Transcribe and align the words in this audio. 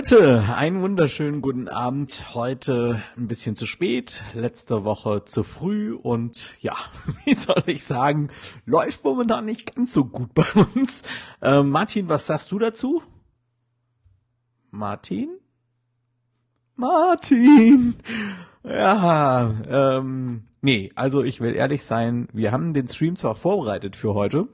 Leute, 0.00 0.44
einen 0.56 0.80
wunderschönen 0.80 1.42
guten 1.42 1.68
Abend. 1.68 2.34
Heute 2.34 3.02
ein 3.18 3.28
bisschen 3.28 3.54
zu 3.54 3.66
spät, 3.66 4.24
letzte 4.32 4.82
Woche 4.82 5.26
zu 5.26 5.42
früh 5.42 5.92
und 5.92 6.54
ja, 6.60 6.74
wie 7.26 7.34
soll 7.34 7.62
ich 7.66 7.84
sagen, 7.84 8.30
läuft 8.64 9.04
momentan 9.04 9.44
nicht 9.44 9.76
ganz 9.76 9.92
so 9.92 10.06
gut 10.06 10.32
bei 10.32 10.46
uns. 10.74 11.02
Äh, 11.42 11.62
Martin, 11.62 12.08
was 12.08 12.26
sagst 12.26 12.50
du 12.50 12.58
dazu? 12.58 13.02
Martin? 14.70 15.28
Martin! 16.76 17.96
Ja, 18.64 19.54
ähm, 19.68 20.44
nee, 20.62 20.88
also 20.94 21.22
ich 21.22 21.42
will 21.42 21.54
ehrlich 21.54 21.84
sein, 21.84 22.26
wir 22.32 22.52
haben 22.52 22.72
den 22.72 22.88
Stream 22.88 23.16
zwar 23.16 23.34
vorbereitet 23.34 23.96
für 23.96 24.14
heute, 24.14 24.48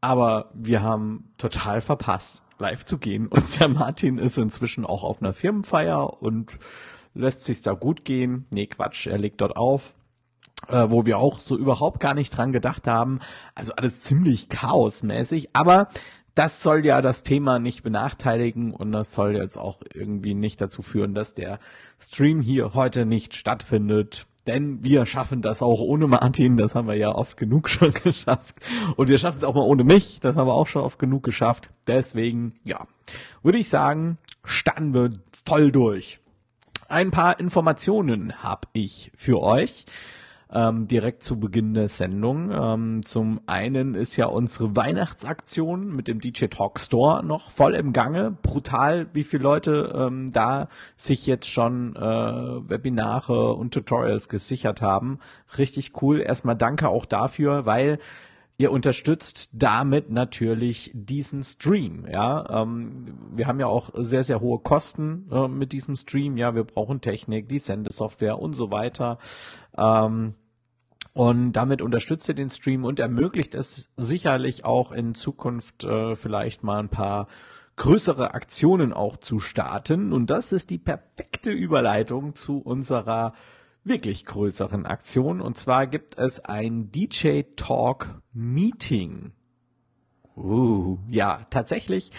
aber 0.00 0.52
wir 0.54 0.80
haben 0.84 1.32
total 1.38 1.80
verpasst, 1.80 2.43
live 2.58 2.84
zu 2.84 2.98
gehen. 2.98 3.26
Und 3.28 3.60
der 3.60 3.68
Martin 3.68 4.18
ist 4.18 4.38
inzwischen 4.38 4.84
auch 4.84 5.04
auf 5.04 5.22
einer 5.22 5.32
Firmenfeier 5.32 6.22
und 6.22 6.58
lässt 7.14 7.44
sich 7.44 7.62
da 7.62 7.72
gut 7.72 8.04
gehen. 8.04 8.46
Nee, 8.52 8.66
Quatsch, 8.66 9.06
er 9.06 9.18
legt 9.18 9.40
dort 9.40 9.56
auf. 9.56 9.94
Äh, 10.68 10.90
wo 10.90 11.04
wir 11.04 11.18
auch 11.18 11.40
so 11.40 11.58
überhaupt 11.58 12.00
gar 12.00 12.14
nicht 12.14 12.34
dran 12.34 12.52
gedacht 12.52 12.86
haben. 12.86 13.20
Also 13.54 13.74
alles 13.74 14.02
ziemlich 14.02 14.48
chaosmäßig, 14.48 15.54
aber 15.54 15.88
das 16.34 16.62
soll 16.62 16.84
ja 16.84 17.02
das 17.02 17.22
Thema 17.22 17.58
nicht 17.58 17.82
benachteiligen 17.82 18.72
und 18.72 18.90
das 18.92 19.12
soll 19.12 19.36
jetzt 19.36 19.58
auch 19.58 19.80
irgendwie 19.92 20.34
nicht 20.34 20.60
dazu 20.60 20.82
führen, 20.82 21.14
dass 21.14 21.34
der 21.34 21.58
Stream 22.00 22.40
hier 22.40 22.74
heute 22.74 23.06
nicht 23.06 23.34
stattfindet. 23.34 24.26
Denn 24.46 24.84
wir 24.84 25.06
schaffen 25.06 25.40
das 25.40 25.62
auch 25.62 25.80
ohne 25.80 26.06
Martin, 26.06 26.56
das 26.56 26.74
haben 26.74 26.86
wir 26.86 26.96
ja 26.96 27.14
oft 27.14 27.36
genug 27.36 27.68
schon 27.70 27.92
geschafft. 27.92 28.56
Und 28.96 29.08
wir 29.08 29.18
schaffen 29.18 29.38
es 29.38 29.44
auch 29.44 29.54
mal 29.54 29.62
ohne 29.62 29.84
mich, 29.84 30.20
das 30.20 30.36
haben 30.36 30.46
wir 30.46 30.54
auch 30.54 30.66
schon 30.66 30.82
oft 30.82 30.98
genug 30.98 31.22
geschafft. 31.22 31.70
Deswegen, 31.86 32.54
ja, 32.64 32.86
würde 33.42 33.58
ich 33.58 33.68
sagen, 33.68 34.18
starten 34.44 34.92
wir 34.92 35.12
voll 35.46 35.72
durch. 35.72 36.20
Ein 36.88 37.10
paar 37.10 37.40
Informationen 37.40 38.42
habe 38.42 38.68
ich 38.74 39.10
für 39.16 39.42
euch 39.42 39.86
ähm, 40.54 40.86
direkt 40.86 41.22
zu 41.22 41.38
Beginn 41.40 41.74
der 41.74 41.88
Sendung. 41.88 42.50
Ähm, 42.52 43.04
zum 43.04 43.40
einen 43.46 43.94
ist 43.94 44.16
ja 44.16 44.26
unsere 44.26 44.76
Weihnachtsaktion 44.76 45.94
mit 45.94 46.06
dem 46.08 46.20
DJ 46.20 46.46
Talk 46.46 46.78
Store 46.78 47.24
noch 47.24 47.50
voll 47.50 47.74
im 47.74 47.92
Gange. 47.92 48.36
Brutal, 48.42 49.08
wie 49.12 49.24
viele 49.24 49.42
Leute 49.42 49.92
ähm, 49.94 50.32
da 50.32 50.68
sich 50.96 51.26
jetzt 51.26 51.50
schon 51.50 51.96
äh, 51.96 52.00
Webinare 52.00 53.54
und 53.54 53.74
Tutorials 53.74 54.28
gesichert 54.28 54.80
haben. 54.80 55.18
Richtig 55.58 56.00
cool. 56.00 56.20
Erstmal 56.20 56.56
danke 56.56 56.88
auch 56.88 57.04
dafür, 57.04 57.66
weil 57.66 57.98
Ihr 58.56 58.70
unterstützt 58.70 59.50
damit 59.52 60.10
natürlich 60.10 60.92
diesen 60.94 61.42
Stream. 61.42 62.06
Ja, 62.08 62.62
ähm, 62.62 63.06
wir 63.34 63.48
haben 63.48 63.58
ja 63.58 63.66
auch 63.66 63.90
sehr 63.94 64.22
sehr 64.22 64.40
hohe 64.40 64.60
Kosten 64.60 65.28
äh, 65.32 65.48
mit 65.48 65.72
diesem 65.72 65.96
Stream. 65.96 66.36
Ja, 66.36 66.54
wir 66.54 66.62
brauchen 66.62 67.00
Technik, 67.00 67.48
die 67.48 67.58
Sendesoftware 67.58 68.38
und 68.38 68.52
so 68.52 68.70
weiter. 68.70 69.18
Ähm, 69.76 70.34
und 71.14 71.52
damit 71.52 71.80
unterstützt 71.80 72.28
ihr 72.28 72.34
den 72.34 72.50
Stream 72.50 72.84
und 72.84 72.98
ermöglicht 72.98 73.54
es 73.54 73.88
sicherlich 73.96 74.64
auch 74.64 74.90
in 74.90 75.14
Zukunft 75.14 75.84
äh, 75.84 76.16
vielleicht 76.16 76.64
mal 76.64 76.80
ein 76.80 76.88
paar 76.88 77.28
größere 77.76 78.34
Aktionen 78.34 78.92
auch 78.92 79.16
zu 79.16 79.38
starten. 79.38 80.12
Und 80.12 80.28
das 80.28 80.52
ist 80.52 80.70
die 80.70 80.78
perfekte 80.78 81.52
Überleitung 81.52 82.34
zu 82.34 82.58
unserer 82.58 83.32
wirklich 83.84 84.24
größeren 84.24 84.86
Aktion. 84.86 85.40
Und 85.40 85.56
zwar 85.56 85.86
gibt 85.86 86.18
es 86.18 86.40
ein 86.40 86.90
DJ 86.90 87.42
Talk 87.54 88.20
Meeting. 88.32 89.32
Uh, 90.36 90.98
ja, 91.08 91.46
tatsächlich 91.50 92.10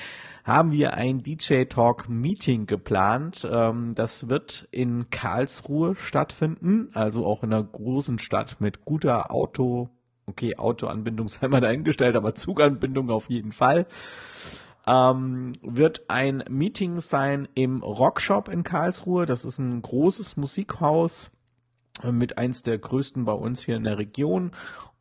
haben 0.45 0.71
wir 0.71 0.94
ein 0.94 1.24
DJ 1.24 1.63
Talk 1.63 2.07
Meeting 2.07 2.68
geplant. 2.68 3.47
Ähm, 3.51 3.95
das 3.95 4.30
wird 4.30 4.68
in 4.71 5.09
Karlsruhe 5.09 5.95
stattfinden, 5.95 6.89
also 6.94 7.25
auch 7.25 7.44
in 7.44 7.51
einer 7.51 7.63
großen 7.63 8.19
Stadt 8.19 8.62
mit 8.62 8.86
guter 8.86 9.31
Auto, 9.31 9.89
okay, 10.27 10.56
Autoanbindung 10.56 11.27
sei 11.27 11.47
mal 11.47 11.62
dahingestellt, 11.62 12.15
aber 12.15 12.36
Zuganbindung 12.36 13.09
auf 13.09 13.30
jeden 13.30 13.51
Fall. 13.51 13.88
Ähm, 14.88 15.53
wird 15.63 16.12
ein 16.12 16.44
Meeting 16.48 17.01
sein 17.01 17.48
im 17.56 17.81
Rockshop 17.81 18.48
in 18.48 18.62
Karlsruhe. 18.62 19.25
Das 19.25 19.44
ist 19.44 19.57
ein 19.57 19.81
großes 19.81 20.38
Musikhaus 20.38 21.31
mit 22.03 22.38
eins 22.38 22.62
der 22.62 22.77
größten 22.77 23.25
bei 23.25 23.31
uns 23.31 23.63
hier 23.63 23.77
in 23.77 23.83
der 23.83 23.98
Region 23.98 24.51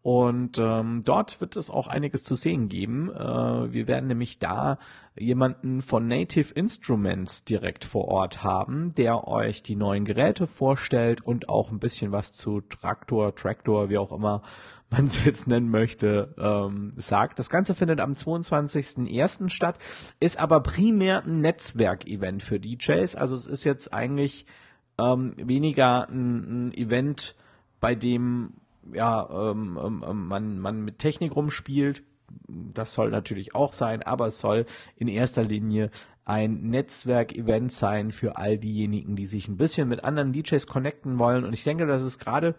und 0.04 0.58
ähm, 0.58 1.00
dort 1.02 1.40
wird 1.40 1.56
es 1.56 1.70
auch 1.70 1.86
einiges 1.86 2.24
zu 2.24 2.34
sehen 2.34 2.68
geben. 2.68 3.10
Äh, 3.10 3.72
wir 3.72 3.88
werden 3.88 4.06
nämlich 4.06 4.38
da 4.38 4.76
jemanden 5.16 5.80
von 5.80 6.06
Native 6.06 6.52
Instruments 6.52 7.44
direkt 7.44 7.86
vor 7.86 8.08
Ort 8.08 8.44
haben, 8.44 8.94
der 8.96 9.26
euch 9.26 9.62
die 9.62 9.76
neuen 9.76 10.04
Geräte 10.04 10.46
vorstellt 10.46 11.22
und 11.22 11.48
auch 11.48 11.72
ein 11.72 11.78
bisschen 11.78 12.12
was 12.12 12.34
zu 12.34 12.60
Traktor, 12.60 13.34
Traktor, 13.34 13.88
wie 13.88 13.96
auch 13.96 14.12
immer 14.12 14.42
man 14.90 15.06
es 15.06 15.24
jetzt 15.24 15.46
nennen 15.46 15.70
möchte, 15.70 16.34
ähm, 16.36 16.90
sagt. 16.96 17.38
Das 17.38 17.48
Ganze 17.48 17.74
findet 17.74 18.00
am 18.00 18.12
22.01. 18.12 19.48
statt, 19.48 19.78
ist 20.20 20.38
aber 20.38 20.60
primär 20.60 21.24
ein 21.24 21.40
Netzwerkevent 21.40 22.42
für 22.42 22.60
DJs. 22.60 23.16
Also 23.16 23.36
es 23.36 23.46
ist 23.46 23.64
jetzt 23.64 23.94
eigentlich 23.94 24.44
ähm, 24.98 25.32
weniger 25.38 26.10
ein, 26.10 26.66
ein 26.66 26.74
Event, 26.74 27.36
bei 27.80 27.94
dem 27.94 28.52
ja, 28.92 29.28
ähm, 29.30 29.78
ähm, 29.82 30.04
ähm, 30.06 30.26
man, 30.26 30.58
man 30.58 30.82
mit 30.82 30.98
Technik 30.98 31.34
rumspielt. 31.36 32.02
Das 32.48 32.94
soll 32.94 33.10
natürlich 33.10 33.54
auch 33.54 33.72
sein, 33.72 34.02
aber 34.02 34.28
es 34.28 34.40
soll 34.40 34.66
in 34.96 35.08
erster 35.08 35.44
Linie 35.44 35.90
ein 36.24 36.62
Netzwerk-Event 36.70 37.70
sein 37.70 38.10
für 38.10 38.36
all 38.36 38.58
diejenigen, 38.58 39.14
die 39.14 39.26
sich 39.26 39.46
ein 39.48 39.56
bisschen 39.56 39.88
mit 39.88 40.04
anderen 40.04 40.32
DJs 40.32 40.66
connecten 40.66 41.18
wollen. 41.18 41.44
Und 41.44 41.52
ich 41.52 41.64
denke, 41.64 41.86
das 41.86 42.02
ist 42.02 42.18
gerade 42.18 42.54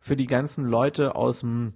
für 0.00 0.16
die 0.16 0.26
ganzen 0.26 0.64
Leute 0.64 1.14
aus 1.16 1.40
dem 1.40 1.74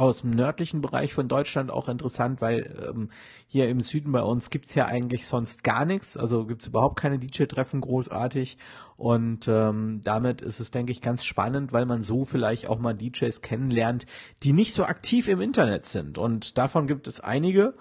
aus 0.00 0.22
dem 0.22 0.30
nördlichen 0.30 0.80
Bereich 0.80 1.12
von 1.12 1.28
Deutschland 1.28 1.70
auch 1.70 1.88
interessant, 1.88 2.40
weil 2.40 2.88
ähm, 2.88 3.10
hier 3.46 3.68
im 3.68 3.82
Süden 3.82 4.12
bei 4.12 4.22
uns 4.22 4.48
gibt's 4.48 4.74
ja 4.74 4.86
eigentlich 4.86 5.26
sonst 5.26 5.62
gar 5.62 5.84
nichts, 5.84 6.16
also 6.16 6.46
gibt's 6.46 6.66
überhaupt 6.66 6.98
keine 6.98 7.18
DJ-Treffen 7.18 7.82
großartig. 7.82 8.56
Und 8.96 9.46
ähm, 9.48 10.00
damit 10.02 10.40
ist 10.40 10.58
es, 10.58 10.70
denke 10.70 10.92
ich, 10.92 11.02
ganz 11.02 11.24
spannend, 11.24 11.74
weil 11.74 11.84
man 11.84 12.02
so 12.02 12.24
vielleicht 12.24 12.68
auch 12.68 12.78
mal 12.78 12.94
DJs 12.94 13.42
kennenlernt, 13.42 14.06
die 14.42 14.54
nicht 14.54 14.72
so 14.72 14.84
aktiv 14.84 15.28
im 15.28 15.42
Internet 15.42 15.84
sind. 15.84 16.16
Und 16.16 16.56
davon 16.56 16.86
gibt 16.86 17.06
es 17.06 17.20
einige. 17.20 17.74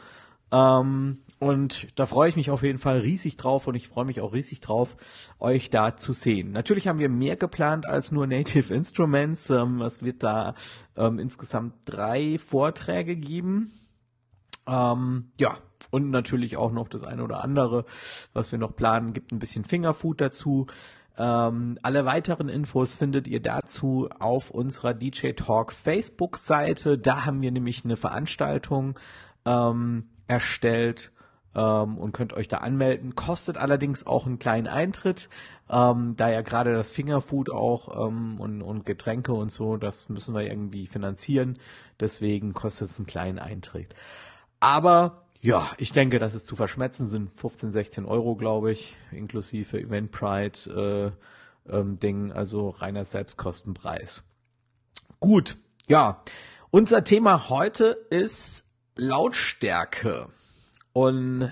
Ähm, 0.51 1.19
und 1.39 1.88
da 1.97 2.06
freue 2.06 2.30
ich 2.30 2.36
mich 2.36 2.51
auf 2.51 2.63
jeden 2.63 2.80
Fall 2.80 2.97
riesig 2.97 3.38
drauf 3.38 3.68
und 3.68 3.75
ich 3.75 3.88
freue 3.88 4.03
mich 4.03 4.19
auch 4.19 4.33
riesig 4.33 4.59
drauf, 4.59 4.97
euch 5.39 5.69
da 5.69 5.95
zu 5.95 6.12
sehen. 6.12 6.51
Natürlich 6.51 6.88
haben 6.89 7.00
wir 7.00 7.07
mehr 7.07 7.38
geplant 7.38 7.88
als 7.88 8.12
nur 8.12 8.27
Native 8.27 8.74
Instruments. 8.74 9.50
Ähm, 9.50 9.81
es 9.81 10.03
wird 10.03 10.21
da 10.21 10.56
ähm, 10.97 11.18
insgesamt 11.18 11.75
drei 11.86 12.38
Vorträge 12.38 13.15
geben. 13.15 13.71
Ähm, 14.68 15.31
ja, 15.39 15.57
und 15.91 16.09
natürlich 16.09 16.57
auch 16.57 16.74
noch 16.74 16.89
das 16.89 17.03
eine 17.03 17.24
oder 17.24 17.41
andere, 17.41 17.86
was 18.33 18.51
wir 18.51 18.59
noch 18.59 18.75
planen, 18.75 19.13
gibt 19.13 19.31
ein 19.31 19.39
bisschen 19.39 19.63
Fingerfood 19.63 20.19
dazu. 20.19 20.68
Ähm, 21.18 21.77
alle 21.83 22.03
weiteren 22.03 22.50
Infos 22.50 22.95
findet 22.95 23.27
ihr 23.27 23.41
dazu 23.41 24.09
auf 24.19 24.50
unserer 24.51 24.94
DJ 24.94 25.31
Talk 25.31 25.71
Facebook-Seite. 25.71 26.97
Da 26.97 27.25
haben 27.25 27.41
wir 27.41 27.51
nämlich 27.51 27.86
eine 27.86 27.95
Veranstaltung 27.95 29.00
ähm, 29.45 30.09
erstellt 30.27 31.13
ähm, 31.56 31.98
und 31.98 32.12
könnt 32.12 32.34
euch 32.34 32.48
da 32.48 32.57
anmelden. 32.57 33.16
Kostet 33.16 33.57
allerdings 33.57 34.06
auch 34.06 34.25
einen 34.25 34.40
kleinen 34.40 34.68
Eintritt, 34.68 35.30
ähm, 35.69 36.16
da 36.16 36.30
ja 36.30 36.42
gerade 36.42 36.74
das 36.74 36.92
Fingerfood 36.92 37.51
auch 37.51 38.07
ähm, 38.07 38.40
und, 38.40 38.62
und 38.62 38.86
Getränke 38.86 39.34
und 39.34 39.51
so, 39.51 39.78
das 39.78 40.10
müssen 40.10 40.36
wir 40.36 40.42
irgendwie 40.42 40.88
finanzieren. 40.88 41.60
Deswegen 42.00 42.54
kostet 42.54 42.90
es 42.90 43.00
einen 43.00 43.07
kleinen 43.07 43.40
Eintritt. 43.40 43.94
Aber 44.60 45.25
ja, 45.42 45.69
ich 45.78 45.94
denke, 45.94 46.19
dass 46.19 46.34
es 46.34 46.44
zu 46.44 46.56
verschmetzen 46.56 47.06
sind 47.06 47.34
15, 47.34 47.72
16 47.72 48.06
Euro, 48.06 48.36
glaube 48.36 48.72
ich, 48.72 48.98
inklusive 49.12 49.80
Eventbrite 49.80 51.16
äh, 51.68 51.74
ähm, 51.74 51.98
Ding, 51.98 52.31
also 52.31 52.69
reiner 52.69 53.06
Selbstkostenpreis. 53.06 54.24
Gut, 55.19 55.57
ja. 55.88 56.24
Unser 56.72 57.04
Thema 57.04 57.50
heute 57.50 57.98
ist 58.10 58.66
Lautstärke. 58.96 60.28
Und 60.94 61.51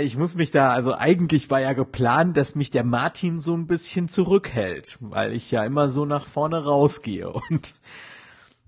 ich 0.00 0.16
muss 0.16 0.34
mich 0.34 0.50
da, 0.50 0.72
also 0.72 0.94
eigentlich 0.94 1.50
war 1.50 1.60
ja 1.60 1.72
geplant, 1.72 2.36
dass 2.36 2.54
mich 2.54 2.70
der 2.70 2.84
Martin 2.84 3.38
so 3.38 3.54
ein 3.54 3.66
bisschen 3.66 4.08
zurückhält, 4.08 4.98
weil 5.00 5.32
ich 5.32 5.50
ja 5.50 5.64
immer 5.64 5.88
so 5.88 6.04
nach 6.04 6.26
vorne 6.26 6.64
rausgehe. 6.64 7.30
Und 7.30 7.74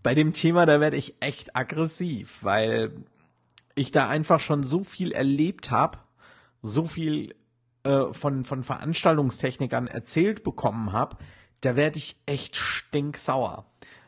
bei 0.02 0.14
dem 0.14 0.32
Thema, 0.32 0.66
da 0.66 0.80
werde 0.80 0.96
ich 0.96 1.16
echt 1.20 1.56
aggressiv, 1.56 2.42
weil 2.42 2.92
ich 3.74 3.90
da 3.92 4.08
einfach 4.08 4.40
schon 4.40 4.62
so 4.62 4.84
viel 4.84 5.12
erlebt 5.12 5.70
habe, 5.70 5.98
so 6.62 6.84
viel 6.84 7.34
äh, 7.84 8.12
von, 8.12 8.44
von 8.44 8.62
Veranstaltungstechnikern 8.62 9.88
erzählt 9.88 10.42
bekommen 10.42 10.92
habe, 10.92 11.16
da 11.60 11.76
werde 11.76 11.98
ich 11.98 12.16
echt 12.26 12.56
stinksauer. 12.56 13.66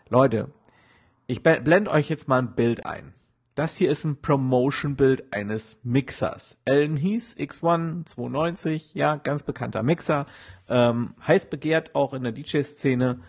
Leute, 0.08 0.50
ich 1.26 1.42
blende 1.42 1.90
euch 1.90 2.08
jetzt 2.08 2.28
mal 2.28 2.38
ein 2.38 2.54
Bild 2.54 2.84
ein. 2.84 3.14
Das 3.54 3.76
hier 3.76 3.88
ist 3.88 4.02
ein 4.02 4.20
Promotion-Bild 4.20 5.32
eines 5.32 5.78
Mixers. 5.84 6.58
Allen 6.66 6.96
Heath 6.96 7.36
X1 7.38 8.04
290, 8.04 8.94
ja, 8.94 9.14
ganz 9.14 9.44
bekannter 9.44 9.84
Mixer, 9.84 10.26
ähm, 10.68 11.14
heiß 11.24 11.46
begehrt 11.46 11.94
auch 11.94 12.14
in 12.14 12.24
der 12.24 12.32
DJ-Szene. 12.32 13.20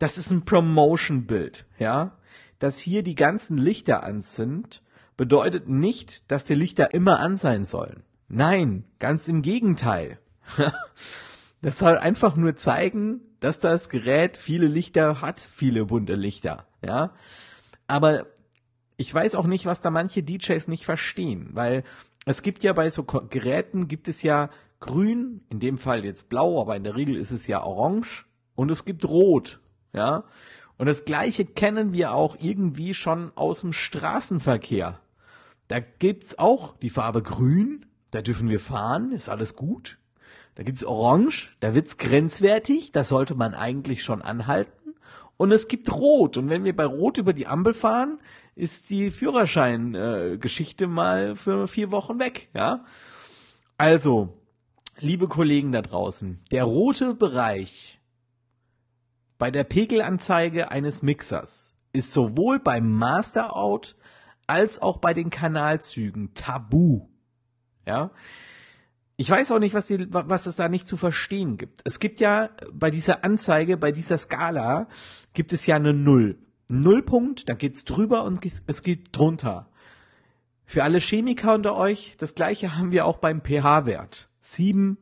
Das 0.00 0.18
ist 0.18 0.32
ein 0.32 0.44
Promotion-Bild, 0.44 1.66
ja. 1.78 2.18
Dass 2.58 2.80
hier 2.80 3.04
die 3.04 3.14
ganzen 3.14 3.58
Lichter 3.58 4.02
an 4.02 4.22
sind, 4.22 4.82
bedeutet 5.16 5.68
nicht, 5.68 6.32
dass 6.32 6.44
die 6.44 6.54
Lichter 6.54 6.92
immer 6.92 7.20
an 7.20 7.36
sein 7.36 7.64
sollen. 7.64 8.02
Nein, 8.26 8.84
ganz 8.98 9.28
im 9.28 9.40
Gegenteil. 9.40 10.18
das 11.62 11.78
soll 11.78 11.96
einfach 11.96 12.34
nur 12.34 12.56
zeigen, 12.56 13.20
dass 13.38 13.60
das 13.60 13.88
Gerät 13.88 14.36
viele 14.36 14.66
Lichter 14.66 15.20
hat, 15.20 15.38
viele 15.38 15.84
bunte 15.84 16.16
Lichter, 16.16 16.66
ja. 16.82 17.14
Aber 17.86 18.26
ich 19.00 19.14
weiß 19.14 19.34
auch 19.34 19.46
nicht, 19.46 19.64
was 19.64 19.80
da 19.80 19.90
manche 19.90 20.22
DJs 20.22 20.68
nicht 20.68 20.84
verstehen, 20.84 21.48
weil 21.54 21.84
es 22.26 22.42
gibt 22.42 22.62
ja 22.62 22.74
bei 22.74 22.90
so 22.90 23.02
Geräten 23.04 23.88
gibt 23.88 24.08
es 24.08 24.22
ja 24.22 24.50
grün, 24.78 25.40
in 25.48 25.58
dem 25.58 25.78
Fall 25.78 26.04
jetzt 26.04 26.28
blau, 26.28 26.60
aber 26.60 26.76
in 26.76 26.84
der 26.84 26.96
Regel 26.96 27.16
ist 27.16 27.30
es 27.30 27.46
ja 27.46 27.62
orange 27.62 28.26
und 28.56 28.70
es 28.70 28.84
gibt 28.84 29.06
rot, 29.06 29.60
ja. 29.94 30.24
Und 30.76 30.84
das 30.84 31.06
gleiche 31.06 31.46
kennen 31.46 31.94
wir 31.94 32.12
auch 32.12 32.36
irgendwie 32.40 32.92
schon 32.92 33.32
aus 33.36 33.62
dem 33.62 33.72
Straßenverkehr. 33.72 35.00
Da 35.66 35.80
gibt's 35.80 36.38
auch 36.38 36.76
die 36.76 36.90
Farbe 36.90 37.22
grün, 37.22 37.86
da 38.10 38.20
dürfen 38.20 38.50
wir 38.50 38.60
fahren, 38.60 39.12
ist 39.12 39.30
alles 39.30 39.56
gut. 39.56 39.98
Da 40.56 40.62
gibt's 40.62 40.84
orange, 40.84 41.56
da 41.60 41.74
wird's 41.74 41.96
grenzwertig, 41.96 42.92
da 42.92 43.04
sollte 43.04 43.34
man 43.34 43.54
eigentlich 43.54 44.02
schon 44.02 44.20
anhalten. 44.20 44.94
Und 45.38 45.52
es 45.52 45.68
gibt 45.68 45.90
Rot. 45.90 46.36
Und 46.36 46.50
wenn 46.50 46.64
wir 46.64 46.76
bei 46.76 46.84
Rot 46.84 47.16
über 47.16 47.32
die 47.32 47.46
Ampel 47.46 47.72
fahren, 47.72 48.18
ist 48.54 48.90
die 48.90 49.10
Führerschein-Geschichte 49.10 50.86
mal 50.86 51.36
für 51.36 51.66
vier 51.66 51.90
Wochen 51.90 52.18
weg. 52.18 52.50
Ja. 52.54 52.84
Also, 53.78 54.40
liebe 54.98 55.28
Kollegen 55.28 55.72
da 55.72 55.82
draußen, 55.82 56.40
der 56.50 56.64
rote 56.64 57.14
Bereich 57.14 58.00
bei 59.38 59.50
der 59.50 59.64
Pegelanzeige 59.64 60.70
eines 60.70 61.02
Mixers 61.02 61.74
ist 61.92 62.12
sowohl 62.12 62.60
beim 62.60 62.92
Masterout 62.92 63.96
als 64.46 64.82
auch 64.82 64.98
bei 64.98 65.14
den 65.14 65.30
Kanalzügen 65.30 66.34
tabu. 66.34 67.08
Ja. 67.86 68.10
Ich 69.16 69.30
weiß 69.30 69.52
auch 69.52 69.58
nicht, 69.58 69.74
was, 69.74 69.86
die, 69.86 70.06
was 70.10 70.46
es 70.46 70.56
da 70.56 70.68
nicht 70.68 70.88
zu 70.88 70.96
verstehen 70.96 71.56
gibt. 71.56 71.80
Es 71.84 72.00
gibt 72.00 72.20
ja 72.20 72.50
bei 72.72 72.90
dieser 72.90 73.24
Anzeige, 73.24 73.76
bei 73.76 73.92
dieser 73.92 74.18
Skala, 74.18 74.88
gibt 75.34 75.52
es 75.52 75.66
ja 75.66 75.76
eine 75.76 75.92
Null. 75.92 76.38
Nullpunkt, 76.70 77.48
da 77.48 77.54
geht's 77.54 77.84
drüber 77.84 78.24
und 78.24 78.40
es 78.66 78.82
geht 78.82 79.08
drunter. 79.12 79.68
Für 80.64 80.84
alle 80.84 80.98
Chemiker 80.98 81.54
unter 81.54 81.74
euch, 81.74 82.14
das 82.18 82.34
gleiche 82.34 82.76
haben 82.76 82.92
wir 82.92 83.04
auch 83.04 83.18
beim 83.18 83.40
pH-Wert. 83.42 84.28
Sieben 84.40 84.98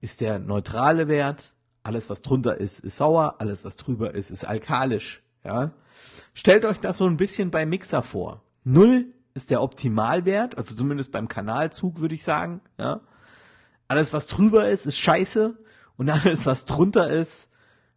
ist 0.00 0.20
der 0.20 0.38
neutrale 0.38 1.08
Wert. 1.08 1.54
Alles, 1.82 2.10
was 2.10 2.22
drunter 2.22 2.58
ist, 2.58 2.80
ist 2.80 2.96
sauer. 2.96 3.36
Alles, 3.38 3.64
was 3.64 3.76
drüber 3.76 4.14
ist, 4.14 4.30
ist 4.30 4.44
alkalisch. 4.44 5.22
Ja? 5.44 5.72
Stellt 6.32 6.64
euch 6.64 6.78
das 6.78 6.98
so 6.98 7.06
ein 7.06 7.16
bisschen 7.16 7.50
beim 7.50 7.70
Mixer 7.70 8.02
vor. 8.02 8.42
Null 8.64 9.12
ist 9.34 9.50
der 9.50 9.62
Optimalwert, 9.62 10.56
also 10.56 10.74
zumindest 10.74 11.12
beim 11.12 11.28
Kanalzug 11.28 12.00
würde 12.00 12.14
ich 12.14 12.22
sagen. 12.22 12.60
Ja? 12.78 13.00
Alles, 13.88 14.12
was 14.12 14.26
drüber 14.26 14.68
ist, 14.68 14.86
ist 14.86 14.98
scheiße. 14.98 15.58
Und 15.96 16.08
alles, 16.10 16.46
was 16.46 16.64
drunter 16.66 17.10
ist, 17.10 17.49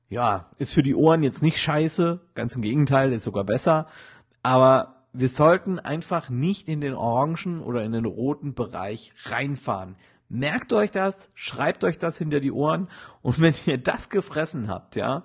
ja, 0.10 0.50
ist 0.58 0.74
für 0.74 0.84
die 0.84 0.96
Ohren 0.96 1.24
jetzt 1.24 1.42
nicht 1.42 1.60
scheiße. 1.60 2.20
Ganz 2.36 2.56
im 2.56 2.62
Gegenteil, 2.62 3.12
ist 3.14 3.24
sogar 3.24 3.44
besser. 3.44 3.88
Aber 4.44 5.04
wir 5.14 5.30
sollten 5.30 5.80
einfach 5.80 6.30
nicht 6.30 6.68
in 6.68 6.82
den 6.82 6.96
orangen 6.96 7.62
oder 7.62 7.84
in 7.84 7.92
den 7.92 8.06
roten 8.06 8.54
Bereich 8.54 9.14
reinfahren. 9.26 9.96
Merkt 10.28 10.74
euch 10.74 10.90
das, 10.90 11.30
schreibt 11.36 11.84
euch 11.84 12.00
das 12.00 12.18
hinter 12.18 12.40
die 12.40 12.52
Ohren 12.52 12.90
und 13.22 13.40
wenn 13.40 13.54
ihr 13.68 13.78
das 13.78 14.10
gefressen 14.10 14.68
habt, 14.68 14.96
ja, 14.96 15.24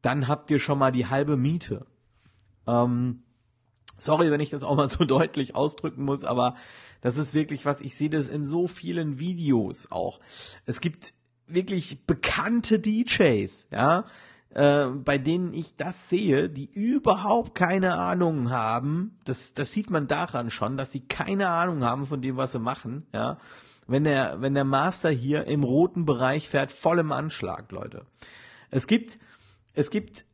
dann 0.00 0.26
habt 0.26 0.50
ihr 0.50 0.58
schon 0.58 0.78
mal 0.78 0.92
die 0.92 1.06
halbe 1.06 1.36
Miete. 1.36 1.86
Ähm, 2.66 3.22
sorry, 3.98 4.30
wenn 4.30 4.40
ich 4.40 4.48
das 4.48 4.62
auch 4.62 4.76
mal 4.76 4.88
so 4.88 5.04
deutlich 5.06 5.54
ausdrücken 5.54 6.04
muss, 6.04 6.24
aber 6.24 6.54
das 7.02 7.18
ist 7.18 7.34
wirklich 7.34 7.66
was, 7.66 7.82
ich 7.82 7.94
sehe 7.94 8.10
das 8.10 8.28
in 8.28 8.46
so 8.46 8.66
vielen 8.66 9.20
Videos 9.20 9.90
auch. 9.90 10.20
Es 10.64 10.80
gibt 10.80 11.12
wirklich 11.48 12.06
bekannte 12.06 12.78
DJs, 12.78 13.68
ja, 13.70 14.04
äh, 14.54 14.86
bei 14.86 15.18
denen 15.18 15.52
ich 15.52 15.76
das 15.76 16.08
sehe, 16.08 16.48
die 16.48 16.70
überhaupt 16.72 17.54
keine 17.54 17.94
Ahnung 17.94 18.50
haben. 18.50 19.18
Das, 19.24 19.52
das 19.52 19.72
sieht 19.72 19.90
man 19.90 20.06
daran 20.06 20.50
schon, 20.50 20.76
dass 20.76 20.92
sie 20.92 21.00
keine 21.06 21.48
Ahnung 21.48 21.84
haben 21.84 22.06
von 22.06 22.22
dem, 22.22 22.36
was 22.36 22.52
sie 22.52 22.58
machen, 22.58 23.06
ja. 23.12 23.38
Wenn 23.90 24.04
der, 24.04 24.42
wenn 24.42 24.52
der 24.52 24.64
Master 24.64 25.08
hier 25.08 25.46
im 25.46 25.64
roten 25.64 26.04
Bereich 26.04 26.46
fährt, 26.46 26.72
voll 26.72 26.98
im 26.98 27.10
Anschlag, 27.10 27.72
Leute. 27.72 28.04
Es 28.70 28.86
gibt, 28.86 29.18
es 29.72 29.88
gibt 29.88 30.26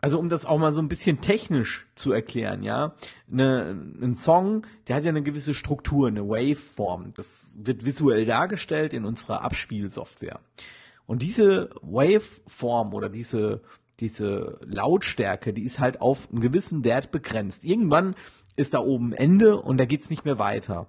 also 0.00 0.18
um 0.18 0.28
das 0.28 0.46
auch 0.46 0.58
mal 0.58 0.72
so 0.72 0.80
ein 0.80 0.88
bisschen 0.88 1.20
technisch 1.20 1.86
zu 1.94 2.12
erklären, 2.12 2.62
ja, 2.62 2.94
eine, 3.30 3.76
ein 4.00 4.14
Song, 4.14 4.66
der 4.86 4.96
hat 4.96 5.04
ja 5.04 5.10
eine 5.10 5.22
gewisse 5.22 5.54
Struktur, 5.54 6.08
eine 6.08 6.28
Waveform. 6.28 7.12
Das 7.14 7.52
wird 7.56 7.84
visuell 7.84 8.24
dargestellt 8.24 8.92
in 8.92 9.04
unserer 9.04 9.42
Abspielsoftware. 9.42 10.40
Und 11.06 11.22
diese 11.22 11.70
Waveform 11.82 12.94
oder 12.94 13.08
diese 13.08 13.62
diese 14.00 14.58
Lautstärke, 14.64 15.52
die 15.52 15.64
ist 15.64 15.78
halt 15.78 16.00
auf 16.00 16.30
einen 16.30 16.40
gewissen 16.40 16.84
Wert 16.84 17.10
begrenzt. 17.10 17.64
Irgendwann 17.64 18.14
ist 18.56 18.74
da 18.74 18.80
oben 18.80 19.12
Ende 19.12 19.56
und 19.56 19.78
da 19.78 19.84
geht's 19.84 20.10
nicht 20.10 20.24
mehr 20.24 20.38
weiter. 20.38 20.86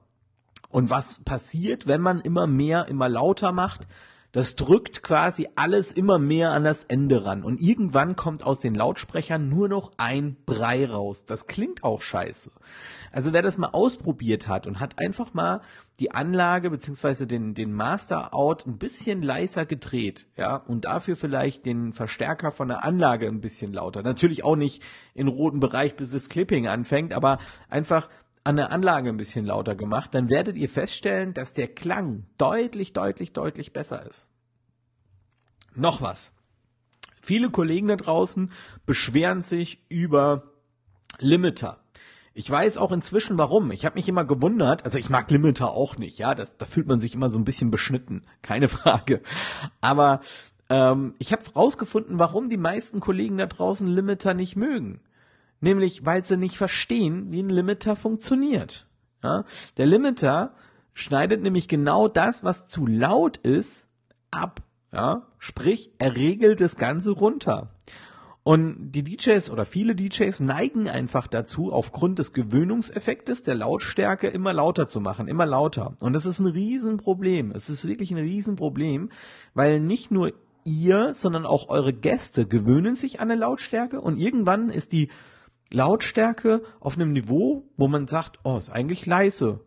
Und 0.69 0.89
was 0.89 1.23
passiert, 1.23 1.87
wenn 1.87 2.01
man 2.01 2.21
immer 2.21 2.45
mehr, 2.45 2.87
immer 2.87 3.09
lauter 3.09 3.51
macht? 3.51 3.87
Das 4.31 4.55
drückt 4.55 5.01
quasi 5.01 5.47
alles 5.55 5.91
immer 5.91 6.19
mehr 6.19 6.51
an 6.51 6.63
das 6.63 6.83
Ende 6.83 7.25
ran. 7.25 7.43
Und 7.43 7.59
irgendwann 7.59 8.15
kommt 8.15 8.43
aus 8.43 8.59
den 8.59 8.75
Lautsprechern 8.75 9.49
nur 9.49 9.67
noch 9.67 9.91
ein 9.97 10.37
Brei 10.45 10.85
raus. 10.85 11.25
Das 11.25 11.47
klingt 11.47 11.83
auch 11.83 12.01
scheiße. 12.03 12.51
Also 13.11 13.33
wer 13.33 13.41
das 13.41 13.57
mal 13.57 13.69
ausprobiert 13.69 14.47
hat 14.47 14.67
und 14.67 14.79
hat 14.79 14.99
einfach 14.99 15.33
mal 15.33 15.61
die 15.99 16.11
Anlage 16.11 16.69
beziehungsweise 16.69 17.25
den, 17.25 17.55
den 17.55 17.73
Master 17.73 18.33
Out 18.33 18.67
ein 18.67 18.77
bisschen 18.77 19.23
leiser 19.23 19.65
gedreht, 19.65 20.27
ja, 20.37 20.55
und 20.55 20.85
dafür 20.85 21.15
vielleicht 21.15 21.65
den 21.65 21.93
Verstärker 21.93 22.51
von 22.51 22.67
der 22.67 22.83
Anlage 22.83 23.27
ein 23.27 23.41
bisschen 23.41 23.73
lauter. 23.73 24.03
Natürlich 24.03 24.43
auch 24.43 24.55
nicht 24.55 24.83
in 25.13 25.27
roten 25.27 25.59
Bereich, 25.59 25.95
bis 25.95 26.11
das 26.11 26.29
Clipping 26.29 26.67
anfängt, 26.67 27.13
aber 27.13 27.39
einfach 27.67 28.09
an 28.43 28.55
der 28.55 28.71
Anlage 28.71 29.09
ein 29.09 29.17
bisschen 29.17 29.45
lauter 29.45 29.75
gemacht, 29.75 30.13
dann 30.13 30.29
werdet 30.29 30.57
ihr 30.57 30.69
feststellen, 30.69 31.33
dass 31.33 31.53
der 31.53 31.67
Klang 31.67 32.25
deutlich, 32.37 32.93
deutlich, 32.93 33.33
deutlich 33.33 33.73
besser 33.73 34.05
ist. 34.05 34.27
Noch 35.75 36.01
was. 36.01 36.31
Viele 37.21 37.49
Kollegen 37.49 37.89
da 37.89 37.95
draußen 37.95 38.51
beschweren 38.85 39.41
sich 39.41 39.85
über 39.89 40.51
Limiter. 41.19 41.83
Ich 42.33 42.49
weiß 42.49 42.77
auch 42.77 42.91
inzwischen 42.91 43.37
warum. 43.37 43.71
Ich 43.71 43.85
habe 43.85 43.95
mich 43.95 44.07
immer 44.07 44.23
gewundert, 44.23 44.85
also 44.85 44.97
ich 44.97 45.09
mag 45.09 45.29
Limiter 45.29 45.71
auch 45.71 45.97
nicht, 45.97 46.17
ja, 46.17 46.35
das, 46.35 46.55
da 46.57 46.65
fühlt 46.65 46.87
man 46.87 46.99
sich 46.99 47.13
immer 47.13 47.29
so 47.29 47.37
ein 47.37 47.43
bisschen 47.43 47.71
beschnitten, 47.71 48.23
keine 48.41 48.69
Frage. 48.69 49.21
Aber 49.81 50.21
ähm, 50.69 51.15
ich 51.19 51.33
habe 51.33 51.43
rausgefunden, 51.53 52.19
warum 52.19 52.49
die 52.49 52.57
meisten 52.57 52.99
Kollegen 52.99 53.37
da 53.37 53.47
draußen 53.47 53.87
Limiter 53.87 54.33
nicht 54.33 54.55
mögen. 54.55 55.01
Nämlich, 55.61 56.05
weil 56.05 56.25
sie 56.25 56.37
nicht 56.37 56.57
verstehen, 56.57 57.31
wie 57.31 57.41
ein 57.41 57.49
Limiter 57.49 57.95
funktioniert. 57.95 58.87
Ja? 59.23 59.43
Der 59.77 59.85
Limiter 59.85 60.53
schneidet 60.93 61.41
nämlich 61.41 61.67
genau 61.67 62.07
das, 62.07 62.43
was 62.43 62.67
zu 62.67 62.87
laut 62.87 63.37
ist, 63.37 63.87
ab. 64.31 64.61
Ja? 64.91 65.27
Sprich, 65.37 65.91
er 65.97 66.15
regelt 66.15 66.61
das 66.61 66.77
Ganze 66.77 67.11
runter. 67.11 67.71
Und 68.43 68.91
die 68.91 69.03
DJs 69.03 69.51
oder 69.51 69.65
viele 69.65 69.95
DJs 69.95 70.39
neigen 70.39 70.89
einfach 70.89 71.27
dazu, 71.27 71.71
aufgrund 71.71 72.19
des 72.19 72.33
Gewöhnungseffektes 72.33 73.43
der 73.43 73.55
Lautstärke 73.55 74.27
immer 74.27 74.53
lauter 74.53 74.87
zu 74.87 75.01
machen, 75.01 75.27
immer 75.27 75.45
lauter. 75.45 75.95
Und 75.99 76.13
das 76.13 76.25
ist 76.25 76.39
ein 76.39 76.47
Riesenproblem. 76.47 77.51
Es 77.51 77.69
ist 77.69 77.85
wirklich 77.85 78.11
ein 78.11 78.17
Riesenproblem, 78.17 79.09
weil 79.53 79.79
nicht 79.79 80.09
nur 80.09 80.31
ihr, 80.63 81.13
sondern 81.13 81.45
auch 81.45 81.69
eure 81.69 81.93
Gäste 81.93 82.47
gewöhnen 82.47 82.95
sich 82.95 83.19
an 83.19 83.29
eine 83.29 83.39
Lautstärke 83.39 84.01
und 84.01 84.17
irgendwann 84.17 84.69
ist 84.69 84.93
die 84.93 85.09
Lautstärke 85.71 86.63
auf 86.79 86.95
einem 86.95 87.13
Niveau, 87.13 87.69
wo 87.77 87.87
man 87.87 88.07
sagt, 88.07 88.39
oh, 88.43 88.57
ist 88.57 88.71
eigentlich 88.71 89.05
leise. 89.05 89.61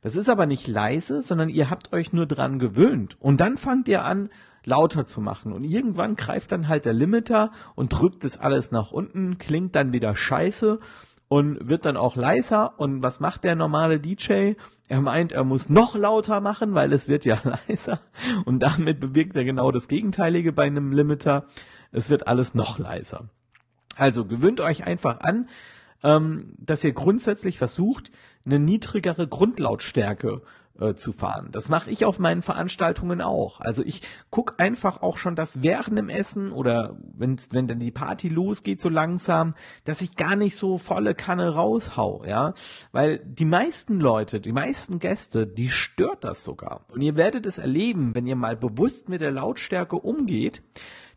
Das 0.00 0.16
ist 0.16 0.28
aber 0.28 0.46
nicht 0.46 0.66
leise, 0.66 1.22
sondern 1.22 1.48
ihr 1.48 1.70
habt 1.70 1.92
euch 1.92 2.12
nur 2.12 2.26
dran 2.26 2.58
gewöhnt. 2.58 3.16
Und 3.20 3.40
dann 3.40 3.56
fangt 3.56 3.88
ihr 3.88 4.04
an, 4.04 4.30
lauter 4.64 5.06
zu 5.06 5.20
machen. 5.20 5.52
Und 5.52 5.64
irgendwann 5.64 6.16
greift 6.16 6.52
dann 6.52 6.68
halt 6.68 6.84
der 6.84 6.92
Limiter 6.92 7.52
und 7.74 7.90
drückt 7.90 8.24
das 8.24 8.38
alles 8.38 8.70
nach 8.70 8.90
unten, 8.90 9.38
klingt 9.38 9.74
dann 9.74 9.92
wieder 9.92 10.14
scheiße 10.16 10.80
und 11.28 11.68
wird 11.68 11.84
dann 11.84 11.96
auch 11.96 12.16
leiser. 12.16 12.78
Und 12.78 13.02
was 13.02 13.20
macht 13.20 13.44
der 13.44 13.54
normale 13.54 14.00
DJ? 14.00 14.54
Er 14.88 15.00
meint, 15.00 15.32
er 15.32 15.44
muss 15.44 15.68
noch 15.68 15.96
lauter 15.96 16.40
machen, 16.40 16.74
weil 16.74 16.92
es 16.92 17.08
wird 17.08 17.24
ja 17.24 17.38
leiser. 17.68 18.00
Und 18.44 18.62
damit 18.62 19.00
bewirkt 19.00 19.36
er 19.36 19.44
genau 19.44 19.70
das 19.70 19.88
Gegenteilige 19.88 20.52
bei 20.52 20.64
einem 20.64 20.92
Limiter. 20.92 21.46
Es 21.92 22.10
wird 22.10 22.26
alles 22.26 22.54
noch 22.54 22.78
leiser. 22.78 23.28
Also 23.96 24.24
gewöhnt 24.24 24.60
euch 24.60 24.84
einfach 24.84 25.20
an, 25.20 25.48
ähm, 26.02 26.54
dass 26.58 26.84
ihr 26.84 26.92
grundsätzlich 26.92 27.58
versucht, 27.58 28.10
eine 28.44 28.58
niedrigere 28.60 29.26
Grundlautstärke 29.26 30.42
äh, 30.78 30.94
zu 30.94 31.12
fahren. 31.12 31.48
Das 31.52 31.68
mache 31.68 31.90
ich 31.90 32.04
auf 32.04 32.18
meinen 32.18 32.42
Veranstaltungen 32.42 33.20
auch. 33.20 33.60
Also 33.60 33.82
ich 33.82 34.02
guck 34.30 34.60
einfach 34.60 35.02
auch 35.02 35.16
schon, 35.18 35.34
dass 35.34 35.62
während 35.62 35.98
dem 35.98 36.08
Essen 36.08 36.52
oder 36.52 36.96
wenn's, 37.16 37.48
wenn 37.52 37.66
dann 37.66 37.78
die 37.78 37.90
Party 37.90 38.28
losgeht 38.28 38.80
so 38.80 38.88
langsam, 38.88 39.54
dass 39.84 40.02
ich 40.02 40.16
gar 40.16 40.36
nicht 40.36 40.54
so 40.54 40.78
volle 40.78 41.14
Kanne 41.14 41.54
raushau, 41.54 42.24
ja, 42.26 42.54
weil 42.92 43.18
die 43.18 43.44
meisten 43.46 44.00
Leute, 44.00 44.40
die 44.40 44.52
meisten 44.52 44.98
Gäste, 44.98 45.46
die 45.46 45.70
stört 45.70 46.24
das 46.24 46.44
sogar. 46.44 46.84
Und 46.92 47.00
ihr 47.00 47.16
werdet 47.16 47.46
es 47.46 47.58
erleben, 47.58 48.14
wenn 48.14 48.26
ihr 48.26 48.36
mal 48.36 48.56
bewusst 48.56 49.08
mit 49.08 49.22
der 49.22 49.32
Lautstärke 49.32 49.96
umgeht, 49.96 50.62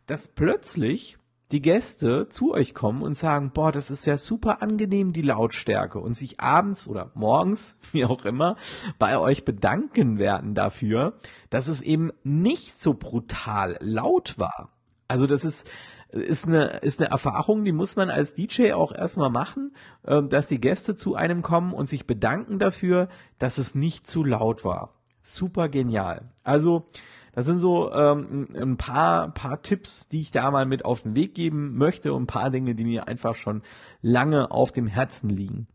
dass 0.06 0.28
plötzlich 0.28 1.18
die 1.52 1.62
Gäste 1.62 2.28
zu 2.28 2.52
euch 2.52 2.74
kommen 2.74 3.02
und 3.02 3.16
sagen, 3.16 3.50
boah, 3.52 3.72
das 3.72 3.90
ist 3.90 4.06
ja 4.06 4.16
super 4.16 4.62
angenehm, 4.62 5.12
die 5.12 5.22
Lautstärke 5.22 5.98
und 5.98 6.16
sich 6.16 6.40
abends 6.40 6.86
oder 6.86 7.10
morgens, 7.14 7.76
wie 7.92 8.04
auch 8.04 8.24
immer, 8.24 8.56
bei 8.98 9.18
euch 9.18 9.44
bedanken 9.44 10.18
werden 10.18 10.54
dafür, 10.54 11.14
dass 11.50 11.68
es 11.68 11.82
eben 11.82 12.12
nicht 12.22 12.78
so 12.78 12.94
brutal 12.94 13.76
laut 13.80 14.38
war. 14.38 14.70
Also 15.08 15.26
das 15.26 15.44
ist, 15.44 15.68
ist 16.10 16.46
eine, 16.46 16.78
ist 16.82 17.00
eine 17.00 17.10
Erfahrung, 17.10 17.64
die 17.64 17.72
muss 17.72 17.96
man 17.96 18.10
als 18.10 18.34
DJ 18.34 18.72
auch 18.72 18.92
erstmal 18.92 19.30
machen, 19.30 19.74
ähm, 20.06 20.28
dass 20.28 20.46
die 20.46 20.60
Gäste 20.60 20.94
zu 20.94 21.16
einem 21.16 21.42
kommen 21.42 21.72
und 21.72 21.88
sich 21.88 22.06
bedanken 22.06 22.58
dafür, 22.60 23.08
dass 23.38 23.58
es 23.58 23.74
nicht 23.74 24.06
zu 24.06 24.22
laut 24.22 24.64
war. 24.64 24.94
Super 25.22 25.68
genial. 25.68 26.30
Also, 26.44 26.86
das 27.32 27.46
sind 27.46 27.58
so 27.58 27.92
ähm, 27.92 28.48
ein 28.54 28.76
paar, 28.76 29.32
paar 29.32 29.62
Tipps, 29.62 30.08
die 30.08 30.20
ich 30.20 30.30
da 30.30 30.50
mal 30.50 30.66
mit 30.66 30.84
auf 30.84 31.02
den 31.02 31.14
Weg 31.14 31.34
geben 31.34 31.76
möchte 31.76 32.12
und 32.12 32.24
ein 32.24 32.26
paar 32.26 32.50
Dinge, 32.50 32.74
die 32.74 32.84
mir 32.84 33.08
einfach 33.08 33.36
schon 33.36 33.62
lange 34.02 34.50
auf 34.50 34.72
dem 34.72 34.86
Herzen 34.86 35.30
liegen. 35.30 35.66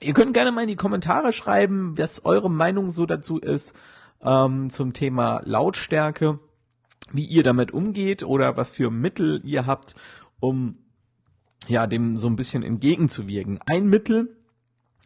Ihr 0.00 0.14
könnt 0.14 0.34
gerne 0.34 0.52
mal 0.52 0.62
in 0.62 0.68
die 0.68 0.76
Kommentare 0.76 1.32
schreiben, 1.32 1.96
was 1.96 2.24
eure 2.24 2.50
Meinung 2.50 2.90
so 2.90 3.06
dazu 3.06 3.38
ist 3.38 3.76
ähm, 4.20 4.70
zum 4.70 4.92
Thema 4.92 5.42
Lautstärke, 5.44 6.40
wie 7.12 7.24
ihr 7.24 7.42
damit 7.42 7.72
umgeht 7.72 8.22
oder 8.22 8.56
was 8.56 8.72
für 8.72 8.90
Mittel 8.90 9.40
ihr 9.44 9.66
habt, 9.66 9.94
um 10.40 10.78
ja 11.68 11.86
dem 11.86 12.16
so 12.16 12.28
ein 12.28 12.36
bisschen 12.36 12.62
entgegenzuwirken. 12.62 13.60
Ein 13.66 13.88
Mittel 13.88 14.36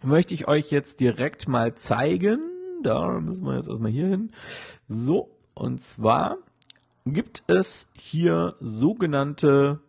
möchte 0.02 0.34
ich 0.34 0.48
euch 0.48 0.70
jetzt 0.70 1.00
direkt 1.00 1.48
mal 1.48 1.74
zeigen. 1.74 2.40
Da 2.82 3.20
müssen 3.20 3.44
wir 3.44 3.56
jetzt 3.56 3.68
erstmal 3.68 3.90
hier 3.90 4.06
hin. 4.06 4.30
So, 4.86 5.35
und 5.58 5.80
zwar 5.80 6.36
gibt 7.06 7.42
es 7.46 7.88
hier 7.94 8.56
sogenannte, 8.60 9.80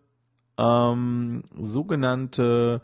ähm, 0.58 1.44
sogenannte, 1.60 2.82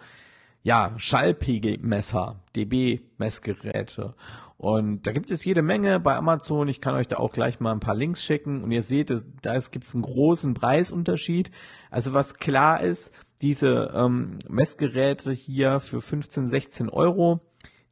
ja, 0.63 0.93
Schallpegelmesser, 0.97 2.41
dB-Messgeräte. 2.55 4.15
Und 4.57 5.07
da 5.07 5.11
gibt 5.13 5.31
es 5.31 5.45
jede 5.45 5.61
Menge 5.61 5.99
bei 5.99 6.15
Amazon. 6.15 6.67
Ich 6.67 6.81
kann 6.81 6.95
euch 6.95 7.07
da 7.07 7.17
auch 7.17 7.31
gleich 7.31 7.61
mal 7.61 7.71
ein 7.71 7.79
paar 7.79 7.95
Links 7.95 8.23
schicken. 8.25 8.63
Und 8.63 8.71
ihr 8.71 8.81
seht, 8.81 9.13
da 9.41 9.59
gibt 9.59 9.85
es 9.85 9.93
einen 9.93 10.03
großen 10.03 10.53
Preisunterschied. 10.53 11.51
Also 11.89 12.13
was 12.13 12.35
klar 12.35 12.81
ist, 12.81 13.11
diese 13.41 13.91
ähm, 13.95 14.39
Messgeräte 14.49 15.31
hier 15.31 15.79
für 15.79 16.01
15, 16.01 16.49
16 16.49 16.89
Euro, 16.89 17.39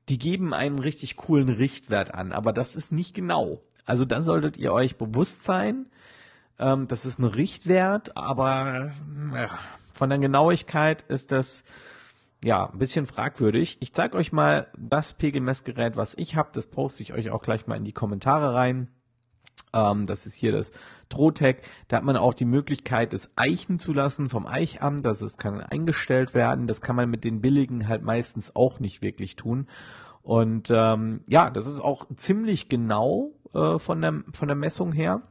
die 0.10 0.17
geben 0.17 0.53
einen 0.53 0.79
richtig 0.79 1.15
coolen 1.15 1.50
Richtwert 1.50 2.13
an. 2.13 2.31
Aber 2.33 2.51
das 2.51 2.75
ist 2.75 2.91
nicht 2.91 3.13
genau. 3.13 3.62
Also 3.91 4.05
dann 4.05 4.21
solltet 4.21 4.55
ihr 4.55 4.71
euch 4.71 4.98
bewusst 4.98 5.43
sein, 5.43 5.88
ähm, 6.60 6.88
das 6.88 7.05
ist 7.05 7.19
ein 7.19 7.25
Richtwert, 7.25 8.15
aber 8.15 8.93
ja, 9.36 9.50
von 9.91 10.10
der 10.10 10.17
Genauigkeit 10.17 11.01
ist 11.10 11.33
das 11.33 11.65
ja 12.41 12.69
ein 12.69 12.79
bisschen 12.79 13.05
fragwürdig. 13.05 13.75
Ich 13.81 13.91
zeige 13.91 14.15
euch 14.15 14.31
mal 14.31 14.67
das 14.77 15.12
Pegelmessgerät, 15.12 15.98
was 15.98 16.13
ich 16.13 16.38
habe. 16.38 16.51
Das 16.53 16.67
poste 16.67 17.03
ich 17.03 17.12
euch 17.12 17.31
auch 17.31 17.41
gleich 17.41 17.67
mal 17.67 17.75
in 17.75 17.83
die 17.83 17.91
Kommentare 17.91 18.53
rein. 18.53 18.88
Ähm, 19.74 20.05
das 20.05 20.25
ist 20.25 20.36
hier 20.36 20.53
das 20.53 20.71
Trotec. 21.10 21.63
Da 21.89 21.98
hat 21.98 22.05
man 22.05 22.15
auch 22.15 22.33
die 22.33 22.45
Möglichkeit, 22.45 23.13
es 23.13 23.29
eichen 23.36 23.77
zu 23.77 23.91
lassen 23.91 24.29
vom 24.29 24.48
Eichamt. 24.48 25.03
Das 25.03 25.21
ist, 25.21 25.38
kann 25.38 25.60
eingestellt 25.60 26.33
werden. 26.33 26.65
Das 26.65 26.79
kann 26.79 26.95
man 26.95 27.10
mit 27.10 27.25
den 27.25 27.41
billigen 27.41 27.89
halt 27.89 28.03
meistens 28.03 28.55
auch 28.55 28.79
nicht 28.79 29.03
wirklich 29.03 29.36
tun. 29.36 29.67
Und 30.24 30.70
ähm, 30.72 31.22
ja, 31.28 31.50
das 31.50 31.68
ist 31.68 31.80
auch 31.80 32.08
ziemlich 32.16 32.70
genau 32.70 33.32
äh, 33.54 33.80
von, 33.80 34.01
der, 34.01 34.24
von 34.34 34.48
der 34.48 34.58
Messung 34.58 34.92
her. 34.92 35.22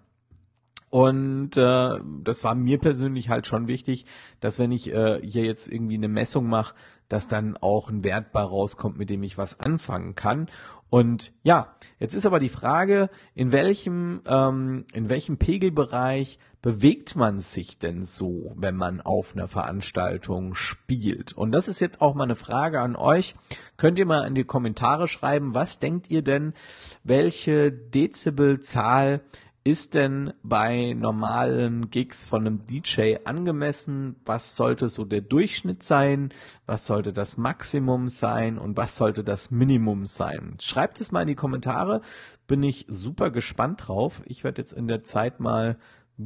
Und 0.90 1.56
äh, 1.56 2.00
das 2.22 2.42
war 2.42 2.56
mir 2.56 2.78
persönlich 2.78 3.28
halt 3.28 3.46
schon 3.46 3.68
wichtig, 3.68 4.06
dass 4.40 4.58
wenn 4.58 4.72
ich 4.72 4.92
äh, 4.92 5.20
hier 5.22 5.44
jetzt 5.44 5.68
irgendwie 5.68 5.94
eine 5.94 6.08
Messung 6.08 6.48
mache, 6.48 6.74
dass 7.08 7.28
dann 7.28 7.56
auch 7.56 7.90
ein 7.90 8.02
Wert 8.02 8.32
bei 8.32 8.42
rauskommt, 8.42 8.98
mit 8.98 9.08
dem 9.08 9.22
ich 9.22 9.38
was 9.38 9.60
anfangen 9.60 10.16
kann. 10.16 10.48
Und 10.90 11.32
ja, 11.44 11.76
jetzt 12.00 12.14
ist 12.14 12.26
aber 12.26 12.40
die 12.40 12.48
Frage, 12.48 13.08
in 13.34 13.52
welchem, 13.52 14.22
ähm, 14.26 14.84
in 14.92 15.08
welchem 15.08 15.38
Pegelbereich 15.38 16.40
bewegt 16.62 17.16
man 17.16 17.40
sich 17.40 17.78
denn 17.78 18.04
so, 18.04 18.52
wenn 18.56 18.76
man 18.76 19.00
auf 19.00 19.34
einer 19.34 19.48
Veranstaltung 19.48 20.54
spielt? 20.54 21.32
Und 21.32 21.52
das 21.52 21.68
ist 21.68 21.80
jetzt 21.80 22.00
auch 22.00 22.14
mal 22.14 22.24
eine 22.24 22.34
Frage 22.34 22.80
an 22.80 22.96
euch. 22.96 23.34
Könnt 23.76 23.98
ihr 23.98 24.06
mal 24.06 24.26
in 24.26 24.34
die 24.34 24.44
Kommentare 24.44 25.08
schreiben, 25.08 25.54
was 25.54 25.78
denkt 25.78 26.10
ihr 26.10 26.22
denn, 26.22 26.54
welche 27.02 27.72
Dezibelzahl 27.72 29.22
ist 29.62 29.94
denn 29.94 30.32
bei 30.42 30.94
normalen 30.94 31.90
Gigs 31.90 32.24
von 32.24 32.46
einem 32.46 32.60
DJ 32.64 33.16
angemessen? 33.24 34.16
Was 34.24 34.56
sollte 34.56 34.88
so 34.88 35.04
der 35.04 35.20
Durchschnitt 35.20 35.82
sein? 35.82 36.32
Was 36.66 36.86
sollte 36.86 37.12
das 37.12 37.36
Maximum 37.36 38.08
sein? 38.08 38.58
Und 38.58 38.76
was 38.76 38.96
sollte 38.96 39.22
das 39.22 39.50
Minimum 39.50 40.06
sein? 40.06 40.54
Schreibt 40.60 41.00
es 41.00 41.12
mal 41.12 41.22
in 41.22 41.28
die 41.28 41.34
Kommentare. 41.34 42.00
Bin 42.46 42.62
ich 42.62 42.86
super 42.88 43.30
gespannt 43.30 43.86
drauf. 43.86 44.22
Ich 44.24 44.44
werde 44.44 44.62
jetzt 44.62 44.72
in 44.72 44.88
der 44.88 45.02
Zeit 45.02 45.40
mal, 45.40 45.76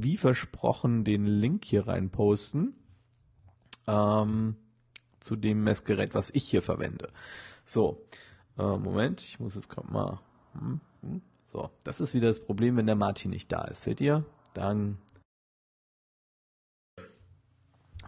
wie 0.03 0.17
versprochen, 0.17 1.05
den 1.05 1.27
Link 1.27 1.65
hier 1.65 1.87
rein 1.87 2.11
posten. 2.11 2.75
Ähm, 3.87 4.57
zu 5.21 5.37
dem 5.37 5.63
Messgerät, 5.65 6.15
was 6.15 6.31
ich 6.31 6.45
hier 6.45 6.63
verwende. 6.63 7.11
So, 7.65 8.05
äh, 8.59 8.77
Moment, 8.77 9.23
ich 9.23 9.41
muss 9.41 9.55
jetzt 9.55 9.69
gerade 9.69 9.91
mal. 9.91 10.21
Hm, 10.53 10.81
hm. 11.03 11.23
So, 11.53 11.71
das 11.85 12.01
ist 12.01 12.15
wieder 12.15 12.29
das 12.29 12.45
Problem, 12.45 12.77
wenn 12.77 12.87
der 12.87 12.97
Martin 12.97 13.31
nicht 13.31 13.51
da 13.53 13.63
ist. 13.65 13.83
Seht 13.83 14.01
ihr? 14.01 14.25
Dann. 14.53 14.99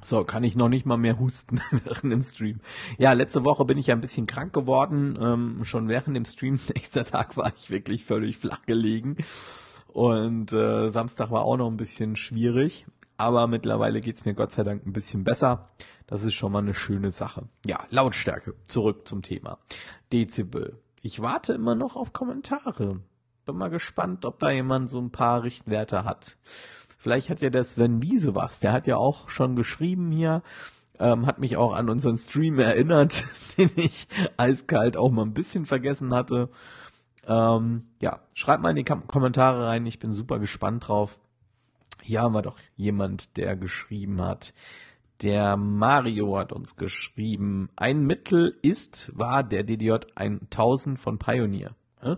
So, 0.02 0.24
kann 0.24 0.44
ich 0.44 0.56
noch 0.56 0.68
nicht 0.68 0.86
mal 0.86 0.96
mehr 0.96 1.18
husten 1.18 1.60
während 1.70 2.12
dem 2.12 2.20
Stream. 2.20 2.60
Ja, 2.98 3.12
letzte 3.12 3.44
Woche 3.44 3.64
bin 3.64 3.78
ich 3.78 3.86
ja 3.88 3.94
ein 3.94 4.00
bisschen 4.00 4.26
krank 4.26 4.52
geworden. 4.52 5.18
Ähm, 5.20 5.64
schon 5.64 5.88
während 5.88 6.16
dem 6.16 6.24
Stream, 6.24 6.58
nächster 6.74 7.04
Tag 7.04 7.36
war 7.36 7.52
ich 7.56 7.70
wirklich 7.70 8.04
völlig 8.04 8.36
flach 8.36 8.62
gelegen. 8.66 9.16
Und 9.88 10.52
äh, 10.52 10.88
Samstag 10.88 11.30
war 11.30 11.44
auch 11.44 11.56
noch 11.56 11.70
ein 11.70 11.76
bisschen 11.76 12.16
schwierig. 12.16 12.86
Aber 13.16 13.46
mittlerweile 13.46 14.00
geht's 14.00 14.24
mir 14.24 14.34
Gott 14.34 14.52
sei 14.52 14.62
Dank 14.62 14.86
ein 14.86 14.92
bisschen 14.92 15.24
besser. 15.24 15.70
Das 16.06 16.24
ist 16.24 16.34
schon 16.34 16.52
mal 16.52 16.58
eine 16.58 16.74
schöne 16.74 17.10
Sache. 17.10 17.48
Ja, 17.64 17.84
Lautstärke. 17.90 18.54
Zurück 18.68 19.08
zum 19.08 19.22
Thema. 19.22 19.58
Dezibel. 20.12 20.78
Ich 21.02 21.22
warte 21.22 21.54
immer 21.54 21.74
noch 21.74 21.96
auf 21.96 22.12
Kommentare 22.12 23.00
bin 23.46 23.56
mal 23.56 23.70
gespannt, 23.70 24.24
ob 24.24 24.38
da 24.40 24.50
jemand 24.50 24.90
so 24.90 25.00
ein 25.00 25.10
paar 25.10 25.44
Richtwerte 25.44 26.04
hat. 26.04 26.36
Vielleicht 26.98 27.30
hat 27.30 27.40
ja 27.40 27.48
der 27.48 27.64
Sven 27.64 28.02
Wiese 28.02 28.34
was. 28.34 28.60
Der 28.60 28.72
hat 28.72 28.86
ja 28.86 28.96
auch 28.96 29.30
schon 29.30 29.54
geschrieben 29.54 30.10
hier, 30.10 30.42
ähm, 30.98 31.26
hat 31.26 31.38
mich 31.38 31.56
auch 31.56 31.72
an 31.74 31.88
unseren 31.88 32.18
Stream 32.18 32.58
erinnert, 32.58 33.24
den 33.56 33.70
ich 33.76 34.08
eiskalt 34.36 34.96
auch 34.96 35.10
mal 35.10 35.22
ein 35.22 35.34
bisschen 35.34 35.64
vergessen 35.64 36.12
hatte. 36.12 36.50
Ähm, 37.26 37.88
ja, 38.00 38.20
schreibt 38.34 38.62
mal 38.62 38.70
in 38.70 38.76
die 38.76 38.84
Kom 38.84 39.06
Kommentare 39.06 39.66
rein. 39.66 39.86
Ich 39.86 39.98
bin 39.98 40.12
super 40.12 40.38
gespannt 40.38 40.88
drauf. 40.88 41.18
Hier 42.02 42.22
haben 42.22 42.34
wir 42.34 42.42
doch 42.42 42.56
jemand, 42.76 43.36
der 43.36 43.56
geschrieben 43.56 44.22
hat. 44.22 44.54
Der 45.22 45.56
Mario 45.56 46.38
hat 46.38 46.52
uns 46.52 46.76
geschrieben, 46.76 47.70
ein 47.74 48.02
Mittel 48.02 48.54
ist, 48.62 49.10
war 49.16 49.42
der 49.42 49.64
DDJ 49.64 49.96
1000 50.14 51.00
von 51.00 51.18
Pioneer. 51.18 51.74
Hä? 52.00 52.16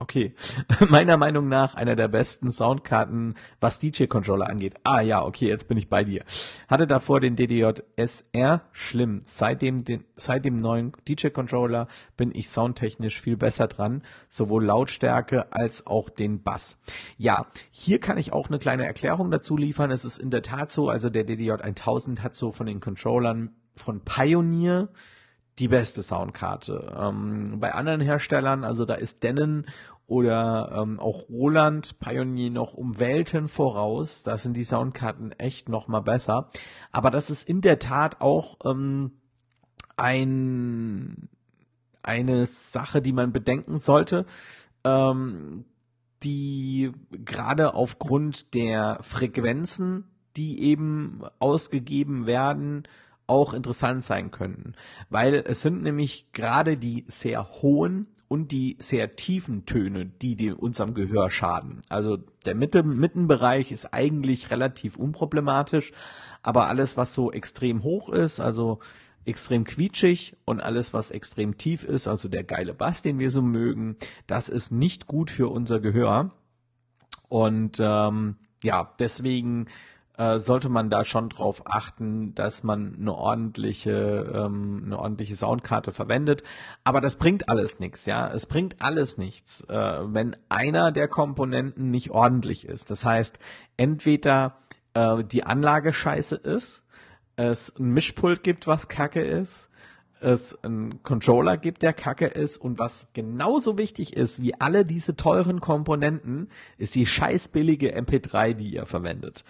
Okay, 0.00 0.34
meiner 0.88 1.16
Meinung 1.16 1.48
nach 1.48 1.76
einer 1.76 1.94
der 1.94 2.08
besten 2.08 2.50
Soundkarten, 2.50 3.36
was 3.60 3.78
DJ-Controller 3.78 4.48
angeht. 4.48 4.74
Ah 4.82 5.00
ja, 5.00 5.24
okay, 5.24 5.46
jetzt 5.46 5.68
bin 5.68 5.78
ich 5.78 5.88
bei 5.88 6.02
dir. 6.02 6.24
Hatte 6.68 6.86
davor 6.86 7.20
den 7.20 7.36
DDJ 7.36 7.80
SR, 7.96 8.62
schlimm. 8.72 9.22
Seitdem, 9.24 9.84
den, 9.84 10.04
seit 10.16 10.44
dem 10.44 10.56
neuen 10.56 10.92
DJ-Controller 11.08 11.86
bin 12.16 12.32
ich 12.34 12.50
soundtechnisch 12.50 13.20
viel 13.20 13.36
besser 13.36 13.68
dran, 13.68 14.02
sowohl 14.28 14.64
Lautstärke 14.64 15.52
als 15.52 15.86
auch 15.86 16.10
den 16.10 16.42
Bass. 16.42 16.78
Ja, 17.16 17.46
hier 17.70 18.00
kann 18.00 18.18
ich 18.18 18.32
auch 18.32 18.48
eine 18.48 18.58
kleine 18.58 18.84
Erklärung 18.84 19.30
dazu 19.30 19.56
liefern. 19.56 19.92
Es 19.92 20.04
ist 20.04 20.18
in 20.18 20.30
der 20.30 20.42
Tat 20.42 20.72
so, 20.72 20.88
also 20.88 21.08
der 21.08 21.24
DDJ 21.24 21.52
1000 21.52 22.22
hat 22.22 22.34
so 22.34 22.50
von 22.50 22.66
den 22.66 22.80
Controllern 22.80 23.54
von 23.76 24.00
Pioneer 24.00 24.88
die 25.58 25.68
beste 25.68 26.02
Soundkarte. 26.02 26.96
Ähm, 26.98 27.60
bei 27.60 27.72
anderen 27.72 28.00
Herstellern, 28.00 28.64
also 28.64 28.84
da 28.84 28.94
ist 28.94 29.22
Denon 29.22 29.66
oder 30.06 30.70
ähm, 30.76 31.00
auch 31.00 31.28
Roland 31.28 31.98
Pioneer 31.98 32.50
noch 32.50 32.74
um 32.74 33.00
Welten 33.00 33.48
voraus. 33.48 34.22
Da 34.22 34.36
sind 34.36 34.56
die 34.56 34.64
Soundkarten 34.64 35.32
echt 35.32 35.68
noch 35.68 35.88
mal 35.88 36.00
besser. 36.00 36.50
Aber 36.92 37.10
das 37.10 37.30
ist 37.30 37.48
in 37.48 37.60
der 37.60 37.78
Tat 37.78 38.20
auch 38.20 38.58
ähm, 38.64 39.12
ein, 39.96 41.28
eine 42.02 42.46
Sache, 42.46 43.00
die 43.00 43.12
man 43.12 43.32
bedenken 43.32 43.78
sollte, 43.78 44.26
ähm, 44.84 45.64
die 46.22 46.92
gerade 47.10 47.74
aufgrund 47.74 48.54
der 48.54 48.98
Frequenzen, 49.00 50.04
die 50.36 50.62
eben 50.62 51.22
ausgegeben 51.38 52.26
werden, 52.26 52.84
auch 53.26 53.54
interessant 53.54 54.04
sein 54.04 54.30
könnten. 54.30 54.74
Weil 55.10 55.34
es 55.34 55.62
sind 55.62 55.82
nämlich 55.82 56.32
gerade 56.32 56.76
die 56.76 57.04
sehr 57.08 57.48
hohen 57.62 58.06
und 58.28 58.52
die 58.52 58.76
sehr 58.78 59.16
tiefen 59.16 59.66
Töne, 59.66 60.06
die, 60.06 60.36
die 60.36 60.52
unserem 60.52 60.94
Gehör 60.94 61.30
schaden. 61.30 61.82
Also 61.88 62.18
der 62.46 62.54
Mitte, 62.54 62.82
Mittenbereich 62.82 63.70
ist 63.70 63.92
eigentlich 63.92 64.50
relativ 64.50 64.96
unproblematisch, 64.96 65.92
aber 66.42 66.68
alles, 66.68 66.96
was 66.96 67.14
so 67.14 67.30
extrem 67.30 67.82
hoch 67.82 68.08
ist, 68.08 68.40
also 68.40 68.80
extrem 69.24 69.64
quietschig 69.64 70.36
und 70.44 70.60
alles, 70.60 70.92
was 70.92 71.10
extrem 71.10 71.56
tief 71.56 71.84
ist, 71.84 72.06
also 72.06 72.28
der 72.28 72.44
geile 72.44 72.74
Bass, 72.74 73.02
den 73.02 73.18
wir 73.18 73.30
so 73.30 73.42
mögen, 73.42 73.96
das 74.26 74.48
ist 74.48 74.70
nicht 74.70 75.06
gut 75.06 75.30
für 75.30 75.48
unser 75.48 75.80
Gehör. 75.80 76.32
Und 77.28 77.78
ähm, 77.80 78.36
ja, 78.62 78.94
deswegen 78.98 79.66
äh, 80.16 80.38
sollte 80.38 80.68
man 80.68 80.90
da 80.90 81.04
schon 81.04 81.28
drauf 81.28 81.62
achten, 81.66 82.34
dass 82.34 82.62
man 82.62 82.96
eine 83.00 83.14
ordentliche, 83.14 84.32
ähm, 84.32 84.82
eine 84.86 84.98
ordentliche 84.98 85.34
Soundkarte 85.34 85.90
verwendet. 85.90 86.42
Aber 86.84 87.00
das 87.00 87.16
bringt 87.16 87.48
alles 87.48 87.80
nichts, 87.80 88.06
ja. 88.06 88.30
Es 88.30 88.46
bringt 88.46 88.76
alles 88.80 89.18
nichts, 89.18 89.64
äh, 89.64 89.74
wenn 89.74 90.36
einer 90.48 90.92
der 90.92 91.08
Komponenten 91.08 91.90
nicht 91.90 92.10
ordentlich 92.10 92.66
ist. 92.66 92.90
Das 92.90 93.04
heißt, 93.04 93.38
entweder 93.76 94.58
äh, 94.94 95.24
die 95.24 95.44
Anlage 95.44 95.92
scheiße 95.92 96.36
ist, 96.36 96.84
es 97.36 97.74
ein 97.76 97.90
Mischpult 97.90 98.44
gibt, 98.44 98.68
was 98.68 98.86
kacke 98.88 99.20
ist, 99.20 99.68
es 100.20 100.62
einen 100.62 101.02
Controller 101.02 101.56
gibt, 101.56 101.82
der 101.82 101.92
kacke 101.92 102.26
ist 102.26 102.56
und 102.56 102.78
was 102.78 103.08
genauso 103.12 103.76
wichtig 103.78 104.16
ist 104.16 104.40
wie 104.40 104.54
alle 104.60 104.84
diese 104.84 105.16
teuren 105.16 105.60
Komponenten, 105.60 106.48
ist 106.78 106.94
die 106.94 107.06
scheiß 107.06 107.48
billige 107.48 107.96
MP3, 107.96 108.54
die 108.54 108.72
ihr 108.74 108.86
verwendet. 108.86 109.44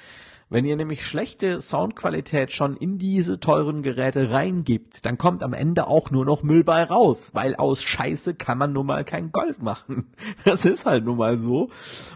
Wenn 0.55 0.67
ihr 0.67 0.77
nämlich 0.77 1.05
schlechte 1.05 1.61
Soundqualität 1.61 2.53
schon 2.53 2.77
in 2.77 2.97
diese 2.97 3.41
teuren 3.41 3.83
Geräte 3.83 4.31
reingibt, 4.31 5.05
dann 5.05 5.19
kommt 5.19 5.43
am 5.43 5.53
Ende 5.53 5.89
auch 5.89 6.13
nur 6.13 6.25
noch 6.25 6.45
Müll 6.45 6.63
bei 6.63 6.85
raus, 6.85 7.33
weil 7.35 7.57
aus 7.57 7.83
Scheiße 7.83 8.37
kann 8.37 8.59
man 8.59 8.73
nun 8.73 8.87
mal 8.87 9.05
kein 9.05 9.33
Gold 9.33 9.61
machen. 9.61 10.13
Das 10.45 10.65
ist 10.65 10.87
halt 10.87 11.07
nun 11.07 11.17
mal 11.17 11.41
so. 11.41 11.71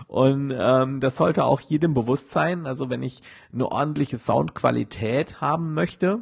Und 0.07 0.55
ähm, 0.57 1.01
das 1.01 1.16
sollte 1.16 1.46
auch 1.46 1.61
jedem 1.61 1.94
bewusst 1.94 2.31
sein. 2.31 2.68
Also 2.68 2.88
wenn 2.88 3.03
ich 3.03 3.22
eine 3.53 3.72
ordentliche 3.72 4.20
Soundqualität 4.20 5.40
haben 5.40 5.74
möchte, 5.74 6.20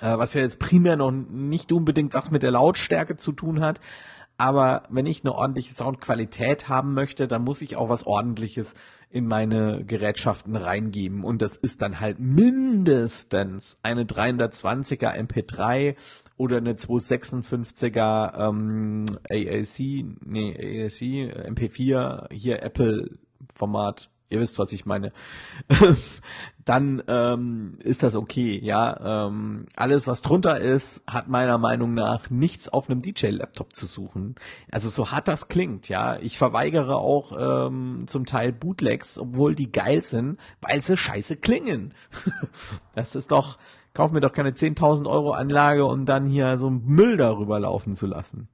äh, 0.00 0.16
was 0.16 0.32
ja 0.32 0.40
jetzt 0.40 0.58
primär 0.58 0.96
noch 0.96 1.10
nicht 1.10 1.72
unbedingt 1.72 2.14
was 2.14 2.30
mit 2.30 2.42
der 2.42 2.52
Lautstärke 2.52 3.18
zu 3.18 3.32
tun 3.32 3.60
hat, 3.60 3.80
aber 4.38 4.84
wenn 4.88 5.06
ich 5.06 5.24
eine 5.24 5.34
ordentliche 5.34 5.74
Soundqualität 5.74 6.68
haben 6.68 6.94
möchte, 6.94 7.26
dann 7.26 7.42
muss 7.42 7.60
ich 7.60 7.76
auch 7.76 7.88
was 7.88 8.06
ordentliches 8.06 8.74
in 9.10 9.26
meine 9.26 9.84
Gerätschaften 9.84 10.54
reingeben. 10.54 11.24
Und 11.24 11.42
das 11.42 11.56
ist 11.56 11.82
dann 11.82 11.98
halt 11.98 12.20
mindestens 12.20 13.78
eine 13.82 14.04
320er 14.04 15.12
MP3 15.12 15.96
oder 16.36 16.58
eine 16.58 16.74
256er 16.74 18.48
ähm, 18.48 19.06
AAC, 19.28 20.18
nee, 20.24 20.54
AAC, 20.54 21.50
MP4, 21.50 22.32
hier 22.32 22.62
Apple 22.62 23.18
Format 23.56 24.08
ihr 24.30 24.40
wisst, 24.40 24.58
was 24.58 24.72
ich 24.72 24.86
meine, 24.86 25.12
dann 26.64 27.02
ähm, 27.08 27.78
ist 27.82 28.02
das 28.02 28.14
okay. 28.14 28.60
Ja, 28.62 29.26
ähm, 29.26 29.66
alles, 29.74 30.06
was 30.06 30.22
drunter 30.22 30.60
ist, 30.60 31.02
hat 31.06 31.28
meiner 31.28 31.58
Meinung 31.58 31.94
nach 31.94 32.28
nichts 32.30 32.68
auf 32.68 32.90
einem 32.90 33.00
DJ-Laptop 33.00 33.74
zu 33.74 33.86
suchen. 33.86 34.34
Also 34.70 34.88
so 34.90 35.10
hart 35.10 35.28
das 35.28 35.48
klingt, 35.48 35.88
ja. 35.88 36.18
Ich 36.18 36.36
verweigere 36.36 36.96
auch 36.96 37.68
ähm, 37.68 38.04
zum 38.06 38.26
Teil 38.26 38.52
Bootlegs, 38.52 39.18
obwohl 39.18 39.54
die 39.54 39.72
geil 39.72 40.02
sind, 40.02 40.38
weil 40.60 40.82
sie 40.82 40.96
scheiße 40.96 41.36
klingen. 41.36 41.94
das 42.94 43.14
ist 43.14 43.32
doch, 43.32 43.58
kauf 43.94 44.12
mir 44.12 44.20
doch 44.20 44.32
keine 44.32 44.50
10.000 44.50 45.08
Euro 45.08 45.32
Anlage, 45.32 45.86
um 45.86 46.04
dann 46.04 46.26
hier 46.26 46.58
so 46.58 46.68
Müll 46.68 47.16
darüber 47.16 47.58
laufen 47.60 47.94
zu 47.94 48.06
lassen. 48.06 48.48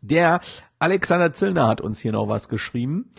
Der 0.00 0.40
Alexander 0.78 1.32
Zillner 1.32 1.66
hat 1.66 1.80
uns 1.80 1.98
hier 1.98 2.12
noch 2.12 2.28
was 2.28 2.48
geschrieben. 2.48 3.10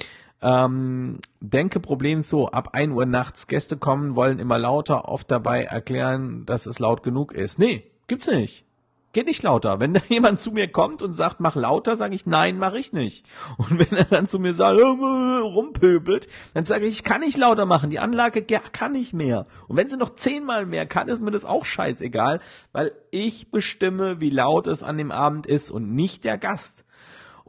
Ähm, 0.42 1.20
denke 1.42 1.80
Problem 1.80 2.22
so, 2.22 2.50
ab 2.50 2.70
1 2.74 2.94
Uhr 2.94 3.06
nachts 3.06 3.48
Gäste 3.48 3.78
kommen, 3.78 4.16
wollen 4.16 4.40
immer 4.40 4.58
lauter, 4.58 5.10
oft 5.10 5.30
dabei 5.30 5.64
erklären, 5.64 6.46
dass 6.46 6.66
es 6.66 6.80
laut 6.80 7.04
genug 7.04 7.34
ist. 7.34 7.60
Nee, 7.60 7.92
gibt's 8.08 8.28
nicht. 8.28 8.66
Geht 9.12 9.26
nicht 9.26 9.42
lauter. 9.42 9.80
Wenn 9.80 9.94
da 9.96 10.02
jemand 10.08 10.40
zu 10.40 10.52
mir 10.52 10.72
kommt 10.72 11.02
und 11.02 11.14
sagt, 11.14 11.40
mach 11.40 11.56
lauter, 11.56 11.96
sage 11.96 12.16
ich, 12.16 12.26
nein, 12.26 12.58
mach 12.58 12.74
ich 12.74 12.94
nicht. 12.94 13.28
Und 13.58 13.80
wenn 13.80 13.98
er 13.98 14.06
dann 14.06 14.28
zu 14.28 14.40
mir 14.40 14.54
sagt, 14.54 14.80
rumpöbelt, 14.80 16.28
dann 16.54 16.66
sage 16.66 16.86
ich, 16.86 16.94
ich 16.94 17.04
kann 17.04 17.22
nicht 17.22 17.38
lauter 17.38 17.66
machen. 17.66 17.90
Die 17.90 18.00
Anlage 18.00 18.44
kann 18.44 18.92
nicht 18.92 19.14
mehr. 19.14 19.48
Und 19.68 19.78
wenn 19.78 19.90
sie 19.90 19.98
noch 19.98 20.16
zehnmal 20.16 20.66
mehr 20.66 20.86
kann, 20.86 21.08
ist 21.08 21.22
mir 21.22 21.32
das 21.32 21.46
auch 21.46 21.66
scheißegal, 21.66 22.40
weil 22.72 22.92
ich 23.12 23.52
bestimme, 23.52 24.22
wie 24.22 24.30
laut 24.30 24.68
es 24.68 24.84
an 24.84 24.98
dem 24.98 25.12
Abend 25.12 25.48
ist 25.48 25.72
und 25.72 25.94
nicht 25.94 26.24
der 26.24 26.38
Gast. 26.38 26.86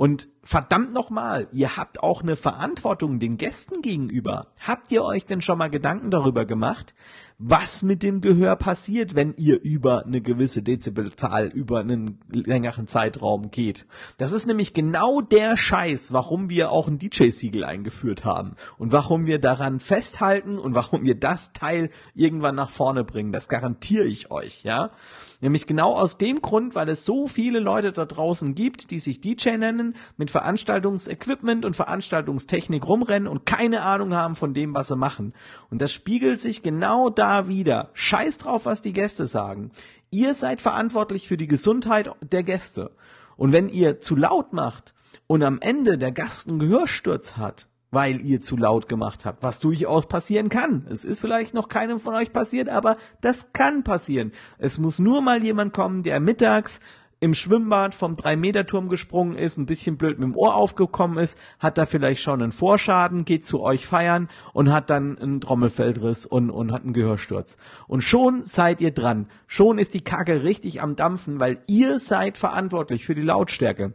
Und 0.00 0.28
verdammt 0.42 0.94
nochmal, 0.94 1.46
ihr 1.52 1.76
habt 1.76 2.02
auch 2.02 2.22
eine 2.22 2.34
Verantwortung 2.34 3.18
den 3.18 3.36
Gästen 3.36 3.82
gegenüber. 3.82 4.46
Habt 4.58 4.90
ihr 4.90 5.04
euch 5.04 5.26
denn 5.26 5.42
schon 5.42 5.58
mal 5.58 5.68
Gedanken 5.68 6.10
darüber 6.10 6.46
gemacht, 6.46 6.94
was 7.36 7.82
mit 7.82 8.02
dem 8.02 8.22
Gehör 8.22 8.56
passiert, 8.56 9.14
wenn 9.14 9.34
ihr 9.36 9.60
über 9.60 10.06
eine 10.06 10.22
gewisse 10.22 10.62
Dezibelzahl 10.62 11.48
über 11.48 11.80
einen 11.80 12.18
längeren 12.30 12.86
Zeitraum 12.86 13.50
geht. 13.50 13.86
Das 14.16 14.32
ist 14.32 14.46
nämlich 14.46 14.72
genau 14.72 15.20
der 15.20 15.58
Scheiß, 15.58 16.14
warum 16.14 16.48
wir 16.48 16.72
auch 16.72 16.88
ein 16.88 16.98
DJ-Siegel 16.98 17.62
eingeführt 17.62 18.24
haben 18.24 18.56
und 18.78 18.92
warum 18.92 19.26
wir 19.26 19.38
daran 19.38 19.80
festhalten 19.80 20.58
und 20.58 20.74
warum 20.74 21.04
wir 21.04 21.20
das 21.20 21.52
Teil 21.52 21.90
irgendwann 22.14 22.54
nach 22.54 22.70
vorne 22.70 23.04
bringen. 23.04 23.32
Das 23.32 23.48
garantiere 23.48 24.06
ich 24.06 24.30
euch, 24.30 24.64
ja. 24.64 24.92
Nämlich 25.40 25.66
genau 25.66 25.94
aus 25.94 26.18
dem 26.18 26.42
Grund, 26.42 26.74
weil 26.74 26.88
es 26.90 27.04
so 27.04 27.26
viele 27.26 27.60
Leute 27.60 27.92
da 27.92 28.04
draußen 28.04 28.54
gibt, 28.54 28.90
die 28.90 28.98
sich 28.98 29.20
DJ 29.20 29.56
nennen, 29.56 29.94
mit 30.16 30.30
Veranstaltungsequipment 30.30 31.64
und 31.64 31.76
Veranstaltungstechnik 31.76 32.86
rumrennen 32.86 33.28
und 33.28 33.46
keine 33.46 33.82
Ahnung 33.82 34.14
haben 34.14 34.34
von 34.34 34.52
dem, 34.52 34.74
was 34.74 34.88
sie 34.88 34.96
machen. 34.96 35.32
Und 35.70 35.80
das 35.80 35.92
spiegelt 35.92 36.40
sich 36.40 36.62
genau 36.62 37.08
da 37.08 37.48
wieder, 37.48 37.90
scheiß 37.94 38.36
drauf, 38.38 38.66
was 38.66 38.82
die 38.82 38.92
Gäste 38.92 39.24
sagen. 39.24 39.70
Ihr 40.10 40.34
seid 40.34 40.60
verantwortlich 40.60 41.26
für 41.26 41.38
die 41.38 41.46
Gesundheit 41.46 42.10
der 42.20 42.42
Gäste. 42.42 42.90
Und 43.36 43.52
wenn 43.52 43.70
ihr 43.70 44.00
zu 44.00 44.16
laut 44.16 44.52
macht 44.52 44.92
und 45.26 45.42
am 45.42 45.58
Ende 45.60 45.96
der 45.96 46.12
Gast 46.12 46.48
einen 46.48 46.58
Gehörsturz 46.58 47.38
hat, 47.38 47.69
weil 47.90 48.20
ihr 48.20 48.40
zu 48.40 48.56
laut 48.56 48.88
gemacht 48.88 49.24
habt, 49.24 49.42
was 49.42 49.58
durchaus 49.60 50.06
passieren 50.06 50.48
kann. 50.48 50.86
Es 50.90 51.04
ist 51.04 51.20
vielleicht 51.20 51.54
noch 51.54 51.68
keinem 51.68 51.98
von 51.98 52.14
euch 52.14 52.32
passiert, 52.32 52.68
aber 52.68 52.96
das 53.20 53.52
kann 53.52 53.82
passieren. 53.82 54.32
Es 54.58 54.78
muss 54.78 54.98
nur 54.98 55.22
mal 55.22 55.42
jemand 55.42 55.72
kommen, 55.72 56.02
der 56.02 56.20
mittags 56.20 56.80
im 57.22 57.34
Schwimmbad 57.34 57.94
vom 57.94 58.14
3-Meter-Turm 58.14 58.88
gesprungen 58.88 59.36
ist, 59.36 59.58
ein 59.58 59.66
bisschen 59.66 59.98
blöd 59.98 60.18
mit 60.18 60.28
dem 60.28 60.36
Ohr 60.36 60.54
aufgekommen 60.54 61.18
ist, 61.18 61.36
hat 61.58 61.76
da 61.76 61.84
vielleicht 61.84 62.22
schon 62.22 62.40
einen 62.40 62.50
Vorschaden, 62.50 63.26
geht 63.26 63.44
zu 63.44 63.60
euch 63.60 63.86
feiern 63.86 64.28
und 64.54 64.72
hat 64.72 64.88
dann 64.88 65.18
einen 65.18 65.40
Trommelfeldriss 65.40 66.24
und, 66.24 66.50
und 66.50 66.72
hat 66.72 66.82
einen 66.82 66.94
Gehörsturz. 66.94 67.58
Und 67.86 68.02
schon 68.02 68.42
seid 68.42 68.80
ihr 68.80 68.92
dran. 68.92 69.28
Schon 69.46 69.78
ist 69.78 69.92
die 69.92 70.00
Kacke 70.00 70.42
richtig 70.42 70.80
am 70.80 70.96
Dampfen, 70.96 71.40
weil 71.40 71.60
ihr 71.66 71.98
seid 71.98 72.38
verantwortlich 72.38 73.04
für 73.04 73.14
die 73.14 73.22
Lautstärke. 73.22 73.92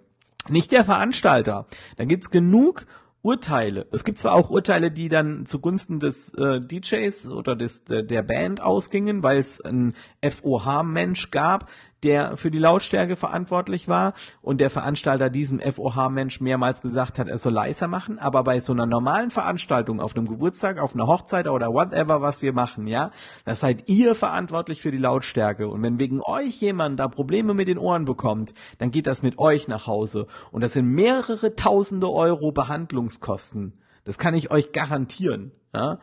Nicht 0.47 0.71
der 0.71 0.85
Veranstalter. 0.85 1.65
Da 1.97 2.05
gibt's 2.05 2.29
genug 2.29 2.85
Urteile. 3.25 3.87
Es 3.91 4.03
gibt 4.03 4.19
zwar 4.19 4.33
auch 4.33 4.51
Urteile, 4.51 4.91
die 4.91 5.09
dann 5.09 5.47
zugunsten 5.47 5.99
des 5.99 6.31
äh, 6.35 6.61
DJs 6.61 7.27
oder 7.29 7.55
des 7.55 7.83
der 7.83 8.21
Band 8.21 8.61
ausgingen, 8.61 9.23
weil 9.23 9.39
es 9.39 9.59
ein 9.59 9.95
FOH-Mensch 10.21 11.31
gab, 11.31 11.67
der 12.05 12.37
für 12.37 12.51
die 12.51 12.59
Lautstärke 12.59 13.15
verantwortlich 13.15 13.87
war 13.87 14.13
und 14.41 14.61
der 14.61 14.69
Veranstalter 14.69 15.29
diesem 15.29 15.59
FOH-Mensch 15.59 16.39
mehrmals 16.39 16.81
gesagt 16.81 17.17
hat, 17.17 17.27
er 17.27 17.37
soll 17.37 17.53
leiser 17.53 17.87
machen, 17.87 18.19
aber 18.19 18.43
bei 18.43 18.59
so 18.59 18.73
einer 18.73 18.85
normalen 18.85 19.31
Veranstaltung 19.31 19.99
auf 19.99 20.15
einem 20.15 20.27
Geburtstag, 20.27 20.79
auf 20.79 20.93
einer 20.93 21.07
Hochzeit 21.07 21.47
oder 21.47 21.73
whatever, 21.73 22.21
was 22.21 22.41
wir 22.41 22.53
machen, 22.53 22.87
ja, 22.87 23.11
da 23.43 23.55
seid 23.55 23.89
ihr 23.89 24.13
verantwortlich 24.13 24.81
für 24.81 24.91
die 24.91 24.99
Lautstärke 24.99 25.67
und 25.67 25.83
wenn 25.83 25.99
wegen 25.99 26.21
euch 26.21 26.61
jemand 26.61 26.99
da 26.99 27.07
Probleme 27.07 27.53
mit 27.53 27.67
den 27.67 27.79
Ohren 27.79 28.05
bekommt, 28.05 28.53
dann 28.77 28.91
geht 28.91 29.07
das 29.07 29.23
mit 29.23 29.39
euch 29.39 29.67
nach 29.67 29.87
Hause 29.87 30.27
und 30.51 30.61
das 30.61 30.73
sind 30.73 30.87
mehrere 30.87 31.55
tausende 31.55 32.11
Euro 32.11 32.51
Behandlungskosten. 32.51 33.73
Das 34.03 34.19
kann 34.19 34.35
ich 34.35 34.51
euch 34.51 34.71
garantieren. 34.71 35.51
Ja? 35.73 35.99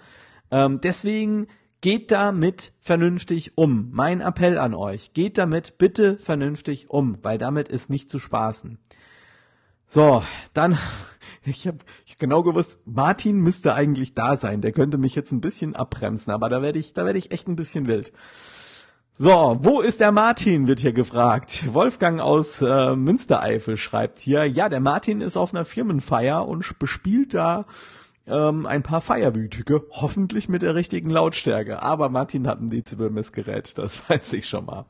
Ähm, 0.50 0.80
deswegen 0.82 1.46
Geht 1.82 2.12
damit 2.12 2.72
vernünftig 2.80 3.58
um. 3.58 3.88
Mein 3.90 4.20
Appell 4.20 4.56
an 4.56 4.72
euch. 4.72 5.14
Geht 5.14 5.36
damit 5.36 5.78
bitte 5.78 6.16
vernünftig 6.16 6.88
um, 6.88 7.18
weil 7.22 7.38
damit 7.38 7.68
ist 7.68 7.90
nicht 7.90 8.08
zu 8.08 8.20
spaßen. 8.20 8.78
So, 9.88 10.22
dann, 10.54 10.78
ich 11.44 11.66
habe 11.66 11.78
ich 12.06 12.18
genau 12.18 12.44
gewusst, 12.44 12.78
Martin 12.84 13.38
müsste 13.38 13.74
eigentlich 13.74 14.14
da 14.14 14.36
sein. 14.36 14.60
Der 14.60 14.70
könnte 14.70 14.96
mich 14.96 15.16
jetzt 15.16 15.32
ein 15.32 15.40
bisschen 15.40 15.74
abbremsen, 15.74 16.32
aber 16.32 16.48
da 16.48 16.62
werde 16.62 16.78
ich, 16.78 16.92
da 16.92 17.04
werde 17.04 17.18
ich 17.18 17.32
echt 17.32 17.48
ein 17.48 17.56
bisschen 17.56 17.88
wild. 17.88 18.12
So, 19.14 19.58
wo 19.60 19.80
ist 19.80 19.98
der 19.98 20.12
Martin, 20.12 20.68
wird 20.68 20.78
hier 20.78 20.92
gefragt. 20.92 21.74
Wolfgang 21.74 22.20
aus 22.20 22.62
äh, 22.62 22.94
Münstereifel 22.94 23.76
schreibt 23.76 24.20
hier, 24.20 24.46
ja, 24.46 24.68
der 24.68 24.80
Martin 24.80 25.20
ist 25.20 25.36
auf 25.36 25.52
einer 25.52 25.64
Firmenfeier 25.64 26.46
und 26.46 26.78
bespielt 26.78 27.34
da 27.34 27.66
ähm, 28.26 28.66
ein 28.66 28.82
paar 28.82 29.00
Feierwütige, 29.00 29.82
hoffentlich 29.90 30.48
mit 30.48 30.62
der 30.62 30.74
richtigen 30.74 31.10
Lautstärke. 31.10 31.82
Aber 31.82 32.08
Martin 32.08 32.46
hat 32.46 32.60
ein 32.60 32.68
Dezibel-Messgerät, 32.68 33.76
das 33.78 34.02
weiß 34.08 34.32
ich 34.34 34.48
schon 34.48 34.66
mal. 34.66 34.86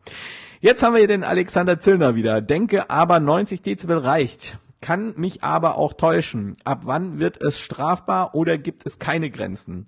Jetzt 0.61 0.83
haben 0.83 0.95
wir 0.95 1.01
hier 1.01 1.09
den 1.09 1.25
Alexander 1.25 1.81
Zillner 1.81 2.15
wieder. 2.15 2.41
Denke 2.41 2.91
aber 2.91 3.21
90 3.21 3.63
Dezibel 3.63 3.99
reicht. 3.99 4.59
Kann 4.81 5.15
mich 5.17 5.45
aber 5.45 5.77
auch 5.77 5.93
täuschen. 5.93 6.57
Ab 6.65 6.83
wann 6.85 7.21
wird 7.21 7.41
es 7.41 7.61
strafbar 7.61 8.35
oder 8.35 8.59
gibt 8.59 8.85
es 8.85 8.99
keine 8.99 9.31
Grenzen? 9.31 9.87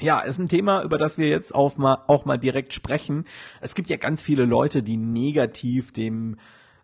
Ja, 0.00 0.18
ist 0.20 0.38
ein 0.38 0.46
Thema, 0.46 0.82
über 0.82 0.98
das 0.98 1.16
wir 1.16 1.28
jetzt 1.28 1.54
auch 1.54 1.76
mal, 1.76 1.98
auch 2.08 2.24
mal 2.24 2.38
direkt 2.38 2.74
sprechen. 2.74 3.24
Es 3.60 3.76
gibt 3.76 3.88
ja 3.88 3.96
ganz 3.96 4.20
viele 4.20 4.44
Leute, 4.44 4.82
die 4.82 4.96
negativ 4.96 5.92
dem 5.92 6.38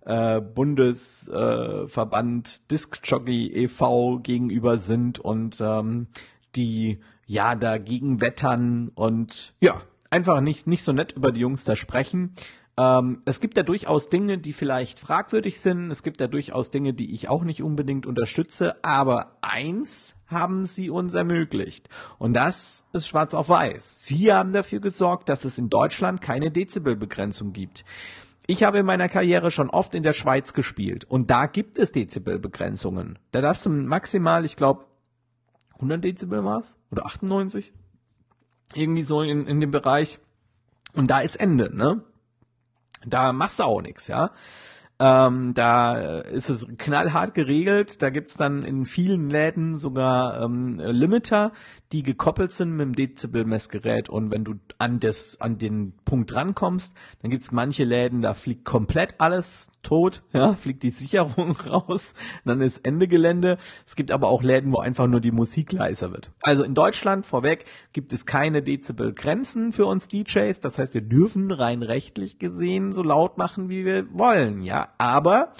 äh, 0.08 0.40
Bundesverband 0.40 2.48
äh, 2.48 2.52
Disc 2.70 3.00
Jockey 3.04 3.52
e.V. 3.52 4.20
gegenüber 4.20 4.78
sind 4.78 5.18
und 5.18 5.60
ähm, 5.60 6.06
die 6.56 7.00
ja 7.26 7.54
dagegen 7.54 8.22
wettern 8.22 8.90
und 8.94 9.54
ja, 9.60 9.82
einfach 10.08 10.40
nicht, 10.40 10.66
nicht 10.66 10.82
so 10.82 10.92
nett 10.92 11.12
über 11.12 11.30
die 11.30 11.40
Jungs 11.40 11.64
da 11.64 11.76
sprechen. 11.76 12.32
Ähm, 12.78 13.20
es 13.26 13.40
gibt 13.40 13.58
da 13.58 13.62
durchaus 13.62 14.08
Dinge, 14.08 14.38
die 14.38 14.54
vielleicht 14.54 14.98
fragwürdig 14.98 15.60
sind. 15.60 15.90
Es 15.90 16.02
gibt 16.02 16.22
da 16.22 16.26
durchaus 16.26 16.70
Dinge, 16.70 16.94
die 16.94 17.12
ich 17.12 17.28
auch 17.28 17.44
nicht 17.44 17.62
unbedingt 17.62 18.06
unterstütze. 18.06 18.82
Aber 18.82 19.36
eins 19.42 20.14
haben 20.26 20.64
sie 20.64 20.88
uns 20.88 21.12
ermöglicht. 21.14 21.90
Und 22.18 22.32
das 22.32 22.86
ist 22.94 23.08
schwarz 23.08 23.34
auf 23.34 23.50
weiß. 23.50 24.06
Sie 24.06 24.32
haben 24.32 24.52
dafür 24.52 24.80
gesorgt, 24.80 25.28
dass 25.28 25.44
es 25.44 25.58
in 25.58 25.68
Deutschland 25.68 26.22
keine 26.22 26.50
Dezibelbegrenzung 26.50 27.52
gibt. 27.52 27.84
Ich 28.50 28.62
habe 28.62 28.78
in 28.78 28.86
meiner 28.86 29.10
Karriere 29.10 29.50
schon 29.50 29.68
oft 29.68 29.94
in 29.94 30.02
der 30.02 30.14
Schweiz 30.14 30.54
gespielt 30.54 31.04
und 31.04 31.30
da 31.30 31.44
gibt 31.44 31.78
es 31.78 31.92
Dezibelbegrenzungen. 31.92 33.18
Da 33.30 33.42
darfst 33.42 33.66
du 33.66 33.68
maximal, 33.68 34.46
ich 34.46 34.56
glaube, 34.56 34.86
100 35.74 36.02
Dezibel 36.02 36.42
war's 36.44 36.78
oder 36.90 37.04
98? 37.04 37.74
Irgendwie 38.72 39.02
so 39.02 39.20
in, 39.20 39.46
in 39.46 39.60
dem 39.60 39.70
Bereich. 39.70 40.18
Und 40.94 41.10
da 41.10 41.20
ist 41.20 41.36
Ende, 41.36 41.76
ne? 41.76 42.02
Da 43.04 43.34
machst 43.34 43.58
du 43.58 43.64
auch 43.64 43.82
nichts, 43.82 44.08
ja. 44.08 44.32
Ähm, 44.98 45.52
da 45.52 46.20
ist 46.20 46.48
es 46.48 46.66
knallhart 46.78 47.34
geregelt. 47.34 48.00
Da 48.00 48.08
gibt's 48.08 48.38
dann 48.38 48.62
in 48.62 48.86
vielen 48.86 49.28
Läden 49.28 49.76
sogar 49.76 50.40
ähm, 50.40 50.78
Limiter, 50.78 51.52
die 51.92 52.02
gekoppelt 52.02 52.52
sind 52.52 52.72
mit 52.72 52.84
dem 52.84 52.94
Dezibel-Messgerät. 52.94 54.08
Und 54.10 54.30
wenn 54.30 54.44
du 54.44 54.54
an, 54.78 55.00
das, 55.00 55.40
an 55.40 55.58
den 55.58 55.94
Punkt 56.04 56.34
rankommst, 56.34 56.94
dann 57.22 57.30
gibt's 57.30 57.50
manche 57.50 57.84
Läden, 57.84 58.20
da 58.20 58.34
fliegt 58.34 58.64
komplett 58.64 59.14
alles 59.18 59.70
tot, 59.82 60.22
ja, 60.32 60.54
fliegt 60.54 60.82
die 60.82 60.90
Sicherung 60.90 61.52
raus, 61.66 62.12
dann 62.44 62.60
ist 62.60 62.84
Ende 62.84 63.08
Gelände. 63.08 63.56
Es 63.86 63.96
gibt 63.96 64.10
aber 64.10 64.28
auch 64.28 64.42
Läden, 64.42 64.72
wo 64.72 64.78
einfach 64.78 65.06
nur 65.06 65.20
die 65.20 65.32
Musik 65.32 65.72
leiser 65.72 66.12
wird. 66.12 66.30
Also 66.42 66.62
in 66.62 66.74
Deutschland 66.74 67.24
vorweg 67.24 67.64
gibt 67.92 68.12
es 68.12 68.26
keine 68.26 68.62
Dezibel-Grenzen 68.62 69.72
für 69.72 69.86
uns 69.86 70.08
DJs. 70.08 70.60
Das 70.60 70.78
heißt, 70.78 70.92
wir 70.92 71.02
dürfen 71.02 71.50
rein 71.50 71.82
rechtlich 71.82 72.38
gesehen 72.38 72.92
so 72.92 73.02
laut 73.02 73.38
machen, 73.38 73.70
wie 73.70 73.86
wir 73.86 74.06
wollen, 74.12 74.62
ja. 74.62 74.92
Aber 74.98 75.54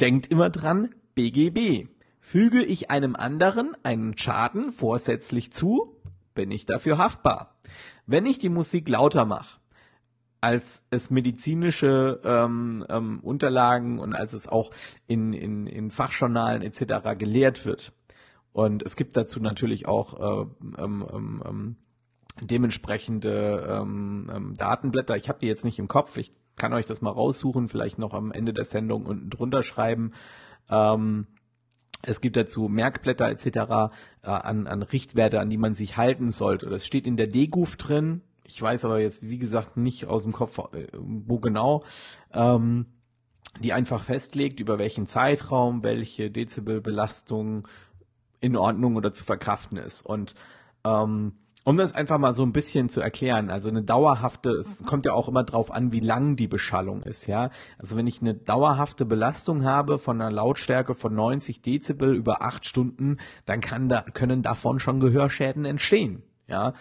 denkt 0.00 0.28
immer 0.28 0.50
dran, 0.50 0.94
BGB. 1.14 1.88
Füge 2.32 2.64
ich 2.64 2.90
einem 2.90 3.14
anderen 3.14 3.76
einen 3.82 4.16
Schaden 4.16 4.72
vorsätzlich 4.72 5.52
zu, 5.52 6.00
bin 6.34 6.50
ich 6.50 6.64
dafür 6.64 6.96
haftbar. 6.96 7.58
Wenn 8.06 8.24
ich 8.24 8.38
die 8.38 8.48
Musik 8.48 8.88
lauter 8.88 9.26
mache, 9.26 9.60
als 10.40 10.82
es 10.88 11.10
medizinische 11.10 12.22
ähm, 12.24 12.86
ähm, 12.88 13.20
Unterlagen 13.20 13.98
und 13.98 14.14
als 14.14 14.32
es 14.32 14.48
auch 14.48 14.70
in, 15.06 15.34
in, 15.34 15.66
in 15.66 15.90
Fachjournalen 15.90 16.62
etc. 16.62 17.18
gelehrt 17.18 17.66
wird. 17.66 17.92
Und 18.54 18.82
es 18.82 18.96
gibt 18.96 19.14
dazu 19.14 19.38
natürlich 19.38 19.86
auch 19.86 20.46
äh, 20.46 20.46
ähm, 20.78 21.06
ähm, 21.12 21.42
ähm, 21.46 21.76
dementsprechende 22.40 23.78
ähm, 23.82 24.30
ähm, 24.34 24.54
Datenblätter. 24.54 25.18
Ich 25.18 25.28
habe 25.28 25.38
die 25.38 25.48
jetzt 25.48 25.66
nicht 25.66 25.78
im 25.78 25.86
Kopf. 25.86 26.16
Ich 26.16 26.32
kann 26.56 26.72
euch 26.72 26.86
das 26.86 27.02
mal 27.02 27.10
raussuchen, 27.10 27.68
vielleicht 27.68 27.98
noch 27.98 28.14
am 28.14 28.32
Ende 28.32 28.54
der 28.54 28.64
Sendung 28.64 29.04
unten 29.04 29.28
drunter 29.28 29.62
schreiben. 29.62 30.12
Ähm, 30.70 31.26
es 32.02 32.20
gibt 32.20 32.36
dazu 32.36 32.68
Merkblätter 32.68 33.28
etc. 33.28 33.46
Äh, 33.46 33.90
an, 34.22 34.66
an 34.66 34.82
Richtwerte, 34.82 35.40
an 35.40 35.50
die 35.50 35.56
man 35.56 35.74
sich 35.74 35.96
halten 35.96 36.30
sollte. 36.30 36.68
Das 36.68 36.86
steht 36.86 37.06
in 37.06 37.16
der 37.16 37.28
DGUF 37.28 37.76
drin. 37.76 38.22
Ich 38.44 38.60
weiß 38.60 38.84
aber 38.84 39.00
jetzt, 39.00 39.22
wie 39.22 39.38
gesagt, 39.38 39.76
nicht 39.76 40.06
aus 40.06 40.24
dem 40.24 40.32
Kopf, 40.32 40.58
äh, 40.58 40.88
wo 40.92 41.38
genau. 41.38 41.84
Ähm, 42.32 42.86
die 43.60 43.72
einfach 43.72 44.02
festlegt, 44.02 44.60
über 44.60 44.78
welchen 44.78 45.06
Zeitraum 45.06 45.82
welche 45.82 46.30
Dezibelbelastung 46.30 47.68
in 48.40 48.56
Ordnung 48.56 48.96
oder 48.96 49.12
zu 49.12 49.24
verkraften 49.24 49.76
ist. 49.76 50.04
Und 50.04 50.34
ähm, 50.84 51.34
um 51.64 51.76
das 51.76 51.94
einfach 51.94 52.18
mal 52.18 52.32
so 52.32 52.42
ein 52.42 52.52
bisschen 52.52 52.88
zu 52.88 53.00
erklären, 53.00 53.50
also 53.50 53.68
eine 53.68 53.82
dauerhafte, 53.82 54.50
es 54.50 54.82
kommt 54.84 55.06
ja 55.06 55.12
auch 55.12 55.28
immer 55.28 55.44
drauf 55.44 55.70
an, 55.70 55.92
wie 55.92 56.00
lang 56.00 56.36
die 56.36 56.48
Beschallung 56.48 57.02
ist, 57.02 57.26
ja. 57.26 57.50
Also 57.78 57.96
wenn 57.96 58.06
ich 58.06 58.20
eine 58.20 58.34
dauerhafte 58.34 59.04
Belastung 59.04 59.64
habe 59.64 59.98
von 59.98 60.20
einer 60.20 60.30
Lautstärke 60.30 60.94
von 60.94 61.14
90 61.14 61.62
Dezibel 61.62 62.14
über 62.14 62.42
acht 62.42 62.66
Stunden, 62.66 63.18
dann 63.44 63.60
kann 63.60 63.88
da, 63.88 64.02
können 64.02 64.42
davon 64.42 64.80
schon 64.80 65.00
Gehörschäden 65.00 65.64
entstehen, 65.64 66.22
ja. 66.48 66.74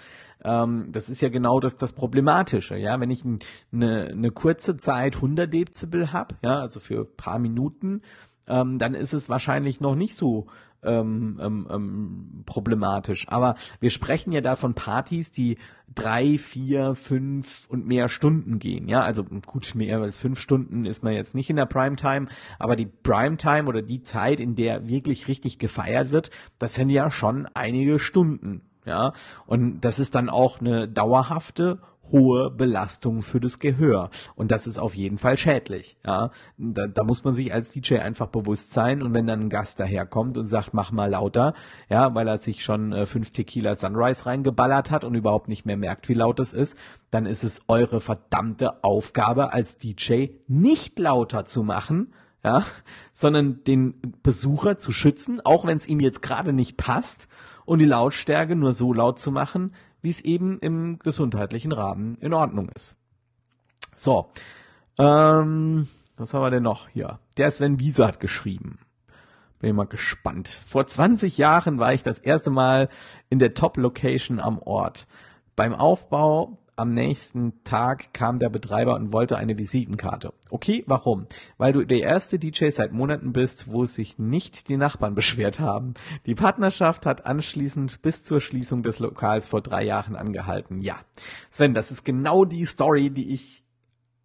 Ähm, 0.43 0.87
das 0.91 1.09
ist 1.09 1.21
ja 1.21 1.29
genau 1.29 1.59
das, 1.59 1.77
das 1.77 1.93
Problematische, 1.93 2.75
ja. 2.77 2.99
Wenn 2.99 3.11
ich 3.11 3.23
eine, 3.23 4.07
eine 4.09 4.31
kurze 4.31 4.77
Zeit 4.77 5.15
100 5.15 5.53
Dezibel 5.53 6.11
habe, 6.11 6.35
ja, 6.41 6.59
also 6.59 6.79
für 6.79 7.05
paar 7.05 7.37
Minuten, 7.37 8.01
ähm, 8.47 8.79
dann 8.79 8.95
ist 8.95 9.13
es 9.13 9.29
wahrscheinlich 9.29 9.79
noch 9.79 9.95
nicht 9.95 10.15
so 10.15 10.47
ähm, 10.83 11.39
ähm, 11.41 11.67
ähm, 11.69 12.43
problematisch. 12.45 13.27
Aber 13.29 13.55
wir 13.79 13.89
sprechen 13.89 14.31
ja 14.31 14.41
da 14.41 14.55
von 14.55 14.73
Partys, 14.73 15.31
die 15.31 15.57
drei, 15.93 16.37
vier, 16.37 16.95
fünf 16.95 17.67
und 17.69 17.85
mehr 17.85 18.09
Stunden 18.09 18.59
gehen. 18.59 18.87
Ja, 18.87 19.01
also 19.01 19.23
gut, 19.23 19.75
mehr 19.75 19.99
als 19.99 20.19
fünf 20.19 20.39
Stunden 20.39 20.85
ist 20.85 21.03
man 21.03 21.13
jetzt 21.13 21.35
nicht 21.35 21.49
in 21.49 21.57
der 21.57 21.65
Primetime, 21.65 22.27
aber 22.59 22.75
die 22.75 22.87
Primetime 22.87 23.67
oder 23.67 23.81
die 23.81 24.01
Zeit, 24.01 24.39
in 24.39 24.55
der 24.55 24.87
wirklich 24.87 25.27
richtig 25.27 25.59
gefeiert 25.59 26.11
wird, 26.11 26.31
das 26.59 26.75
sind 26.75 26.89
ja 26.89 27.11
schon 27.11 27.47
einige 27.53 27.99
Stunden. 27.99 28.61
Ja, 28.83 29.13
und 29.45 29.81
das 29.81 29.99
ist 29.99 30.15
dann 30.15 30.27
auch 30.27 30.59
eine 30.59 30.87
dauerhafte 30.87 31.79
hohe 32.11 32.51
Belastung 32.51 33.21
für 33.21 33.39
das 33.39 33.59
Gehör. 33.59 34.09
Und 34.35 34.51
das 34.51 34.67
ist 34.67 34.77
auf 34.77 34.95
jeden 34.95 35.17
Fall 35.17 35.37
schädlich. 35.37 35.97
Ja, 36.05 36.31
da, 36.57 36.87
da 36.87 37.03
muss 37.03 37.23
man 37.23 37.33
sich 37.33 37.53
als 37.53 37.71
DJ 37.71 37.97
einfach 37.97 38.27
bewusst 38.27 38.73
sein. 38.73 39.01
Und 39.01 39.13
wenn 39.13 39.27
dann 39.27 39.41
ein 39.41 39.49
Gast 39.49 39.79
daherkommt 39.79 40.37
und 40.37 40.45
sagt, 40.45 40.73
mach 40.73 40.91
mal 40.91 41.09
lauter, 41.09 41.53
ja, 41.89 42.13
weil 42.15 42.27
er 42.27 42.39
sich 42.39 42.63
schon 42.63 42.93
äh, 42.93 43.05
fünf 43.05 43.31
Tequila 43.31 43.75
Sunrise 43.75 44.25
reingeballert 44.25 44.91
hat 44.91 45.05
und 45.05 45.15
überhaupt 45.15 45.47
nicht 45.47 45.65
mehr 45.65 45.77
merkt, 45.77 46.09
wie 46.09 46.13
laut 46.13 46.39
es 46.39 46.53
ist, 46.53 46.77
dann 47.09 47.25
ist 47.25 47.43
es 47.43 47.61
eure 47.67 47.99
verdammte 47.99 48.83
Aufgabe 48.83 49.53
als 49.53 49.77
DJ 49.77 50.27
nicht 50.47 50.99
lauter 50.99 51.45
zu 51.45 51.63
machen, 51.63 52.13
ja, 52.43 52.65
sondern 53.11 53.63
den 53.63 53.95
Besucher 54.23 54.77
zu 54.77 54.91
schützen, 54.91 55.41
auch 55.43 55.65
wenn 55.65 55.77
es 55.77 55.87
ihm 55.87 55.99
jetzt 55.99 56.21
gerade 56.21 56.53
nicht 56.53 56.77
passt 56.77 57.27
und 57.65 57.79
die 57.79 57.85
Lautstärke 57.85 58.55
nur 58.55 58.73
so 58.73 58.93
laut 58.93 59.19
zu 59.19 59.31
machen, 59.31 59.73
wie 60.01 60.09
es 60.09 60.21
eben 60.21 60.59
im 60.59 60.99
gesundheitlichen 60.99 61.71
Rahmen 61.71 62.15
in 62.15 62.33
Ordnung 62.33 62.69
ist. 62.69 62.95
So, 63.95 64.31
ähm, 64.97 65.87
was 66.17 66.33
haben 66.33 66.41
wir 66.43 66.51
denn 66.51 66.63
noch 66.63 66.89
hier? 66.89 67.19
Der 67.37 67.51
Sven 67.51 67.79
Wieser 67.79 68.07
hat 68.07 68.19
geschrieben. 68.19 68.79
Bin 69.59 69.69
ich 69.69 69.75
mal 69.75 69.85
gespannt. 69.85 70.47
Vor 70.47 70.87
20 70.87 71.37
Jahren 71.37 71.77
war 71.79 71.93
ich 71.93 72.03
das 72.03 72.17
erste 72.17 72.49
Mal 72.49 72.89
in 73.29 73.39
der 73.39 73.53
Top-Location 73.53 74.39
am 74.39 74.59
Ort. 74.59 75.07
Beim 75.55 75.75
Aufbau 75.75 76.57
am 76.81 76.93
nächsten 76.93 77.63
Tag 77.63 78.11
kam 78.11 78.39
der 78.39 78.49
Betreiber 78.49 78.95
und 78.95 79.13
wollte 79.13 79.37
eine 79.37 79.57
Visitenkarte. 79.57 80.33
Okay, 80.49 80.83
warum? 80.87 81.27
Weil 81.57 81.73
du 81.73 81.85
der 81.85 81.99
erste 81.99 82.39
DJ 82.39 82.71
seit 82.71 82.91
Monaten 82.91 83.33
bist, 83.33 83.71
wo 83.71 83.85
sich 83.85 84.17
nicht 84.17 84.67
die 84.67 84.77
Nachbarn 84.77 85.13
beschwert 85.21 85.59
haben. 85.59 85.93
Die 86.25 86.33
Partnerschaft 86.33 87.05
hat 87.05 87.25
anschließend 87.25 88.01
bis 88.01 88.23
zur 88.23 88.41
Schließung 88.41 88.81
des 88.81 88.97
Lokals 88.97 89.47
vor 89.47 89.61
drei 89.61 89.83
Jahren 89.83 90.15
angehalten. 90.15 90.79
Ja, 90.79 90.99
Sven, 91.51 91.75
das 91.75 91.91
ist 91.91 92.03
genau 92.03 92.45
die 92.45 92.65
Story, 92.65 93.11
die 93.11 93.31
ich 93.31 93.63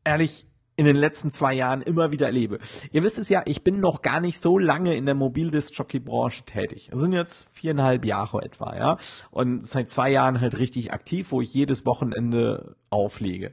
ehrlich 0.03 0.47
in 0.77 0.85
den 0.85 0.97
letzten 0.97 1.31
zwei 1.31 1.55
Jahren 1.55 1.81
immer 1.81 2.13
wieder 2.13 2.27
erlebe. 2.27 2.59
Ihr 2.93 3.03
wisst 3.03 3.19
es 3.19 3.31
ja, 3.31 3.43
ich 3.47 3.65
bin 3.65 3.81
noch 3.81 4.03
gar 4.03 4.21
nicht 4.21 4.41
so 4.41 4.59
lange 4.59 4.95
in 4.95 5.07
der 5.07 5.15
Mobildisc-Jockey-Branche 5.15 6.45
tätig. 6.45 6.89
Das 6.91 7.01
sind 7.01 7.13
jetzt 7.13 7.49
viereinhalb 7.53 8.05
Jahre 8.05 8.43
etwa, 8.43 8.77
ja. 8.77 8.99
Und 9.31 9.67
seit 9.67 9.91
zwei 9.91 10.11
Jahren 10.11 10.41
halt 10.41 10.59
richtig 10.59 10.93
aktiv, 10.93 11.33
wo 11.33 11.41
ich 11.41 11.53
jedes 11.55 11.87
Wochenende 11.87 12.77
auflege. 12.91 13.53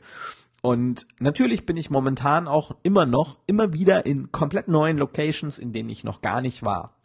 Und 0.62 1.07
natürlich 1.19 1.65
bin 1.65 1.77
ich 1.77 1.89
momentan 1.89 2.47
auch 2.47 2.75
immer 2.83 3.05
noch, 3.05 3.38
immer 3.47 3.73
wieder 3.73 4.05
in 4.05 4.31
komplett 4.31 4.67
neuen 4.67 4.97
Locations, 4.97 5.59
in 5.59 5.71
denen 5.71 5.89
ich 5.89 6.03
noch 6.03 6.21
gar 6.21 6.41
nicht 6.41 6.63
war. 6.63 6.95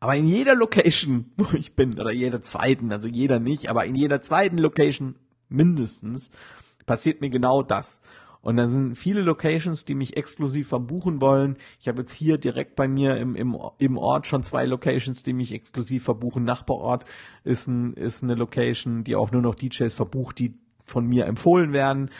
Aber 0.00 0.14
in 0.14 0.28
jeder 0.28 0.54
Location, 0.54 1.32
wo 1.36 1.56
ich 1.56 1.74
bin, 1.74 1.98
oder 1.98 2.12
jeder 2.12 2.40
zweiten, 2.42 2.92
also 2.92 3.08
jeder 3.08 3.40
nicht, 3.40 3.68
aber 3.68 3.86
in 3.86 3.96
jeder 3.96 4.20
zweiten 4.20 4.58
Location 4.58 5.16
mindestens, 5.48 6.30
passiert 6.86 7.20
mir 7.20 7.30
genau 7.30 7.62
das. 7.62 8.00
Und 8.40 8.56
da 8.56 8.66
sind 8.68 8.96
viele 8.96 9.22
Locations, 9.22 9.84
die 9.84 9.94
mich 9.94 10.16
exklusiv 10.16 10.68
verbuchen 10.68 11.20
wollen. 11.20 11.56
Ich 11.80 11.88
habe 11.88 12.02
jetzt 12.02 12.12
hier 12.12 12.38
direkt 12.38 12.76
bei 12.76 12.88
mir 12.88 13.16
im, 13.16 13.34
im, 13.34 13.56
im 13.78 13.98
Ort 13.98 14.26
schon 14.26 14.42
zwei 14.42 14.64
Locations, 14.64 15.22
die 15.22 15.32
mich 15.32 15.52
exklusiv 15.52 16.04
verbuchen. 16.04 16.44
Nachbarort 16.44 17.04
ist, 17.44 17.66
ein, 17.66 17.94
ist 17.94 18.22
eine 18.22 18.34
Location, 18.34 19.04
die 19.04 19.16
auch 19.16 19.32
nur 19.32 19.42
noch 19.42 19.54
DJs 19.54 19.92
verbucht, 19.92 20.38
die 20.38 20.54
von 20.84 21.06
mir 21.06 21.26
empfohlen 21.26 21.72
werden 21.72 22.10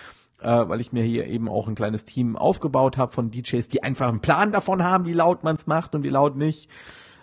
äh, 0.40 0.68
weil 0.68 0.80
ich 0.80 0.92
mir 0.92 1.02
hier 1.02 1.26
eben 1.26 1.48
auch 1.48 1.68
ein 1.68 1.74
kleines 1.74 2.04
Team 2.04 2.36
aufgebaut 2.36 2.96
habe 2.96 3.12
von 3.12 3.30
DJs, 3.30 3.66
die 3.68 3.82
einfach 3.82 4.08
einen 4.08 4.20
Plan 4.20 4.52
davon 4.52 4.84
haben, 4.84 5.06
wie 5.06 5.12
laut 5.12 5.42
man 5.42 5.56
es 5.56 5.66
macht 5.66 5.94
und 5.94 6.02
wie 6.02 6.08
laut 6.08 6.36
nicht. 6.36 6.70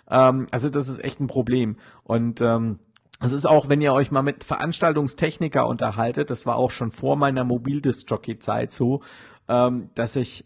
Ähm, 0.08 0.46
also 0.50 0.68
das 0.68 0.88
ist 0.88 1.02
echt 1.02 1.20
ein 1.20 1.26
Problem. 1.26 1.76
Und 2.04 2.40
ähm, 2.40 2.78
es 3.20 3.32
ist 3.32 3.46
auch, 3.46 3.68
wenn 3.68 3.80
ihr 3.80 3.92
euch 3.92 4.10
mal 4.10 4.22
mit 4.22 4.44
Veranstaltungstechniker 4.44 5.66
unterhaltet, 5.66 6.30
das 6.30 6.46
war 6.46 6.56
auch 6.56 6.70
schon 6.70 6.90
vor 6.90 7.16
meiner 7.16 7.44
Mobildisc-Jockey-Zeit 7.44 8.72
so, 8.72 9.02
ähm, 9.48 9.90
dass 9.94 10.16
ich 10.16 10.44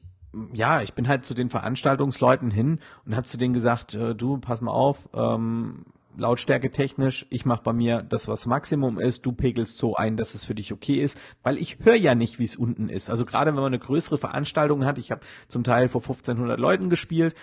ja, 0.52 0.80
ich 0.80 0.94
bin 0.94 1.08
halt 1.08 1.24
zu 1.24 1.34
den 1.34 1.50
Veranstaltungsleuten 1.50 2.52
hin 2.52 2.78
und 3.04 3.16
habe 3.16 3.26
zu 3.26 3.36
denen 3.36 3.52
gesagt, 3.52 3.94
äh, 3.94 4.14
du, 4.14 4.38
pass 4.38 4.60
mal 4.60 4.70
auf, 4.70 5.08
ähm, 5.12 5.86
Lautstärke 6.16 6.70
technisch, 6.70 7.26
ich 7.30 7.44
mache 7.44 7.62
bei 7.62 7.72
mir 7.72 8.02
das, 8.02 8.28
was 8.28 8.46
Maximum 8.46 8.98
ist, 8.98 9.24
du 9.24 9.32
pegelst 9.32 9.78
so 9.78 9.94
ein, 9.94 10.16
dass 10.16 10.34
es 10.34 10.44
für 10.44 10.54
dich 10.54 10.72
okay 10.72 11.00
ist, 11.00 11.18
weil 11.42 11.56
ich 11.56 11.78
höre 11.82 11.94
ja 11.94 12.14
nicht, 12.14 12.38
wie 12.38 12.44
es 12.44 12.56
unten 12.56 12.88
ist. 12.88 13.10
Also 13.10 13.24
gerade 13.24 13.52
wenn 13.52 13.62
man 13.62 13.66
eine 13.66 13.78
größere 13.78 14.18
Veranstaltung 14.18 14.84
hat, 14.84 14.98
ich 14.98 15.10
habe 15.12 15.22
zum 15.48 15.62
Teil 15.62 15.88
vor 15.88 16.00
1500 16.00 16.58
Leuten 16.58 16.90
gespielt, 16.90 17.34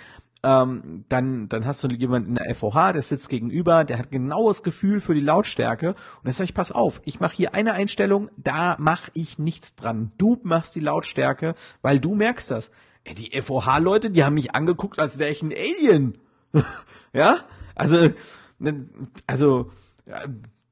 ähm, 0.48 1.04
dann, 1.10 1.50
dann 1.50 1.66
hast 1.66 1.84
du 1.84 1.90
jemanden 1.90 2.30
in 2.30 2.36
der 2.36 2.56
FOH, 2.56 2.94
der 2.94 3.02
sitzt 3.02 3.28
gegenüber, 3.28 3.84
der 3.84 4.00
hat 4.00 4.12
genaues 4.12 4.64
Gefühl 4.64 5.02
für 5.02 5.14
die 5.14 5.20
Lautstärke 5.20 5.90
und 5.90 5.98
dann 6.24 6.32
sage 6.32 6.46
ich, 6.46 6.54
pass 6.54 6.72
auf, 6.72 7.02
ich 7.04 7.20
mache 7.20 7.36
hier 7.36 7.54
eine 7.54 7.74
Einstellung, 7.74 8.30
da 8.38 8.78
mache 8.80 9.12
ich 9.14 9.40
nichts 9.40 9.76
dran. 9.76 10.14
Du 10.18 10.40
machst 10.44 10.74
die 10.76 10.80
Lautstärke, 10.80 11.56
weil 11.82 12.00
du 12.00 12.16
merkst 12.16 12.50
das. 12.50 12.72
Ey, 13.04 13.14
die 13.14 13.42
FOH-Leute, 13.42 14.10
die 14.10 14.24
haben 14.24 14.36
mich 14.36 14.56
angeguckt, 14.56 15.00
als 15.00 15.20
wäre 15.20 15.32
ich 15.32 15.44
ein 15.44 15.52
Alien. 15.52 16.18
ja, 17.14 17.40
also, 17.76 18.10
also, 19.28 19.70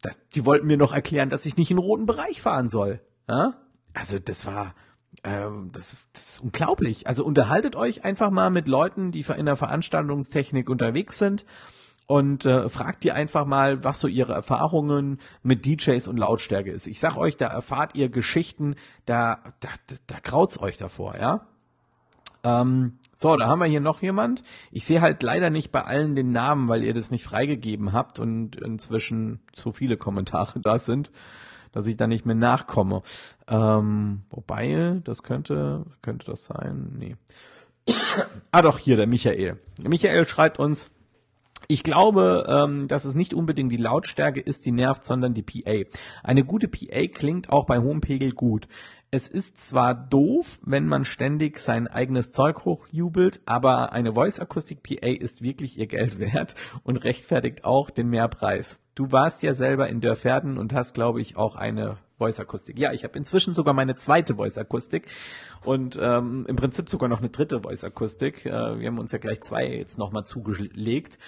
das, 0.01 0.19
die 0.33 0.45
wollten 0.45 0.67
mir 0.67 0.77
noch 0.77 0.93
erklären, 0.93 1.29
dass 1.29 1.45
ich 1.45 1.57
nicht 1.57 1.71
in 1.71 1.79
roten 1.79 2.05
Bereich 2.05 2.41
fahren 2.41 2.69
soll. 2.69 3.01
Ja? 3.27 3.55
Also 3.93 4.19
das 4.19 4.45
war, 4.45 4.73
ähm, 5.23 5.69
das, 5.71 5.95
das 6.13 6.29
ist 6.29 6.39
unglaublich. 6.41 7.07
Also 7.07 7.25
unterhaltet 7.25 7.75
euch 7.75 8.03
einfach 8.03 8.31
mal 8.31 8.49
mit 8.49 8.67
Leuten, 8.67 9.11
die 9.11 9.25
in 9.35 9.45
der 9.45 9.55
Veranstaltungstechnik 9.55 10.69
unterwegs 10.69 11.17
sind 11.17 11.45
und 12.07 12.45
äh, 12.45 12.69
fragt 12.69 13.03
die 13.03 13.11
einfach 13.11 13.45
mal, 13.45 13.83
was 13.83 13.99
so 13.99 14.07
ihre 14.07 14.33
Erfahrungen 14.33 15.19
mit 15.41 15.65
DJs 15.65 16.07
und 16.07 16.17
Lautstärke 16.17 16.71
ist. 16.71 16.87
Ich 16.87 16.99
sag 16.99 17.17
euch, 17.17 17.37
da 17.37 17.47
erfahrt 17.47 17.95
ihr 17.95 18.09
Geschichten, 18.09 18.75
da, 19.05 19.39
da, 19.59 19.69
da 20.07 20.19
kraut's 20.19 20.59
euch 20.59 20.77
davor, 20.77 21.17
ja. 21.17 21.47
Ähm, 22.43 22.99
so, 23.15 23.35
da 23.37 23.47
haben 23.47 23.59
wir 23.59 23.65
hier 23.65 23.81
noch 23.81 24.03
jemand. 24.03 24.43
Ich 24.71 24.85
sehe 24.85 25.01
halt 25.01 25.23
leider 25.23 25.49
nicht 25.49 25.71
bei 25.71 25.81
allen 25.81 26.13
den 26.13 26.31
Namen, 26.31 26.67
weil 26.67 26.83
ihr 26.83 26.93
das 26.93 27.09
nicht 27.09 27.23
freigegeben 27.23 27.91
habt 27.91 28.19
und 28.19 28.55
inzwischen 28.57 29.39
zu 29.53 29.71
viele 29.71 29.97
Kommentare 29.97 30.59
da 30.63 30.77
sind 30.77 31.11
dass 31.75 31.85
ich 31.87 31.97
da 31.97 32.07
nicht 32.07 32.25
mehr 32.25 32.35
nachkomme. 32.35 33.03
Ähm, 33.47 34.23
wobei, 34.29 35.01
das 35.03 35.23
könnte, 35.23 35.85
könnte 36.01 36.25
das 36.25 36.45
sein? 36.45 36.95
Nee. 36.97 37.15
ah 38.51 38.61
doch, 38.61 38.79
hier, 38.79 38.95
der 38.95 39.07
Michael. 39.07 39.59
Michael 39.83 40.27
schreibt 40.27 40.57
uns, 40.57 40.89
ich 41.67 41.83
glaube, 41.83 42.45
ähm, 42.47 42.87
dass 42.87 43.05
es 43.05 43.13
nicht 43.13 43.33
unbedingt 43.33 43.71
die 43.71 43.77
Lautstärke 43.77 44.39
ist, 44.39 44.65
die 44.65 44.71
nervt, 44.71 45.03
sondern 45.03 45.33
die 45.33 45.43
PA. 45.43 45.83
Eine 46.23 46.45
gute 46.45 46.67
PA 46.67 47.07
klingt 47.07 47.49
auch 47.49 47.65
bei 47.65 47.79
hohem 47.79 48.01
Pegel 48.01 48.31
gut. 48.31 48.67
Es 49.15 49.29
ist 49.29 49.57
zwar 49.57 49.95
doof, 49.95 50.59
wenn 50.65 50.89
man 50.89 51.05
ständig 51.05 51.59
sein 51.59 51.87
eigenes 51.87 52.33
Zeug 52.33 52.65
hochjubelt, 52.65 53.39
aber 53.45 53.93
eine 53.93 54.15
Voice 54.15 54.41
Acoustic 54.41 54.83
PA 54.83 55.07
ist 55.07 55.41
wirklich 55.41 55.79
ihr 55.79 55.87
Geld 55.87 56.19
wert 56.19 56.55
und 56.83 57.01
rechtfertigt 57.05 57.63
auch 57.63 57.89
den 57.91 58.09
Mehrpreis. 58.09 58.77
Du 58.93 59.13
warst 59.13 59.41
ja 59.41 59.53
selber 59.53 59.87
in 59.87 60.01
Dörferden 60.01 60.57
und 60.57 60.73
hast, 60.73 60.93
glaube 60.93 61.21
ich, 61.21 61.37
auch 61.37 61.55
eine 61.55 61.95
Voice 62.17 62.41
Akustik. 62.41 62.77
Ja, 62.77 62.91
ich 62.91 63.05
habe 63.05 63.17
inzwischen 63.17 63.53
sogar 63.53 63.73
meine 63.73 63.95
zweite 63.95 64.35
Voice 64.35 64.57
Akustik 64.57 65.07
und 65.63 65.97
ähm, 66.01 66.45
im 66.49 66.57
Prinzip 66.57 66.89
sogar 66.89 67.07
noch 67.07 67.19
eine 67.19 67.29
dritte 67.29 67.61
Voice 67.61 67.85
Akustik. 67.85 68.45
Äh, 68.45 68.81
wir 68.81 68.87
haben 68.87 68.99
uns 68.99 69.13
ja 69.13 69.17
gleich 69.17 69.39
zwei 69.43 69.65
jetzt 69.65 69.97
nochmal 69.97 70.25
zugelegt. 70.25 71.19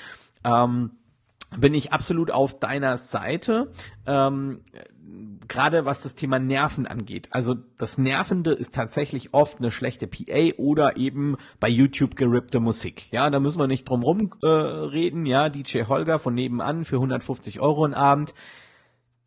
Ähm, 0.43 0.91
bin 1.55 1.73
ich 1.73 1.93
absolut 1.93 2.31
auf 2.31 2.59
deiner 2.59 2.97
Seite. 2.97 3.71
Ähm, 4.05 4.61
gerade 5.47 5.85
was 5.85 6.03
das 6.03 6.15
Thema 6.15 6.39
Nerven 6.39 6.85
angeht. 6.85 7.29
Also 7.31 7.55
das 7.77 7.97
Nervende 7.97 8.51
ist 8.51 8.73
tatsächlich 8.73 9.33
oft 9.33 9.59
eine 9.59 9.71
schlechte 9.71 10.07
PA 10.07 10.55
oder 10.57 10.97
eben 10.97 11.37
bei 11.59 11.69
YouTube 11.69 12.15
gerippte 12.15 12.59
Musik. 12.59 13.11
Ja, 13.11 13.29
da 13.29 13.39
müssen 13.39 13.59
wir 13.59 13.67
nicht 13.67 13.87
drum 13.87 14.03
rum 14.03 14.33
äh, 14.41 14.47
reden. 14.47 15.25
Ja, 15.25 15.49
DJ 15.49 15.83
Holger 15.83 16.19
von 16.19 16.33
nebenan 16.33 16.85
für 16.85 16.97
150 16.97 17.59
Euro 17.59 17.85
einen 17.85 17.93
Abend. 17.93 18.33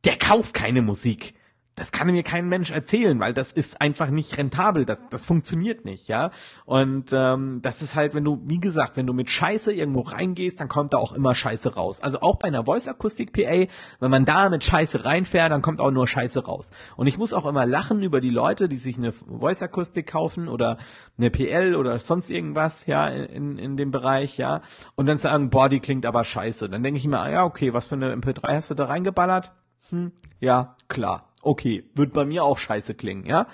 Der 0.05 0.17
kauft 0.17 0.55
keine 0.55 0.83
Musik 0.83 1.35
das 1.81 1.93
kann 1.93 2.09
mir 2.09 2.23
kein 2.23 2.47
Mensch 2.47 2.71
erzählen, 2.71 3.19
weil 3.21 3.33
das 3.33 3.53
ist 3.53 3.81
einfach 3.81 4.11
nicht 4.11 4.37
rentabel, 4.37 4.85
das, 4.85 4.99
das 5.09 5.25
funktioniert 5.25 5.87
nicht, 5.87 6.09
ja. 6.09 6.31
Und 6.67 7.11
ähm, 7.15 7.61
das 7.63 7.81
ist 7.81 7.95
halt, 7.95 8.15
wenn 8.15 8.23
du, 8.23 8.39
wie 8.45 8.61
gesagt, 8.61 8.99
wenn 8.99 9.07
du 9.07 9.15
mit 9.15 9.31
Scheiße 9.31 9.73
irgendwo 9.73 10.03
reingehst, 10.03 10.61
dann 10.61 10.69
kommt 10.69 10.93
da 10.93 10.99
auch 10.99 11.15
immer 11.15 11.35
Scheiße 11.35 11.77
raus. 11.77 12.03
Also 12.03 12.21
auch 12.21 12.37
bei 12.37 12.49
einer 12.49 12.67
Voice 12.67 12.87
Akustik 12.87 13.33
PA, 13.33 13.65
wenn 13.99 14.11
man 14.11 14.27
da 14.27 14.51
mit 14.51 14.63
Scheiße 14.63 15.07
reinfährt, 15.07 15.51
dann 15.51 15.63
kommt 15.63 15.81
auch 15.81 15.91
nur 15.91 16.07
Scheiße 16.07 16.45
raus. 16.45 16.71
Und 16.97 17.07
ich 17.07 17.17
muss 17.17 17.33
auch 17.33 17.47
immer 17.47 17.65
lachen 17.65 18.03
über 18.03 18.21
die 18.21 18.29
Leute, 18.29 18.69
die 18.69 18.77
sich 18.77 18.99
eine 18.99 19.13
Voice 19.13 19.63
Akustik 19.63 20.07
kaufen 20.07 20.49
oder 20.49 20.77
eine 21.17 21.31
PL 21.31 21.75
oder 21.77 21.99
sonst 21.99 22.29
irgendwas, 22.29 22.85
ja, 22.85 23.09
in, 23.09 23.57
in 23.57 23.79
dem 23.79 23.91
Bereich, 23.91 24.37
ja, 24.37 24.61
und 24.97 25.07
dann 25.07 25.17
sagen, 25.17 25.49
boah, 25.49 25.71
die 25.71 25.81
klingt 25.81 26.05
aber 26.05 26.25
scheiße. 26.25 26.69
Dann 26.69 26.83
denke 26.83 26.99
ich 26.99 27.09
ah 27.15 27.31
ja, 27.31 27.45
okay, 27.45 27.73
was 27.73 27.87
für 27.87 27.95
eine 27.95 28.15
MP3 28.15 28.57
hast 28.57 28.69
du 28.69 28.75
da 28.75 28.85
reingeballert? 28.85 29.53
Hm, 29.89 30.13
ja, 30.41 30.77
klar 30.87 31.30
okay, 31.43 31.85
wird 31.95 32.13
bei 32.13 32.25
mir 32.25 32.45
auch 32.45 32.59
scheiße 32.59 32.95
klingen, 32.95 33.27
ja. 33.27 33.47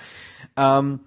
Ähm, 0.57 1.01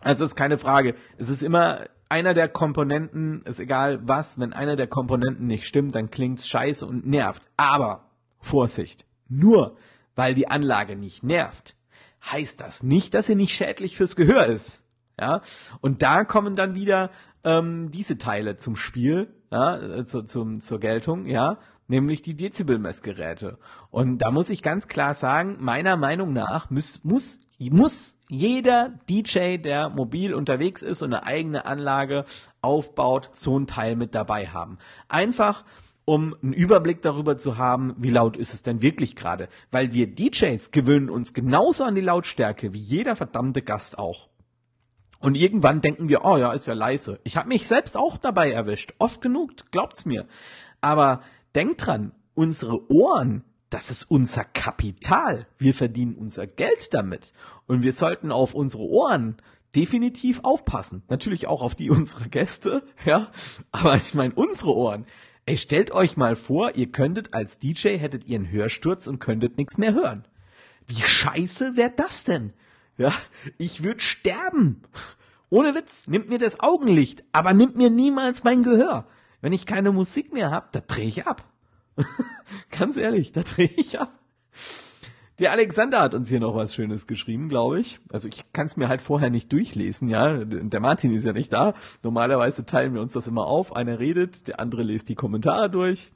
also 0.00 0.24
ist 0.24 0.36
keine 0.36 0.58
Frage. 0.58 0.94
Es 1.16 1.28
ist 1.28 1.42
immer 1.42 1.86
einer 2.08 2.34
der 2.34 2.48
Komponenten, 2.48 3.42
ist 3.42 3.60
egal 3.60 4.00
was, 4.06 4.38
wenn 4.38 4.52
einer 4.52 4.76
der 4.76 4.86
Komponenten 4.86 5.46
nicht 5.46 5.66
stimmt, 5.66 5.94
dann 5.94 6.10
klingt's 6.10 6.46
scheiße 6.48 6.86
und 6.86 7.06
nervt. 7.06 7.42
Aber 7.56 8.10
Vorsicht, 8.38 9.04
nur 9.28 9.76
weil 10.14 10.34
die 10.34 10.48
Anlage 10.48 10.96
nicht 10.96 11.22
nervt, 11.22 11.76
heißt 12.30 12.60
das 12.60 12.82
nicht, 12.82 13.14
dass 13.14 13.26
sie 13.26 13.34
nicht 13.34 13.54
schädlich 13.54 13.96
fürs 13.96 14.16
Gehör 14.16 14.46
ist. 14.46 14.82
Ja, 15.18 15.42
und 15.80 16.02
da 16.02 16.24
kommen 16.24 16.56
dann 16.56 16.74
wieder 16.74 17.10
ähm, 17.44 17.90
diese 17.90 18.18
Teile 18.18 18.56
zum 18.56 18.74
Spiel, 18.74 19.32
ja, 19.52 19.76
äh, 19.78 20.04
zu, 20.04 20.22
zum, 20.22 20.60
zur 20.60 20.80
Geltung, 20.80 21.26
ja 21.26 21.58
nämlich 21.88 22.22
die 22.22 22.34
Dezibelmessgeräte. 22.34 23.58
Und 23.90 24.18
da 24.18 24.30
muss 24.30 24.50
ich 24.50 24.62
ganz 24.62 24.88
klar 24.88 25.14
sagen, 25.14 25.56
meiner 25.60 25.96
Meinung 25.96 26.32
nach 26.32 26.70
muss, 26.70 27.02
muss, 27.04 27.38
muss 27.58 28.18
jeder 28.28 28.98
DJ, 29.08 29.58
der 29.58 29.90
mobil 29.90 30.34
unterwegs 30.34 30.82
ist 30.82 31.02
und 31.02 31.12
eine 31.12 31.26
eigene 31.26 31.66
Anlage 31.66 32.24
aufbaut, 32.62 33.30
so 33.34 33.58
ein 33.58 33.66
Teil 33.66 33.96
mit 33.96 34.14
dabei 34.14 34.48
haben. 34.48 34.78
Einfach, 35.08 35.64
um 36.04 36.34
einen 36.42 36.52
Überblick 36.52 37.02
darüber 37.02 37.36
zu 37.36 37.58
haben, 37.58 37.94
wie 37.98 38.10
laut 38.10 38.36
ist 38.36 38.54
es 38.54 38.62
denn 38.62 38.82
wirklich 38.82 39.16
gerade. 39.16 39.48
Weil 39.70 39.92
wir 39.92 40.06
DJs 40.06 40.70
gewöhnen 40.70 41.10
uns 41.10 41.32
genauso 41.32 41.84
an 41.84 41.94
die 41.94 42.00
Lautstärke 42.00 42.72
wie 42.72 42.78
jeder 42.78 43.16
verdammte 43.16 43.62
Gast 43.62 43.98
auch. 43.98 44.28
Und 45.20 45.36
irgendwann 45.36 45.80
denken 45.80 46.10
wir, 46.10 46.22
oh 46.26 46.36
ja, 46.36 46.52
ist 46.52 46.66
ja 46.66 46.74
leise. 46.74 47.18
Ich 47.24 47.38
habe 47.38 47.48
mich 47.48 47.66
selbst 47.66 47.96
auch 47.96 48.18
dabei 48.18 48.52
erwischt. 48.52 48.92
Oft 48.98 49.22
genug, 49.22 49.52
glaubt's 49.70 50.04
mir. 50.04 50.26
Aber 50.82 51.22
Denkt 51.54 51.86
dran, 51.86 52.12
unsere 52.34 52.90
Ohren, 52.90 53.44
das 53.70 53.90
ist 53.90 54.10
unser 54.10 54.44
Kapital. 54.44 55.46
Wir 55.58 55.74
verdienen 55.74 56.16
unser 56.16 56.46
Geld 56.46 56.92
damit. 56.94 57.32
Und 57.66 57.82
wir 57.82 57.92
sollten 57.92 58.32
auf 58.32 58.54
unsere 58.54 58.84
Ohren 58.84 59.36
definitiv 59.74 60.40
aufpassen. 60.42 61.02
Natürlich 61.08 61.46
auch 61.46 61.62
auf 61.62 61.74
die 61.74 61.90
unserer 61.90 62.28
Gäste, 62.28 62.82
ja. 63.04 63.30
Aber 63.72 63.96
ich 63.96 64.14
meine, 64.14 64.34
unsere 64.34 64.74
Ohren. 64.74 65.06
Ey, 65.46 65.58
stellt 65.58 65.92
euch 65.92 66.16
mal 66.16 66.36
vor, 66.36 66.74
ihr 66.74 66.90
könntet 66.90 67.34
als 67.34 67.58
DJ, 67.58 67.98
hättet 67.98 68.26
ihr 68.26 68.36
einen 68.36 68.50
Hörsturz 68.50 69.06
und 69.06 69.18
könntet 69.18 69.58
nichts 69.58 69.76
mehr 69.76 69.92
hören. 69.92 70.26
Wie 70.86 71.02
scheiße 71.02 71.76
wäre 71.76 71.92
das 71.94 72.24
denn? 72.24 72.52
Ja, 72.96 73.12
ich 73.58 73.82
würde 73.82 74.00
sterben. 74.00 74.82
Ohne 75.50 75.74
Witz, 75.74 76.06
nimmt 76.06 76.30
mir 76.30 76.38
das 76.38 76.60
Augenlicht, 76.60 77.24
aber 77.32 77.52
nimmt 77.52 77.76
mir 77.76 77.90
niemals 77.90 78.44
mein 78.44 78.62
Gehör. 78.62 79.06
Wenn 79.44 79.52
ich 79.52 79.66
keine 79.66 79.92
Musik 79.92 80.32
mehr 80.32 80.50
habe, 80.50 80.68
da 80.72 80.80
drehe 80.80 81.06
ich 81.06 81.26
ab. 81.26 81.44
Ganz 82.70 82.96
ehrlich, 82.96 83.30
da 83.32 83.42
drehe 83.42 83.68
ich 83.76 84.00
ab. 84.00 84.10
Der 85.38 85.52
Alexander 85.52 86.00
hat 86.00 86.14
uns 86.14 86.30
hier 86.30 86.40
noch 86.40 86.56
was 86.56 86.74
Schönes 86.74 87.06
geschrieben, 87.06 87.50
glaube 87.50 87.78
ich. 87.78 87.98
Also 88.10 88.26
ich 88.26 88.50
kann 88.54 88.68
es 88.68 88.78
mir 88.78 88.88
halt 88.88 89.02
vorher 89.02 89.28
nicht 89.28 89.52
durchlesen, 89.52 90.08
ja. 90.08 90.42
Der 90.46 90.80
Martin 90.80 91.12
ist 91.12 91.26
ja 91.26 91.34
nicht 91.34 91.52
da. 91.52 91.74
Normalerweise 92.02 92.64
teilen 92.64 92.94
wir 92.94 93.02
uns 93.02 93.12
das 93.12 93.26
immer 93.26 93.46
auf. 93.46 93.76
Einer 93.76 93.98
redet, 93.98 94.48
der 94.48 94.60
andere 94.60 94.82
liest 94.82 95.10
die 95.10 95.14
Kommentare 95.14 95.68
durch. 95.68 96.10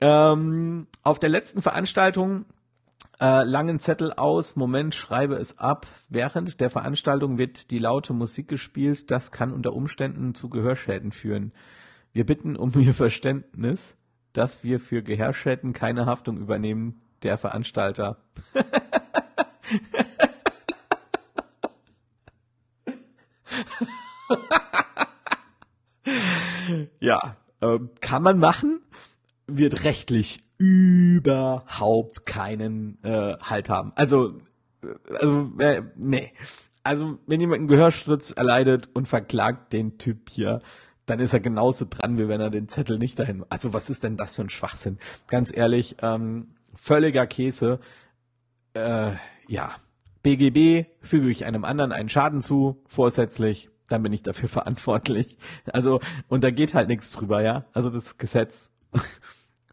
Ähm, 0.00 0.86
auf 1.02 1.18
der 1.18 1.28
letzten 1.28 1.60
Veranstaltung 1.60 2.46
Äh, 3.20 3.44
langen 3.44 3.80
Zettel 3.80 4.14
aus, 4.14 4.56
Moment, 4.56 4.94
schreibe 4.94 5.34
es 5.34 5.58
ab. 5.58 5.86
Während 6.08 6.60
der 6.62 6.70
Veranstaltung 6.70 7.36
wird 7.36 7.70
die 7.70 7.78
laute 7.78 8.14
Musik 8.14 8.48
gespielt. 8.48 9.10
Das 9.10 9.30
kann 9.30 9.52
unter 9.52 9.74
Umständen 9.74 10.34
zu 10.34 10.48
Gehörschäden 10.48 11.12
führen. 11.12 11.52
Wir 12.16 12.24
bitten 12.24 12.56
um 12.56 12.72
Ihr 12.80 12.94
Verständnis, 12.94 13.98
dass 14.32 14.64
wir 14.64 14.80
für 14.80 15.02
Gehörschäden 15.02 15.74
keine 15.74 16.06
Haftung 16.06 16.38
übernehmen. 16.38 17.02
Der 17.22 17.36
Veranstalter. 17.36 18.16
ja, 27.00 27.36
ähm, 27.60 27.90
kann 28.00 28.22
man 28.22 28.38
machen, 28.38 28.80
wird 29.46 29.84
rechtlich 29.84 30.40
überhaupt 30.56 32.24
keinen 32.24 32.96
äh, 33.04 33.36
Halt 33.42 33.68
haben. 33.68 33.92
Also, 33.94 34.40
äh, 34.82 34.94
also, 35.20 35.52
äh, 35.58 35.82
nee. 35.96 36.32
Also, 36.82 37.18
wenn 37.26 37.40
jemand 37.40 37.58
einen 37.58 37.68
Gehörsturz 37.68 38.30
erleidet 38.30 38.88
und 38.94 39.06
verklagt 39.06 39.74
den 39.74 39.98
Typ 39.98 40.30
hier, 40.30 40.62
dann 41.06 41.20
ist 41.20 41.32
er 41.32 41.40
genauso 41.40 41.86
dran, 41.88 42.18
wie 42.18 42.28
wenn 42.28 42.40
er 42.40 42.50
den 42.50 42.68
Zettel 42.68 42.98
nicht 42.98 43.18
dahin. 43.18 43.44
Also, 43.48 43.72
was 43.72 43.88
ist 43.90 44.02
denn 44.02 44.16
das 44.16 44.34
für 44.34 44.42
ein 44.42 44.50
Schwachsinn? 44.50 44.98
Ganz 45.28 45.56
ehrlich, 45.56 45.96
ähm, 46.02 46.48
völliger 46.74 47.26
Käse. 47.26 47.80
Äh, 48.74 49.12
ja, 49.48 49.76
BGB 50.22 50.88
füge 51.00 51.30
ich 51.30 51.44
einem 51.44 51.64
anderen 51.64 51.92
einen 51.92 52.08
Schaden 52.08 52.42
zu, 52.42 52.82
vorsätzlich, 52.86 53.70
dann 53.88 54.02
bin 54.02 54.12
ich 54.12 54.22
dafür 54.22 54.48
verantwortlich. 54.50 55.38
Also, 55.72 56.00
und 56.28 56.42
da 56.44 56.50
geht 56.50 56.74
halt 56.74 56.88
nichts 56.88 57.12
drüber, 57.12 57.42
ja. 57.42 57.64
Also 57.72 57.90
das 57.90 58.18
Gesetz. 58.18 58.70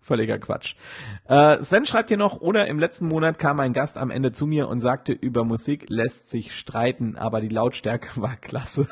Völliger 0.01 0.37
Quatsch. 0.37 0.75
Äh, 1.29 1.63
Sven 1.63 1.85
schreibt 1.85 2.09
hier 2.09 2.17
noch, 2.17 2.41
oder 2.41 2.67
im 2.67 2.77
letzten 2.77 3.07
Monat 3.07 3.39
kam 3.39 3.61
ein 3.61 3.71
Gast 3.71 3.97
am 3.97 4.11
Ende 4.11 4.33
zu 4.33 4.45
mir 4.45 4.67
und 4.67 4.81
sagte, 4.81 5.13
über 5.13 5.45
Musik 5.45 5.85
lässt 5.87 6.29
sich 6.29 6.53
streiten, 6.53 7.15
aber 7.15 7.39
die 7.39 7.47
Lautstärke 7.47 8.09
war 8.21 8.35
klasse. 8.35 8.87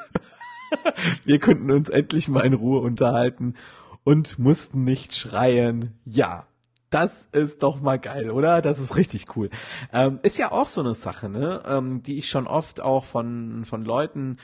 Wir 1.25 1.39
könnten 1.39 1.71
uns 1.71 1.89
endlich 1.89 2.27
mal 2.27 2.41
in 2.41 2.53
Ruhe 2.53 2.81
unterhalten 2.81 3.55
und 4.03 4.39
mussten 4.39 4.83
nicht 4.83 5.15
schreien. 5.15 5.99
Ja, 6.05 6.47
das 6.89 7.27
ist 7.31 7.63
doch 7.63 7.81
mal 7.81 7.99
geil, 7.99 8.31
oder? 8.31 8.61
Das 8.61 8.79
ist 8.79 8.95
richtig 8.97 9.35
cool. 9.35 9.49
Ähm, 9.93 10.19
ist 10.23 10.37
ja 10.37 10.51
auch 10.51 10.67
so 10.67 10.81
eine 10.81 10.93
Sache, 10.93 11.29
ne? 11.29 11.63
Ähm, 11.65 12.03
die 12.03 12.17
ich 12.17 12.29
schon 12.29 12.47
oft 12.47 12.81
auch 12.81 13.05
von, 13.05 13.63
von 13.63 13.85
Leuten 13.85 14.37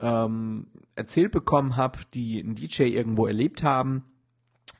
ähm, 0.00 0.66
erzählt 0.94 1.32
bekommen 1.32 1.76
habe, 1.76 1.98
die 2.12 2.42
einen 2.42 2.54
DJ 2.54 2.84
irgendwo 2.84 3.26
erlebt 3.26 3.62
haben 3.62 4.04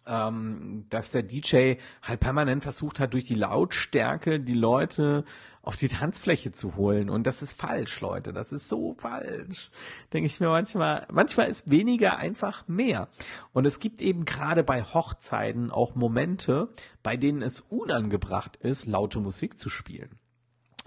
ähm, 0.07 0.87
dass 0.89 1.13
der 1.13 1.23
DJ 1.23 1.75
halt 2.03 2.21
permanent 2.21 2.63
versucht 2.63 3.01
hat, 3.01 3.15
durch 3.15 3.25
die 3.25 3.35
Lautstärke 3.35 4.41
die 4.41 4.55
Leute 4.55 5.25
auf 5.63 5.77
die 5.77 5.89
Tanzfläche 5.89 6.53
zu 6.53 6.77
holen. 6.77 7.11
Und 7.11 7.27
das 7.27 7.43
ist 7.43 7.61
falsch, 7.61 8.01
Leute. 8.01 8.33
Das 8.33 8.53
ist 8.53 8.69
so 8.69 8.95
falsch. 8.99 9.71
Denke 10.13 10.29
ich 10.29 10.39
mir 10.39 10.49
manchmal, 10.49 11.07
manchmal 11.11 11.49
ist 11.49 11.71
weniger 11.71 12.19
einfach 12.19 12.69
mehr. 12.69 13.09
Und 13.53 13.67
es 13.67 13.81
gibt 13.81 14.01
eben 14.01 14.25
gerade 14.25 14.63
bei 14.63 14.83
Hochzeiten 14.83 15.71
auch 15.73 15.95
Momente, 15.97 16.69
bei 17.03 17.17
denen 17.17 17.43
es 17.43 17.61
unangebracht 17.61 18.57
ist, 18.57 18.87
laute 18.87 19.21
Musik 19.21 19.59
zu 19.59 19.69
spielen. 19.69 20.19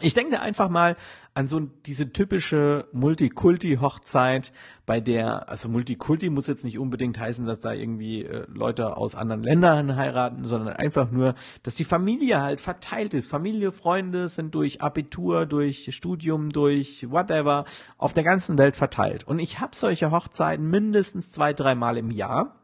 Ich 0.02 0.14
denke 0.14 0.39
einfach 0.39 0.70
mal 0.70 0.95
an 1.34 1.47
so 1.47 1.60
diese 1.60 2.12
typische 2.12 2.88
Multikulti-Hochzeit, 2.93 4.54
bei 4.86 5.00
der, 5.00 5.50
also 5.50 5.70
Multikulti 5.70 6.30
muss 6.30 6.47
jetzt 6.47 6.64
nicht 6.64 6.80
unbedingt 6.80 7.20
heißen, 7.20 7.45
dass 7.45 7.60
da 7.60 7.74
irgendwie 7.74 8.24
äh, 8.24 8.45
Leute 8.47 8.97
aus 8.97 9.14
anderen 9.16 9.43
Ländern 9.43 9.95
heiraten, 9.95 10.43
sondern 10.43 10.76
einfach 10.76 11.12
nur, 11.12 11.36
dass 11.64 11.76
die 11.76 11.84
Familie 11.84 12.41
halt 12.41 12.62
verteilt 12.62 13.14
ist. 13.14 13.30
Familie, 13.30 13.72
Freunde 13.72 14.30
sind 14.30 14.56
durch 14.56 14.82
Abitur, 14.82 15.45
durch 15.45 15.93
Studium, 15.93 16.50
durch 16.50 17.10
whatever 17.10 17.66
auf 17.97 18.14
der 18.14 18.24
ganzen 18.24 18.58
Welt 18.58 18.76
verteilt. 18.76 19.26
Und 19.26 19.39
ich 19.39 19.60
habe 19.60 19.76
solche 19.76 20.12
Hochzeiten 20.12 20.70
mindestens 20.70 21.30
zwei, 21.30 21.54
dreimal 21.54 21.97
im 21.97 22.10
Jahr. 22.10 22.56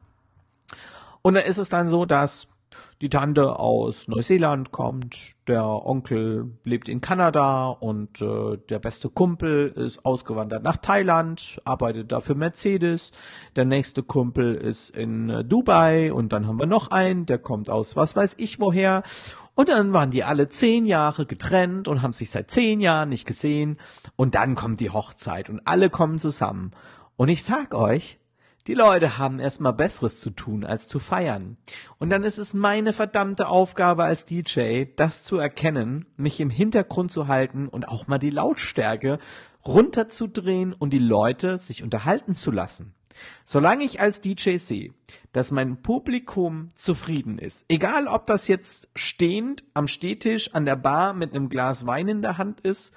Und 1.21 1.33
da 1.33 1.41
ist 1.41 1.57
es 1.57 1.69
dann 1.69 1.87
so, 1.87 2.05
dass 2.05 2.47
die 3.01 3.09
Tante 3.09 3.59
aus 3.59 4.07
Neuseeland 4.07 4.71
kommt, 4.71 5.33
der 5.47 5.65
Onkel 5.65 6.51
lebt 6.63 6.87
in 6.87 7.01
Kanada 7.01 7.67
und 7.67 8.21
äh, 8.21 8.57
der 8.69 8.79
beste 8.79 9.09
Kumpel 9.09 9.67
ist 9.67 10.05
ausgewandert 10.05 10.63
nach 10.63 10.77
Thailand, 10.77 11.61
arbeitet 11.65 12.11
da 12.11 12.21
für 12.21 12.35
Mercedes. 12.35 13.11
Der 13.55 13.65
nächste 13.65 14.01
Kumpel 14.01 14.55
ist 14.55 14.89
in 14.91 15.29
äh, 15.29 15.43
Dubai 15.43 16.13
und 16.13 16.31
dann 16.31 16.47
haben 16.47 16.57
wir 16.57 16.67
noch 16.67 16.89
einen, 16.89 17.25
der 17.25 17.37
kommt 17.37 17.69
aus 17.69 17.95
was 17.95 18.15
weiß 18.15 18.35
ich 18.37 18.59
woher. 18.59 19.03
Und 19.55 19.69
dann 19.69 19.93
waren 19.93 20.11
die 20.11 20.23
alle 20.23 20.49
zehn 20.49 20.85
Jahre 20.85 21.25
getrennt 21.25 21.87
und 21.87 22.01
haben 22.01 22.13
sich 22.13 22.29
seit 22.29 22.51
zehn 22.51 22.81
Jahren 22.81 23.09
nicht 23.09 23.25
gesehen. 23.25 23.77
Und 24.15 24.35
dann 24.35 24.55
kommt 24.55 24.81
die 24.81 24.89
Hochzeit 24.89 25.49
und 25.49 25.61
alle 25.65 25.89
kommen 25.89 26.19
zusammen. 26.19 26.71
Und 27.15 27.29
ich 27.29 27.43
sag 27.43 27.73
euch, 27.73 28.19
die 28.67 28.73
Leute 28.73 29.19
haben 29.19 29.39
erstmal 29.39 29.73
Besseres 29.73 30.19
zu 30.19 30.31
tun, 30.31 30.63
als 30.63 30.87
zu 30.87 30.99
feiern. 30.99 31.57
Und 31.99 32.09
dann 32.09 32.23
ist 32.23 32.39
es 32.39 32.55
meine 32.55 32.93
verdammte 32.93 33.47
Aufgabe 33.47 34.03
als 34.03 34.25
DJ, 34.25 34.85
das 34.95 35.21
zu 35.21 35.37
erkennen, 35.37 36.07
mich 36.17 36.39
im 36.39 36.49
Hintergrund 36.49 37.11
zu 37.11 37.27
halten 37.27 37.67
und 37.67 37.87
auch 37.87 38.07
mal 38.07 38.17
die 38.17 38.31
Lautstärke 38.31 39.19
runterzudrehen 39.65 40.73
und 40.73 40.93
die 40.93 40.99
Leute 40.99 41.59
sich 41.59 41.83
unterhalten 41.83 42.33
zu 42.35 42.49
lassen. 42.49 42.95
Solange 43.43 43.83
ich 43.83 43.99
als 43.99 44.19
DJ 44.19 44.57
sehe, 44.57 44.93
dass 45.31 45.51
mein 45.51 45.81
Publikum 45.81 46.69
zufrieden 46.73 47.37
ist, 47.37 47.65
egal 47.69 48.07
ob 48.07 48.25
das 48.25 48.47
jetzt 48.47 48.89
stehend 48.95 49.63
am 49.73 49.87
Stehtisch 49.87 50.53
an 50.53 50.65
der 50.65 50.75
Bar 50.75 51.13
mit 51.13 51.33
einem 51.33 51.49
Glas 51.49 51.85
Wein 51.85 52.07
in 52.07 52.21
der 52.21 52.37
Hand 52.37 52.61
ist 52.61 52.93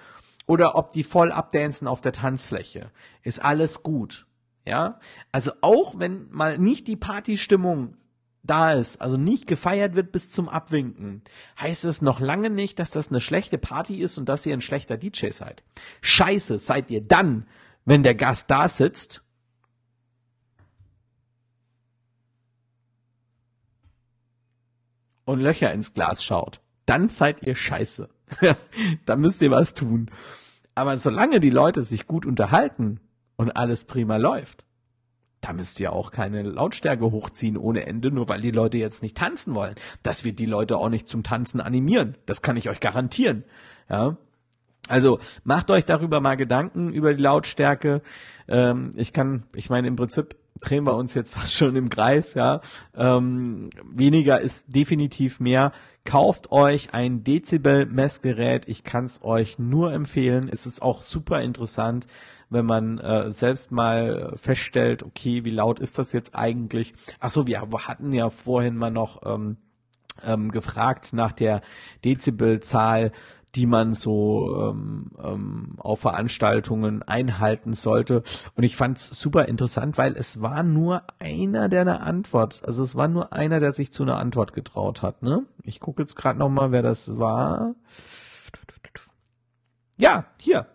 oder 0.47 0.77
ob 0.77 0.93
die 0.93 1.05
voll 1.05 1.31
abdancen 1.31 1.87
auf 1.87 2.01
der 2.01 2.12
Tanzfläche, 2.12 2.91
ist 3.23 3.45
alles 3.45 3.83
gut. 3.83 4.27
Ja, 4.69 5.01
also 5.33 5.53
auch 5.62 5.99
wenn 5.99 6.29
mal 6.29 6.59
nicht 6.59 6.89
die 6.89 6.97
Partystimmung 6.97 7.97
da 8.43 8.75
ist, 8.75 9.01
also 9.01 9.16
nicht 9.16 9.47
gefeiert 9.47 9.95
wird 9.95 10.12
bis 10.12 10.31
zum 10.31 10.47
Abwinken, 10.47 11.23
heißt 11.59 11.87
es 11.87 12.03
noch 12.03 12.21
lange 12.21 12.51
nicht, 12.51 12.79
dass 12.79 12.91
das 12.91 13.09
eine 13.09 13.23
schlechte 13.23 13.57
Party 13.57 14.03
ist 14.03 14.19
und 14.19 14.29
dass 14.29 14.45
ihr 14.45 14.53
ein 14.53 14.61
schlechter 14.61 14.99
DJ 14.99 15.31
seid. 15.31 15.62
Scheiße 16.03 16.59
seid 16.59 16.91
ihr 16.91 17.01
dann, 17.01 17.47
wenn 17.87 18.03
der 18.03 18.14
Gast 18.14 18.51
da 18.51 18.69
sitzt 18.69 19.23
und 25.25 25.41
Löcher 25.41 25.73
ins 25.73 25.95
Glas 25.95 26.23
schaut. 26.23 26.61
Dann 26.85 27.09
seid 27.09 27.43
ihr 27.43 27.57
scheiße. 27.57 28.11
da 29.07 29.16
müsst 29.16 29.41
ihr 29.41 29.51
was 29.51 29.73
tun. 29.73 30.11
Aber 30.75 30.99
solange 30.99 31.41
die 31.41 31.49
Leute 31.49 31.83
sich 31.83 32.07
gut 32.07 32.27
unterhalten, 32.27 33.01
und 33.39 33.53
alles 33.53 33.84
prima 33.84 34.18
läuft, 34.18 34.66
da 35.41 35.53
müsst 35.53 35.80
ihr 35.80 35.93
auch 35.93 36.11
keine 36.11 36.43
Lautstärke 36.43 37.11
hochziehen 37.11 37.57
ohne 37.57 37.86
Ende, 37.86 38.11
nur 38.11 38.28
weil 38.28 38.41
die 38.41 38.51
Leute 38.51 38.76
jetzt 38.76 39.03
nicht 39.03 39.16
tanzen 39.16 39.55
wollen. 39.55 39.76
Das 40.03 40.24
wird 40.24 40.39
die 40.39 40.47
Leute 40.47 40.76
auch 40.76 40.89
nicht 40.89 41.09
zum 41.09 41.22
Tanzen 41.22 41.61
animieren. 41.61 42.18
Das 42.26 42.43
kann 42.43 42.57
ich 42.57 42.68
euch 42.68 42.80
garantieren. 42.80 43.45
Ja. 43.89 44.18
Also 44.89 45.20
macht 45.45 45.70
euch 45.70 45.84
darüber 45.84 46.20
mal 46.20 46.36
Gedanken 46.36 46.93
über 46.93 47.14
die 47.14 47.22
Lautstärke. 47.22 48.03
Ähm, 48.49 48.91
ich 48.97 49.12
kann, 49.12 49.45
ich 49.55 49.70
meine 49.70 49.86
im 49.86 49.97
Prinzip 49.97 50.36
drehen 50.61 50.84
wir 50.84 50.97
uns 50.97 51.14
jetzt 51.14 51.34
fast 51.36 51.55
schon 51.55 51.76
im 51.76 51.89
Kreis, 51.89 52.34
ja. 52.34 52.61
Ähm, 52.97 53.70
weniger 53.84 54.41
ist 54.41 54.74
definitiv 54.74 55.39
mehr. 55.39 55.72
Kauft 56.05 56.51
euch 56.51 56.95
ein 56.95 57.22
Dezibel-Messgerät. 57.22 58.66
Ich 58.66 58.82
kann 58.82 59.05
es 59.05 59.22
euch 59.22 59.59
nur 59.59 59.93
empfehlen. 59.93 60.49
Es 60.51 60.66
ist 60.66 60.80
auch 60.80 61.03
super 61.03 61.43
interessant, 61.43 62.07
wenn 62.51 62.66
man 62.66 62.99
äh, 62.99 63.30
selbst 63.30 63.72
mal 63.72 64.32
feststellt, 64.36 65.03
okay, 65.03 65.44
wie 65.44 65.51
laut 65.51 65.80
ist 65.80 65.99
das 65.99 66.12
jetzt 66.12 66.34
eigentlich? 66.34 66.94
Achso, 67.20 67.46
wir 67.46 67.61
hatten 67.61 68.12
ja 68.12 68.30
vorhin 68.30 68.76
mal 68.76 68.90
noch 68.90 69.22
ähm, 69.24 69.57
ähm, 70.24 70.51
gefragt 70.51 71.12
nach 71.12 71.32
der 71.32 71.62
Dezibelzahl 72.05 73.12
die 73.55 73.66
man 73.66 73.94
so 73.94 74.70
ähm, 74.70 75.11
ähm, 75.22 75.74
auf 75.78 76.01
Veranstaltungen 76.01 77.03
einhalten 77.03 77.72
sollte. 77.72 78.22
Und 78.55 78.62
ich 78.62 78.76
fand 78.76 78.99
es 78.99 79.09
super 79.09 79.46
interessant, 79.46 79.96
weil 79.99 80.16
es 80.16 80.42
war 80.42 80.62
nur 80.62 81.03
einer, 81.18 81.68
der 81.68 81.82
eine 81.82 82.01
Antwort, 82.01 82.62
also 82.64 82.84
es 82.84 82.94
war 82.94 83.09
nur 83.09 83.32
einer, 83.32 83.61
der 83.61 83.72
sich 83.72 83.90
zu 83.90 84.03
einer 84.03 84.18
Antwort 84.18 84.53
getraut 84.53 85.03
hat. 85.03 85.22
Ne? 85.22 85.46
Ich 85.62 85.80
gucke 85.80 86.03
jetzt 86.03 86.14
gerade 86.14 86.38
nochmal, 86.38 86.72
wer 86.72 86.82
das 86.82 87.18
war. 87.18 87.74
Ja, 90.01 90.26
hier, 90.38 90.66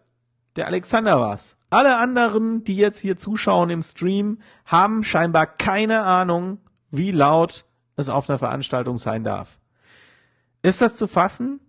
der 0.55 0.67
Alexander 0.67 1.19
war's. 1.19 1.55
Alle 1.74 1.97
anderen, 1.97 2.63
die 2.63 2.76
jetzt 2.76 2.99
hier 2.99 3.17
zuschauen 3.17 3.71
im 3.71 3.82
Stream, 3.82 4.38
haben 4.63 5.03
scheinbar 5.03 5.47
keine 5.47 6.03
Ahnung, 6.03 6.59
wie 6.91 7.09
laut 7.09 7.65
es 7.95 8.09
auf 8.09 8.30
einer 8.30 8.38
Veranstaltung 8.38 8.97
sein 8.97 9.24
darf. 9.24 9.57
Ist 10.61 10.84
das 10.84 10.93
zu 10.93 11.07
fassen? 11.07 11.59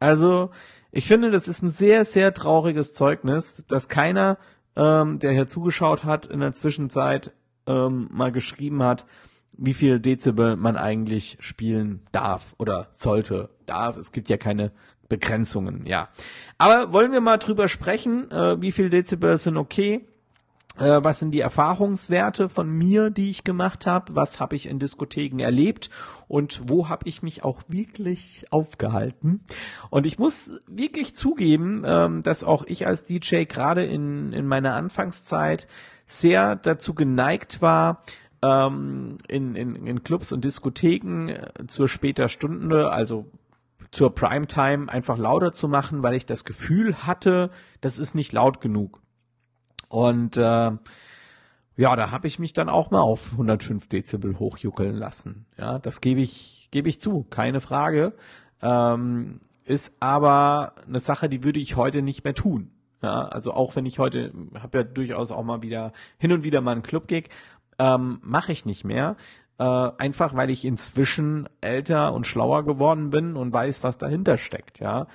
Also, 0.00 0.50
ich 0.90 1.06
finde, 1.06 1.30
das 1.30 1.46
ist 1.46 1.62
ein 1.62 1.68
sehr, 1.68 2.04
sehr 2.04 2.34
trauriges 2.34 2.92
Zeugnis, 2.92 3.64
dass 3.68 3.88
keiner, 3.88 4.36
ähm, 4.74 5.20
der 5.20 5.30
hier 5.30 5.46
zugeschaut 5.46 6.02
hat, 6.02 6.26
in 6.26 6.40
der 6.40 6.54
Zwischenzeit 6.54 7.32
ähm, 7.68 8.08
mal 8.10 8.32
geschrieben 8.32 8.82
hat, 8.82 9.06
wie 9.52 9.74
viel 9.74 10.00
Dezibel 10.00 10.56
man 10.56 10.76
eigentlich 10.76 11.36
spielen 11.38 12.02
darf 12.10 12.56
oder 12.58 12.88
sollte. 12.90 13.48
Darf, 13.66 13.96
es 13.96 14.10
gibt 14.10 14.28
ja 14.28 14.38
keine 14.38 14.72
Begrenzungen, 15.08 15.86
ja. 15.86 16.08
Aber 16.58 16.92
wollen 16.92 17.12
wir 17.12 17.20
mal 17.20 17.38
drüber 17.38 17.68
sprechen, 17.68 18.30
äh, 18.30 18.60
wie 18.60 18.72
viel 18.72 18.90
Dezibel 18.90 19.36
sind 19.38 19.56
okay? 19.56 20.06
Äh, 20.78 21.04
was 21.04 21.18
sind 21.18 21.32
die 21.32 21.40
Erfahrungswerte 21.40 22.48
von 22.48 22.70
mir, 22.70 23.10
die 23.10 23.28
ich 23.28 23.44
gemacht 23.44 23.86
habe? 23.86 24.14
Was 24.14 24.40
habe 24.40 24.56
ich 24.56 24.66
in 24.66 24.78
Diskotheken 24.78 25.38
erlebt? 25.38 25.90
Und 26.28 26.62
wo 26.66 26.88
habe 26.88 27.08
ich 27.08 27.22
mich 27.22 27.44
auch 27.44 27.60
wirklich 27.68 28.46
aufgehalten? 28.50 29.44
Und 29.90 30.06
ich 30.06 30.18
muss 30.18 30.60
wirklich 30.66 31.14
zugeben, 31.14 31.82
ähm, 31.84 32.22
dass 32.22 32.42
auch 32.42 32.64
ich 32.66 32.86
als 32.86 33.04
DJ 33.04 33.44
gerade 33.44 33.84
in, 33.84 34.32
in 34.32 34.46
meiner 34.46 34.74
Anfangszeit 34.74 35.68
sehr 36.06 36.56
dazu 36.56 36.94
geneigt 36.94 37.60
war, 37.60 38.02
ähm, 38.42 39.18
in, 39.28 39.54
in, 39.54 39.86
in 39.86 40.02
Clubs 40.02 40.32
und 40.32 40.44
Diskotheken 40.44 41.28
äh, 41.28 41.66
zur 41.66 41.88
später 41.88 42.28
Stunde, 42.28 42.90
also 42.90 43.26
zur 43.92 44.14
Primetime 44.14 44.90
einfach 44.90 45.18
lauter 45.18 45.52
zu 45.52 45.68
machen, 45.68 46.02
weil 46.02 46.14
ich 46.14 46.26
das 46.26 46.44
Gefühl 46.44 47.06
hatte, 47.06 47.50
das 47.80 47.98
ist 47.98 48.14
nicht 48.14 48.32
laut 48.32 48.60
genug. 48.60 49.00
Und 49.88 50.38
äh, 50.38 50.72
ja, 51.76 51.96
da 51.96 52.10
habe 52.10 52.26
ich 52.26 52.38
mich 52.38 52.54
dann 52.54 52.68
auch 52.68 52.90
mal 52.90 53.00
auf 53.00 53.32
105 53.32 53.88
Dezibel 53.88 54.38
hochjuckeln 54.38 54.96
lassen. 54.96 55.46
Ja, 55.58 55.78
das 55.78 56.00
gebe 56.00 56.20
ich, 56.20 56.68
gebe 56.70 56.88
ich 56.88 57.00
zu, 57.00 57.24
keine 57.24 57.60
Frage. 57.60 58.14
Ähm, 58.62 59.40
ist 59.64 59.94
aber 60.00 60.74
eine 60.86 60.98
Sache, 60.98 61.28
die 61.28 61.44
würde 61.44 61.60
ich 61.60 61.76
heute 61.76 62.02
nicht 62.02 62.24
mehr 62.24 62.34
tun. 62.34 62.70
Ja, 63.02 63.26
also 63.26 63.52
auch 63.52 63.76
wenn 63.76 63.84
ich 63.84 63.98
heute 63.98 64.32
habe 64.58 64.78
ja 64.78 64.84
durchaus 64.84 65.32
auch 65.32 65.42
mal 65.42 65.62
wieder 65.62 65.92
hin 66.18 66.32
und 66.32 66.44
wieder 66.44 66.60
mal 66.60 66.72
einen 66.72 66.82
Club-Gig, 66.82 67.28
ähm, 67.78 68.20
mache 68.22 68.52
ich 68.52 68.64
nicht 68.64 68.84
mehr. 68.84 69.16
Äh, 69.58 69.64
einfach 69.64 70.34
weil 70.34 70.50
ich 70.50 70.64
inzwischen 70.64 71.48
älter 71.60 72.12
und 72.14 72.26
schlauer 72.26 72.64
geworden 72.64 73.10
bin 73.10 73.36
und 73.36 73.52
weiß, 73.52 73.82
was 73.82 73.98
dahinter 73.98 74.38
steckt, 74.38 74.80
ja. 74.80 75.06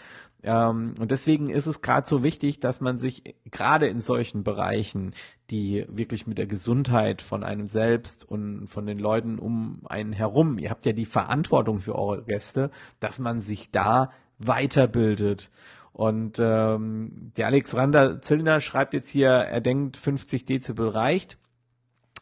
Ähm, 0.43 0.93
und 0.99 1.11
deswegen 1.11 1.49
ist 1.49 1.65
es 1.65 1.81
gerade 1.81 2.07
so 2.07 2.23
wichtig, 2.23 2.59
dass 2.59 2.79
man 2.79 2.99
sich 2.99 3.35
gerade 3.51 3.88
in 3.88 3.99
solchen 3.99 4.43
Bereichen, 4.43 5.13
die 5.49 5.85
wirklich 5.89 6.27
mit 6.27 6.38
der 6.38 6.45
Gesundheit 6.45 7.21
von 7.21 7.43
einem 7.43 7.67
selbst 7.67 8.23
und 8.23 8.67
von 8.67 8.85
den 8.85 8.99
Leuten 8.99 9.39
um 9.39 9.81
einen 9.89 10.13
herum, 10.13 10.59
ihr 10.59 10.69
habt 10.69 10.85
ja 10.85 10.93
die 10.93 11.05
Verantwortung 11.05 11.79
für 11.79 11.95
eure 11.95 12.23
Gäste, 12.23 12.71
dass 12.99 13.19
man 13.19 13.41
sich 13.41 13.71
da 13.71 14.11
weiterbildet. 14.38 15.49
Und 15.91 16.38
ähm, 16.39 17.31
der 17.35 17.47
Alexander 17.47 18.21
Zillner 18.21 18.61
schreibt 18.61 18.93
jetzt 18.93 19.09
hier, 19.09 19.29
er 19.29 19.61
denkt 19.61 19.97
50 19.97 20.45
Dezibel 20.45 20.89
reicht. 20.89 21.39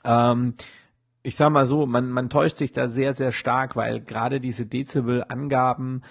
Ähm, 0.06 0.54
ich 1.26 1.36
sag 1.36 1.50
mal 1.50 1.66
so, 1.66 1.88
man, 1.88 2.12
man 2.12 2.30
täuscht 2.30 2.58
sich 2.58 2.72
da 2.72 2.88
sehr, 2.88 3.16
sehr 3.16 3.32
stark, 3.32 3.76
weil 3.76 4.00
gerade 4.00 4.40
diese 4.40 4.68
Dezibel-Angaben, 4.68 6.04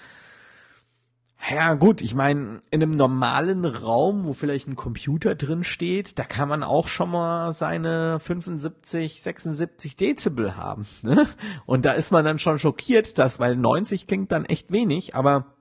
ja 1.49 1.73
gut, 1.75 2.01
ich 2.01 2.15
meine, 2.15 2.59
in 2.69 2.83
einem 2.83 2.91
normalen 2.91 3.63
Raum, 3.63 4.25
wo 4.25 4.33
vielleicht 4.33 4.67
ein 4.67 4.75
Computer 4.75 5.35
drin 5.35 5.63
steht, 5.63 6.19
da 6.19 6.23
kann 6.23 6.49
man 6.49 6.63
auch 6.63 6.89
schon 6.89 7.11
mal 7.11 7.53
seine 7.53 8.19
75, 8.19 9.21
76 9.21 9.95
Dezibel 9.95 10.57
haben. 10.57 10.85
Ne? 11.01 11.27
Und 11.65 11.85
da 11.85 11.93
ist 11.93 12.11
man 12.11 12.25
dann 12.25 12.39
schon 12.39 12.59
schockiert, 12.59 13.17
dass, 13.17 13.39
weil 13.39 13.55
90 13.55 14.07
klingt 14.07 14.33
dann 14.33 14.43
echt 14.43 14.71
wenig, 14.71 15.15
aber 15.15 15.53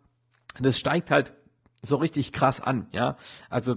das 0.58 0.78
steigt 0.78 1.12
halt 1.12 1.32
so 1.80 1.96
richtig 1.96 2.32
krass 2.32 2.60
an, 2.60 2.88
ja. 2.92 3.16
Also 3.50 3.76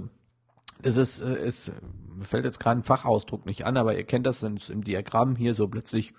es 0.84 0.98
ist, 0.98 1.22
äh, 1.22 1.36
es 1.36 1.72
fällt 2.22 2.46
jetzt 2.46 2.60
gerade 2.60 2.80
ein 2.80 2.84
Fachausdruck 2.84 3.46
nicht 3.46 3.66
an, 3.66 3.78
aber 3.78 3.96
ihr 3.96 4.04
kennt 4.04 4.26
das, 4.26 4.44
wenn 4.44 4.56
es 4.56 4.70
im 4.70 4.84
Diagramm 4.84 5.36
hier 5.36 5.54
so 5.54 5.68
plötzlich 5.68 6.14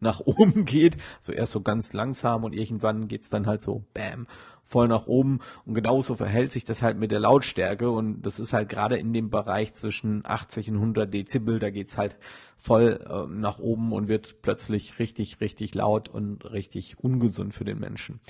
nach 0.00 0.20
oben 0.20 0.64
geht, 0.66 0.96
so 1.20 1.32
erst 1.32 1.52
so 1.52 1.60
ganz 1.60 1.92
langsam 1.92 2.44
und 2.44 2.52
irgendwann 2.52 3.08
geht's 3.08 3.30
dann 3.30 3.46
halt 3.46 3.62
so 3.62 3.84
bam 3.94 4.26
voll 4.66 4.88
nach 4.88 5.06
oben 5.06 5.38
und 5.64 5.74
genauso 5.74 6.16
verhält 6.16 6.50
sich 6.50 6.64
das 6.64 6.82
halt 6.82 6.98
mit 6.98 7.12
der 7.12 7.20
Lautstärke 7.20 7.88
und 7.88 8.22
das 8.22 8.40
ist 8.40 8.52
halt 8.52 8.68
gerade 8.68 8.96
in 8.96 9.12
dem 9.12 9.30
Bereich 9.30 9.74
zwischen 9.74 10.26
80 10.26 10.70
und 10.70 10.76
100 10.76 11.14
Dezibel, 11.14 11.60
da 11.60 11.70
geht's 11.70 11.96
halt 11.96 12.16
voll 12.56 13.00
äh, 13.08 13.32
nach 13.32 13.60
oben 13.60 13.92
und 13.92 14.08
wird 14.08 14.42
plötzlich 14.42 14.98
richtig, 14.98 15.40
richtig 15.40 15.74
laut 15.76 16.08
und 16.08 16.50
richtig 16.50 16.98
ungesund 16.98 17.54
für 17.54 17.64
den 17.64 17.78
Menschen. 17.78 18.20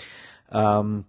Ähm, 0.52 1.04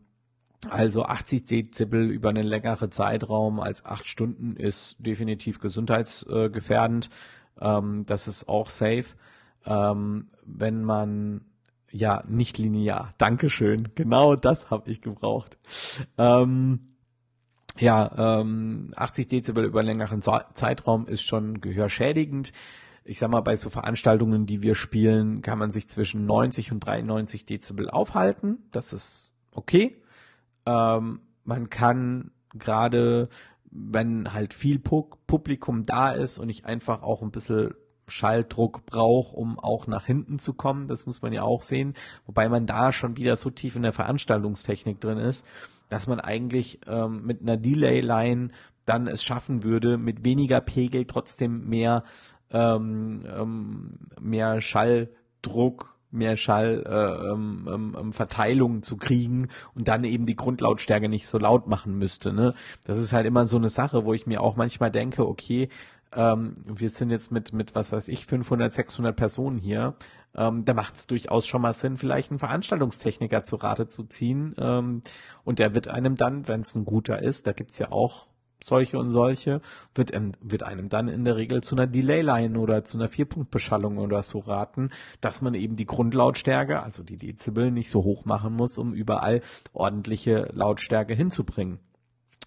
also 0.70 1.03
80 1.03 1.45
Dezibel 1.45 2.10
über 2.10 2.30
einen 2.30 2.45
längeren 2.45 2.91
Zeitraum 2.91 3.60
als 3.60 3.86
acht 3.86 4.08
Stunden 4.08 4.55
ist 4.55 4.95
definitiv 4.99 5.60
gesundheitsgefährdend. 5.60 7.10
Ähm, 7.60 8.05
das 8.05 8.28
ist 8.28 8.47
auch 8.49 8.70
safe. 8.70 9.05
Ähm, 9.66 10.30
wenn 10.45 10.84
man 10.84 11.41
ja 11.91 12.24
nicht 12.28 12.58
linear. 12.58 13.14
Dankeschön. 13.18 13.89
Genau 13.95 14.36
das 14.36 14.70
habe 14.70 14.89
ich 14.89 15.01
gebraucht. 15.01 15.58
Ähm, 16.18 16.95
ja, 17.80 18.39
ähm, 18.39 18.91
80 18.95 19.28
Dezibel 19.28 19.64
über 19.66 19.80
einen 19.80 19.88
längeren 19.88 20.22
Zeitraum 20.22 21.08
ist 21.08 21.22
schon 21.22 21.62
gehörschädigend. 21.62 22.51
Ich 23.03 23.20
sag 23.20 23.30
mal, 23.30 23.41
bei 23.41 23.55
so 23.55 23.70
Veranstaltungen, 23.70 24.45
die 24.45 24.62
wir 24.64 24.76
spielen, 24.76 25.41
kann 25.41 25.60
man 25.60 25.72
sich 25.72 25.88
zwischen 25.88 26.26
90 26.26 26.72
und 26.72 26.80
93 26.82 27.45
Dezibel 27.45 27.89
aufhalten. 27.89 28.68
Das 28.72 28.93
ist 28.93 29.34
okay. 29.51 30.01
Ähm, 30.68 31.22
man 31.45 31.70
kann 31.70 32.32
gerade, 32.53 33.30
wenn 33.72 34.34
halt 34.34 34.53
viel 34.53 34.80
Publikum 34.80 35.84
da 35.84 36.11
ist 36.11 36.39
und 36.39 36.49
ich 36.49 36.65
einfach 36.65 37.01
auch 37.01 37.22
ein 37.22 37.32
bisschen 37.32 37.74
Schalldruck 38.09 38.86
brauche, 38.86 39.36
um 39.36 39.59
auch 39.59 39.88
nach 39.88 40.05
hinten 40.05 40.39
zu 40.39 40.53
kommen. 40.53 40.88
Das 40.88 41.05
muss 41.05 41.22
man 41.22 41.34
ja 41.34 41.43
auch 41.43 41.61
sehen. 41.61 41.93
Wobei 42.26 42.49
man 42.49 42.65
da 42.65 42.91
schon 42.91 43.18
wieder 43.18 43.38
so 43.38 43.49
tief 43.49 43.76
in 43.76 43.82
der 43.82 43.93
Veranstaltungstechnik 43.93 44.99
drin 44.99 45.18
ist, 45.18 45.45
dass 45.89 46.07
man 46.07 46.20
eigentlich 46.20 46.82
ähm, 46.88 47.26
mit 47.26 47.41
einer 47.41 47.57
Delay-Line 47.57 48.49
dann 48.86 49.07
es 49.07 49.24
schaffen 49.24 49.63
würde, 49.63 49.97
mit 49.97 50.24
weniger 50.24 50.61
Pegel 50.61 51.05
trotzdem 51.05 51.68
mehr, 51.68 52.03
ähm, 52.51 53.26
ähm, 53.26 53.99
mehr 54.20 54.61
Schalldruck 54.61 55.97
mehr 56.12 56.38
Schallverteilung 56.38 57.68
äh, 57.68 57.76
ähm, 57.76 57.97
ähm, 57.99 58.14
Verteilung 58.14 58.82
zu 58.84 58.97
kriegen 58.97 59.49
und 59.76 59.88
dann 59.88 60.03
eben 60.03 60.26
die 60.26 60.36
Grundlautstärke 60.36 61.10
nicht 61.10 61.28
so 61.28 61.38
laut 61.38 61.68
machen 61.68 61.97
müsste. 61.97 62.34
Ne? 62.34 62.53
Das 62.86 62.97
ist 62.97 63.14
halt 63.14 63.26
immer 63.26 63.45
so 63.45 63.58
eine 63.58 63.70
Sache, 63.70 64.05
wo 64.05 64.14
ich 64.14 64.26
mir 64.26 64.41
auch 64.41 64.55
manchmal 64.55 64.91
denke, 64.91 65.28
okay, 65.28 65.70
ähm, 66.14 66.55
wir 66.66 66.89
sind 66.89 67.10
jetzt 67.10 67.32
mit, 67.32 67.53
mit, 67.53 67.76
was 67.76 67.91
weiß 67.91 68.08
ich, 68.08 68.26
500, 68.26 68.74
600 68.74 69.16
Personen 69.16 69.58
hier. 69.58 69.95
Ähm, 70.36 70.66
da 70.66 70.74
macht 70.74 70.95
es 70.95 71.08
durchaus 71.08 71.47
schon 71.47 71.62
mal 71.62 71.74
Sinn, 71.74 71.97
vielleicht 71.97 72.32
einen 72.32 72.39
Veranstaltungstechniker 72.39 73.43
zu 73.43 73.58
Rate 73.58 73.88
zu 73.88 74.03
ziehen. 74.03 74.55
Ähm, 74.58 75.01
und 75.43 75.60
der 75.60 75.76
wird 75.76 75.88
einem 75.88 76.16
dann, 76.16 76.47
wenn 76.47 76.62
es 76.62 76.76
ein 76.76 76.86
guter 76.86 77.22
ist, 77.22 77.47
da 77.47 77.53
gibt's 77.53 77.80
ja 77.80 77.91
auch 77.91 78.28
solche 78.64 78.97
und 78.97 79.10
solche, 79.10 79.62
wird, 79.95 80.14
ähm, 80.14 80.32
wird 80.41 80.64
einem 80.64 80.89
dann 80.89 81.08
in 81.08 81.26
der 81.26 81.36
Regel 81.36 81.62
zu 81.62 81.76
einer 81.76 81.88
Delay-Line 81.88 82.60
oder 82.60 82.84
zu 82.84 82.97
einer 82.97 83.08
Vierpunktbeschallung 83.08 83.97
oder 83.97 84.24
so 84.24 84.39
raten, 84.39 84.89
dass 85.22 85.41
man 85.41 85.53
eben 85.53 85.76
die 85.76 85.86
Grundlautstärke, 85.86 86.82
also 86.82 87.03
die 87.03 87.18
Dezibel, 87.18 87.72
nicht 87.72 87.89
so 87.89 88.03
hoch 88.03 88.26
machen 88.26 88.53
muss, 88.53 88.78
um 88.78 88.93
überall 88.93 89.41
ordentliche 89.74 90.49
Lautstärke 90.53 91.14
hinzubringen. 91.14 91.80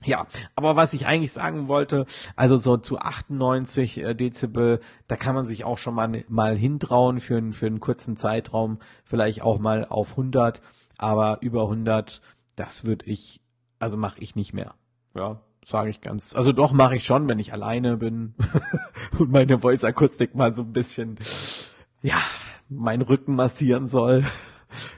Ja, 0.03 0.27
aber 0.57 0.77
was 0.77 0.95
ich 0.95 1.07
eigentlich 1.07 1.33
sagen 1.33 1.69
wollte, 1.69 2.07
also 2.35 2.57
so 2.57 2.79
zu 2.79 2.99
98 2.99 3.99
äh, 3.99 4.15
Dezibel, 4.15 4.81
da 5.09 5.17
kann 5.17 5.35
man 5.35 5.45
sich 5.45 5.65
auch 5.65 5.77
schon 5.77 5.95
mal, 5.95 6.25
mal 6.29 6.57
hintrauen 6.57 7.21
für, 7.21 7.37
einen 7.37 7.53
für 7.53 7.67
einen 7.67 7.81
kurzen 7.81 8.17
Zeitraum, 8.17 8.79
vielleicht 9.05 9.43
auch 9.43 9.59
mal 9.59 9.85
auf 9.85 10.13
100, 10.13 10.63
aber 10.97 11.39
über 11.43 11.65
100, 11.65 12.23
das 12.57 12.87
würde 12.87 13.05
ich, 13.07 13.43
also 13.79 13.99
mache 13.99 14.21
ich 14.21 14.35
nicht 14.35 14.55
mehr. 14.55 14.75
Ja, 15.15 15.43
sage 15.65 15.91
ich 15.91 16.01
ganz. 16.01 16.35
Also 16.35 16.53
doch 16.53 16.73
mache 16.73 16.97
ich 16.97 17.05
schon, 17.05 17.29
wenn 17.29 17.39
ich 17.39 17.53
alleine 17.53 17.97
bin 17.97 18.35
und 19.19 19.31
meine 19.31 19.61
Voice-Akustik 19.61 20.35
mal 20.35 20.53
so 20.53 20.63
ein 20.63 20.73
bisschen, 20.73 21.19
ja, 22.03 22.19
meinen 22.69 23.03
Rücken 23.03 23.35
massieren 23.35 23.87
soll. 23.87 24.25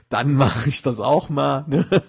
Dann 0.09 0.35
mache 0.35 0.69
ich 0.69 0.83
das 0.83 0.99
auch 0.99 1.29
mal. 1.29 1.65
Ne? 1.67 2.03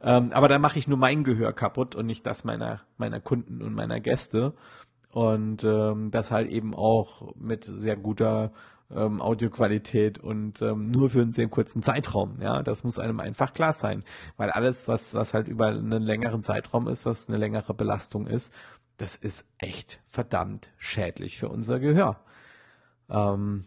Ähm, 0.00 0.32
aber 0.32 0.48
dann 0.48 0.62
mache 0.62 0.78
ich 0.78 0.88
nur 0.88 0.98
mein 0.98 1.24
Gehör 1.24 1.52
kaputt 1.52 1.94
und 1.94 2.06
nicht 2.06 2.26
das 2.26 2.44
meiner 2.44 2.80
meiner 2.96 3.20
Kunden 3.20 3.62
und 3.62 3.74
meiner 3.74 4.00
Gäste. 4.00 4.54
Und 5.10 5.62
ähm, 5.62 6.10
das 6.10 6.30
halt 6.30 6.50
eben 6.50 6.74
auch 6.74 7.34
mit 7.36 7.64
sehr 7.64 7.96
guter 7.96 8.52
ähm, 8.94 9.20
Audioqualität 9.20 10.18
und 10.18 10.62
ähm, 10.62 10.90
nur 10.90 11.10
für 11.10 11.22
einen 11.22 11.32
sehr 11.32 11.48
kurzen 11.48 11.82
Zeitraum. 11.82 12.38
Ja, 12.40 12.62
das 12.62 12.84
muss 12.84 12.98
einem 12.98 13.20
einfach 13.20 13.52
klar 13.54 13.72
sein, 13.72 14.04
weil 14.36 14.50
alles, 14.50 14.88
was 14.88 15.14
was 15.14 15.34
halt 15.34 15.48
über 15.48 15.68
einen 15.68 16.02
längeren 16.02 16.42
Zeitraum 16.42 16.88
ist, 16.88 17.06
was 17.06 17.28
eine 17.28 17.38
längere 17.38 17.74
Belastung 17.74 18.26
ist, 18.26 18.52
das 18.96 19.16
ist 19.16 19.46
echt 19.58 20.00
verdammt 20.08 20.72
schädlich 20.78 21.38
für 21.38 21.48
unser 21.48 21.80
Gehör. 21.80 22.20
Ähm, 23.10 23.64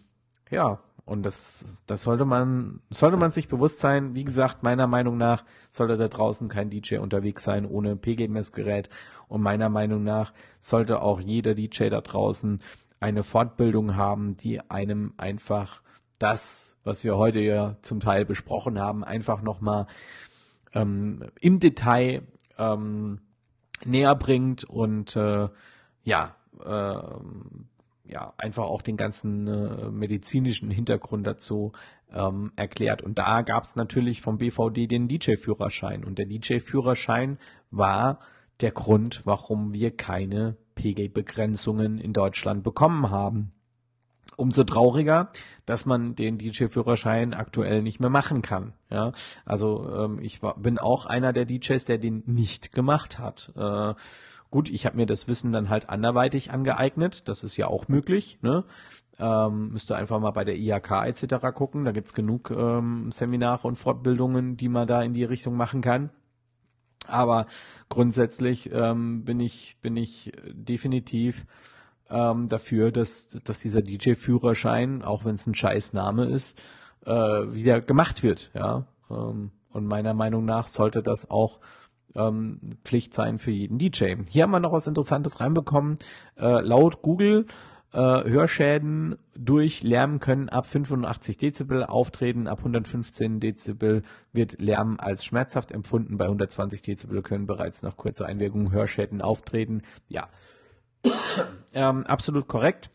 ja, 0.50 0.80
und 1.06 1.24
das, 1.24 1.84
das 1.86 2.02
sollte 2.02 2.26
man, 2.26 2.82
sollte 2.90 3.18
man 3.18 3.30
sich 3.30 3.48
bewusst 3.48 3.80
sein. 3.80 4.16
Wie 4.16 4.24
gesagt, 4.24 4.64
meiner 4.64 4.88
Meinung 4.88 5.18
nach 5.18 5.44
sollte 5.70 5.98
da 5.98 6.08
draußen 6.08 6.50
kein 6.50 6.72
DJ 6.72 6.98
unterwegs 6.98 7.44
sein 7.44 7.66
ohne 7.68 7.96
PG-Messgerät. 7.96 8.90
Und 9.28 9.42
meiner 9.42 9.70
Meinung 9.70 10.04
nach 10.04 10.34
sollte 10.60 11.02
auch 11.02 11.20
jeder 11.20 11.54
DJ 11.54 11.90
da 11.90 12.02
draußen 12.02 12.60
eine 13.06 13.22
Fortbildung 13.22 13.96
haben, 13.96 14.36
die 14.36 14.68
einem 14.72 15.14
einfach 15.18 15.84
das, 16.18 16.76
was 16.84 17.04
wir 17.04 17.18
heute 17.18 17.40
ja 17.40 17.78
zum 17.84 18.00
Teil 18.00 18.26
besprochen 18.26 18.80
haben, 18.80 19.04
einfach 19.04 19.44
nochmal 19.44 19.86
ähm, 20.74 21.24
im 21.40 21.60
Detail 21.60 22.24
ähm, 22.58 23.20
näher 23.86 24.16
bringt 24.16 24.64
und 24.64 25.16
äh, 25.16 25.50
ja, 26.04 26.36
äh, 26.66 27.00
ja, 28.08 28.34
einfach 28.38 28.64
auch 28.64 28.82
den 28.82 28.98
ganzen 28.98 29.48
äh, 29.48 29.92
medizinischen 29.92 30.72
Hintergrund 30.72 31.28
dazu 31.28 31.74
ähm, 32.12 32.54
erklärt. 32.56 33.04
Und 33.04 33.20
da 33.20 33.44
gab 33.44 33.66
es 33.66 33.76
natürlich 33.76 34.22
vom 34.22 34.40
BVD 34.40 34.88
den 34.88 35.08
DJ-Führerschein. 35.08 36.04
Und 36.04 36.18
der 36.18 36.26
DJ-Führerschein 36.26 37.38
war 37.70 38.20
der 38.62 38.72
Grund, 38.72 39.22
warum 39.26 39.74
wir 39.74 39.96
keine 39.96 40.58
Pegelbegrenzungen 40.76 41.98
in 41.98 42.14
Deutschland 42.14 42.64
bekommen 42.64 43.10
haben. 43.10 43.52
Umso 44.38 44.66
trauriger, 44.66 45.30
dass 45.66 45.86
man 45.86 46.16
den 46.16 46.38
DJ-Führerschein 46.38 47.34
aktuell 47.34 47.82
nicht 47.82 48.02
mehr 48.02 48.10
machen 48.10 48.42
kann. 48.42 48.74
Ja, 48.90 49.14
also 49.46 49.90
ähm, 49.90 50.20
ich 50.22 50.44
war, 50.44 50.58
bin 50.58 50.78
auch 50.78 51.06
einer 51.06 51.32
der 51.32 51.46
DJs, 51.46 51.86
der 51.86 51.98
den 51.98 52.24
nicht 52.26 52.74
gemacht 52.74 53.18
hat. 53.18 53.54
Äh, 53.56 53.94
gut, 54.52 54.70
ich 54.70 54.86
habe 54.86 54.98
mir 54.98 55.06
das 55.06 55.30
Wissen 55.30 55.54
dann 55.54 55.70
halt 55.70 55.90
anderweitig 55.90 56.52
angeeignet. 56.52 57.28
Das 57.30 57.44
ist 57.44 57.56
ja 57.56 57.68
auch 57.68 57.88
möglich. 57.88 58.40
Ne? 58.42 58.66
Ähm, 59.20 59.70
müsst 59.70 59.90
einfach 59.92 60.20
mal 60.20 60.32
bei 60.32 60.44
der 60.44 60.58
IHK 60.58 61.06
etc. 61.06 61.54
gucken. 61.54 61.86
Da 61.86 61.94
gibt's 61.94 62.14
genug 62.14 62.52
ähm, 62.52 63.12
Seminare 63.12 63.66
und 63.66 63.76
Fortbildungen, 63.76 64.58
die 64.58 64.70
man 64.70 64.88
da 64.88 65.02
in 65.02 65.14
die 65.14 65.24
Richtung 65.24 65.56
machen 65.56 65.82
kann. 65.82 66.10
Aber 67.08 67.46
grundsätzlich 67.90 68.72
ähm, 68.72 69.24
bin 69.24 69.40
ich 69.40 69.78
bin 69.82 69.96
ich 69.98 70.32
definitiv 70.52 71.46
ähm, 72.10 72.50
dafür, 72.50 72.92
dass 72.92 73.40
dass 73.44 73.60
dieser 73.60 73.82
DJ-Führerschein, 73.82 75.02
auch 75.02 75.26
wenn 75.26 75.36
es 75.36 75.48
ein 75.48 75.56
scheiß 75.56 75.94
Name 75.94 76.26
ist, 76.26 76.58
äh, 77.06 77.12
wieder 77.12 77.82
gemacht 77.82 78.24
wird. 78.24 78.52
Ja. 78.54 78.86
Ähm, 79.10 79.52
und 79.72 79.86
meiner 79.88 80.14
Meinung 80.14 80.46
nach 80.46 80.68
sollte 80.68 81.04
das 81.04 81.30
auch 81.30 81.60
ähm, 82.16 82.60
Pflicht 82.84 83.14
sein 83.14 83.38
für 83.38 83.52
jeden 83.52 83.78
DJ. 83.78 84.16
Hier 84.30 84.44
haben 84.44 84.52
wir 84.52 84.60
noch 84.60 84.72
was 84.72 84.88
Interessantes 84.88 85.40
reinbekommen. 85.40 85.98
Äh, 86.38 86.62
laut 86.62 87.02
Google 87.02 87.46
äh, 87.96 88.30
Hörschäden 88.30 89.16
durch 89.38 89.82
Lärm 89.82 90.20
können 90.20 90.50
ab 90.50 90.66
85 90.66 91.38
Dezibel 91.38 91.84
auftreten, 91.86 92.48
ab 92.48 92.60
115 92.60 93.40
Dezibel 93.40 94.04
wird 94.34 94.60
Lärm 94.62 94.98
als 95.00 95.24
schmerzhaft 95.24 95.72
empfunden, 95.72 96.18
bei 96.18 96.26
120 96.26 96.82
Dezibel 96.82 97.22
können 97.22 97.48
bereits 97.48 97.84
nach 97.84 97.96
kurzer 97.96 98.26
Einwirkung 98.26 98.72
Hörschäden 98.72 99.22
auftreten. 99.22 99.82
Ja, 100.10 100.28
ähm, 101.74 102.06
absolut 102.06 102.50
korrekt. 102.50 102.90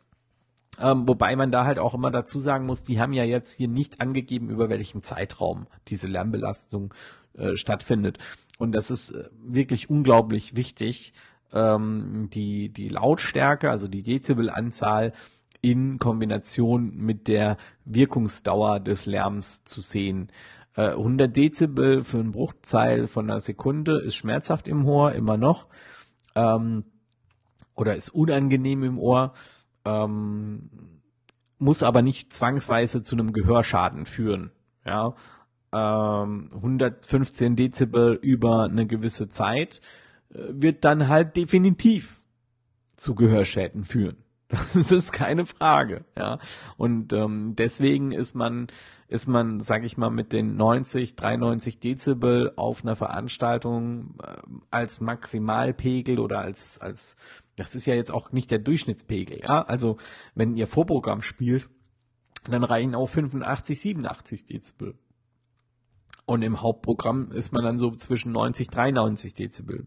Ähm, 0.78 1.08
wobei 1.08 1.34
man 1.34 1.50
da 1.50 1.64
halt 1.64 1.78
auch 1.78 1.94
immer 1.94 2.10
dazu 2.10 2.38
sagen 2.38 2.66
muss, 2.66 2.82
die 2.82 3.00
haben 3.00 3.12
ja 3.14 3.24
jetzt 3.24 3.52
hier 3.52 3.68
nicht 3.68 4.00
angegeben, 4.00 4.50
über 4.50 4.68
welchen 4.68 5.02
Zeitraum 5.02 5.66
diese 5.88 6.08
Lärmbelastung 6.08 6.92
äh, 7.34 7.56
stattfindet. 7.56 8.18
Und 8.58 8.72
das 8.72 8.90
ist 8.90 9.12
äh, 9.12 9.28
wirklich 9.42 9.88
unglaublich 9.88 10.56
wichtig, 10.56 11.14
ähm, 11.52 12.28
die, 12.32 12.70
die 12.70 12.88
Lautstärke, 12.88 13.70
also 13.70 13.88
die 13.88 14.02
Dezibelanzahl 14.02 15.12
in 15.62 15.98
Kombination 15.98 16.96
mit 16.96 17.28
der 17.28 17.56
Wirkungsdauer 17.84 18.80
des 18.80 19.06
Lärms 19.06 19.64
zu 19.64 19.80
sehen. 19.80 20.30
Äh, 20.74 20.90
100 20.90 21.36
Dezibel 21.36 22.02
für 22.02 22.18
einen 22.18 22.32
Bruchteil 22.32 23.06
von 23.06 23.30
einer 23.30 23.40
Sekunde 23.40 24.00
ist 24.00 24.16
schmerzhaft 24.16 24.68
im 24.68 24.86
Ohr, 24.86 25.12
immer 25.12 25.36
noch. 25.36 25.66
Ähm, 26.34 26.84
oder 27.74 27.94
ist 27.96 28.10
unangenehm 28.10 28.82
im 28.82 28.98
Ohr. 28.98 29.32
Ähm, 29.84 30.70
muss 31.58 31.82
aber 31.82 32.00
nicht 32.00 32.32
zwangsweise 32.32 33.02
zu 33.02 33.16
einem 33.16 33.32
Gehörschaden 33.32 34.06
führen. 34.06 34.50
Ja, 34.86 35.14
ähm, 35.72 36.48
115 36.54 37.54
Dezibel 37.54 38.18
über 38.22 38.64
eine 38.64 38.86
gewisse 38.86 39.28
Zeit 39.28 39.78
äh, 39.78 40.09
wird 40.30 40.84
dann 40.84 41.08
halt 41.08 41.36
definitiv 41.36 42.22
zu 42.96 43.14
Gehörschäden 43.14 43.84
führen. 43.84 44.16
Das 44.74 44.90
ist 44.90 45.12
keine 45.12 45.46
Frage, 45.46 46.04
ja. 46.18 46.38
Und 46.76 47.12
ähm, 47.12 47.54
deswegen 47.56 48.10
ist 48.10 48.34
man, 48.34 48.66
ist 49.06 49.28
man, 49.28 49.60
sag 49.60 49.84
ich 49.84 49.96
mal, 49.96 50.10
mit 50.10 50.32
den 50.32 50.56
90, 50.56 51.14
93 51.14 51.78
Dezibel 51.78 52.52
auf 52.56 52.82
einer 52.82 52.96
Veranstaltung 52.96 54.16
äh, 54.22 54.36
als 54.70 55.00
Maximalpegel 55.00 56.18
oder 56.18 56.40
als, 56.40 56.80
als, 56.80 57.16
das 57.54 57.76
ist 57.76 57.86
ja 57.86 57.94
jetzt 57.94 58.10
auch 58.10 58.32
nicht 58.32 58.50
der 58.50 58.58
Durchschnittspegel, 58.58 59.40
ja. 59.40 59.62
Also 59.62 59.98
wenn 60.34 60.54
ihr 60.54 60.66
Vorprogramm 60.66 61.22
spielt, 61.22 61.68
dann 62.48 62.64
reichen 62.64 62.94
auch 62.94 63.08
85, 63.08 63.80
87 63.80 64.46
Dezibel. 64.46 64.98
Und 66.26 66.42
im 66.42 66.60
Hauptprogramm 66.60 67.32
ist 67.32 67.52
man 67.52 67.64
dann 67.64 67.78
so 67.78 67.90
zwischen 67.92 68.32
90, 68.32 68.68
93 68.68 69.34
Dezibel. 69.34 69.86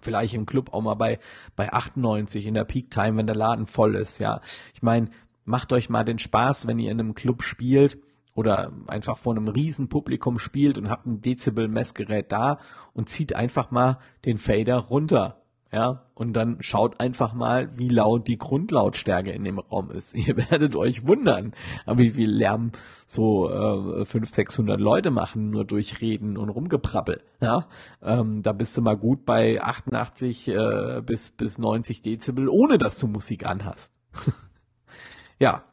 Vielleicht 0.00 0.34
im 0.34 0.46
Club 0.46 0.72
auch 0.72 0.82
mal 0.82 0.94
bei, 0.94 1.18
bei 1.56 1.72
98 1.72 2.46
in 2.46 2.54
der 2.54 2.64
Peak 2.64 2.90
Time, 2.90 3.16
wenn 3.16 3.26
der 3.26 3.36
Laden 3.36 3.66
voll 3.66 3.94
ist, 3.96 4.18
ja. 4.18 4.40
Ich 4.74 4.82
meine, 4.82 5.10
macht 5.44 5.72
euch 5.72 5.90
mal 5.90 6.04
den 6.04 6.18
Spaß, 6.18 6.66
wenn 6.66 6.78
ihr 6.78 6.90
in 6.90 7.00
einem 7.00 7.14
Club 7.14 7.42
spielt 7.42 7.98
oder 8.34 8.72
einfach 8.86 9.18
vor 9.18 9.34
einem 9.34 9.48
riesen 9.48 9.88
Publikum 9.88 10.38
spielt 10.38 10.78
und 10.78 10.88
habt 10.88 11.06
ein 11.06 11.20
Dezibel-Messgerät 11.20 12.32
da 12.32 12.58
und 12.94 13.08
zieht 13.08 13.34
einfach 13.34 13.70
mal 13.70 13.98
den 14.24 14.38
Fader 14.38 14.76
runter 14.76 15.41
ja, 15.72 16.02
und 16.14 16.34
dann 16.34 16.58
schaut 16.60 17.00
einfach 17.00 17.32
mal, 17.32 17.70
wie 17.78 17.88
laut 17.88 18.28
die 18.28 18.36
Grundlautstärke 18.36 19.30
in 19.30 19.42
dem 19.42 19.58
Raum 19.58 19.90
ist. 19.90 20.14
Ihr 20.14 20.36
werdet 20.36 20.76
euch 20.76 21.06
wundern, 21.06 21.54
wie 21.86 22.10
viel 22.10 22.30
Lärm 22.30 22.72
so 23.06 23.48
äh, 23.48 24.04
500, 24.04 24.34
600 24.34 24.80
Leute 24.80 25.10
machen, 25.10 25.48
nur 25.48 25.64
durch 25.64 26.02
Reden 26.02 26.36
und 26.36 26.50
Rumgeprabbel. 26.50 27.22
Ja, 27.40 27.68
ähm, 28.02 28.42
da 28.42 28.52
bist 28.52 28.76
du 28.76 28.82
mal 28.82 28.98
gut 28.98 29.24
bei 29.24 29.62
88 29.62 30.48
äh, 30.48 31.02
bis, 31.04 31.30
bis 31.30 31.58
90 31.58 32.02
Dezibel, 32.02 32.48
ohne 32.50 32.76
dass 32.76 32.98
du 32.98 33.06
Musik 33.06 33.46
anhast. 33.46 33.94
ja, 35.38 35.64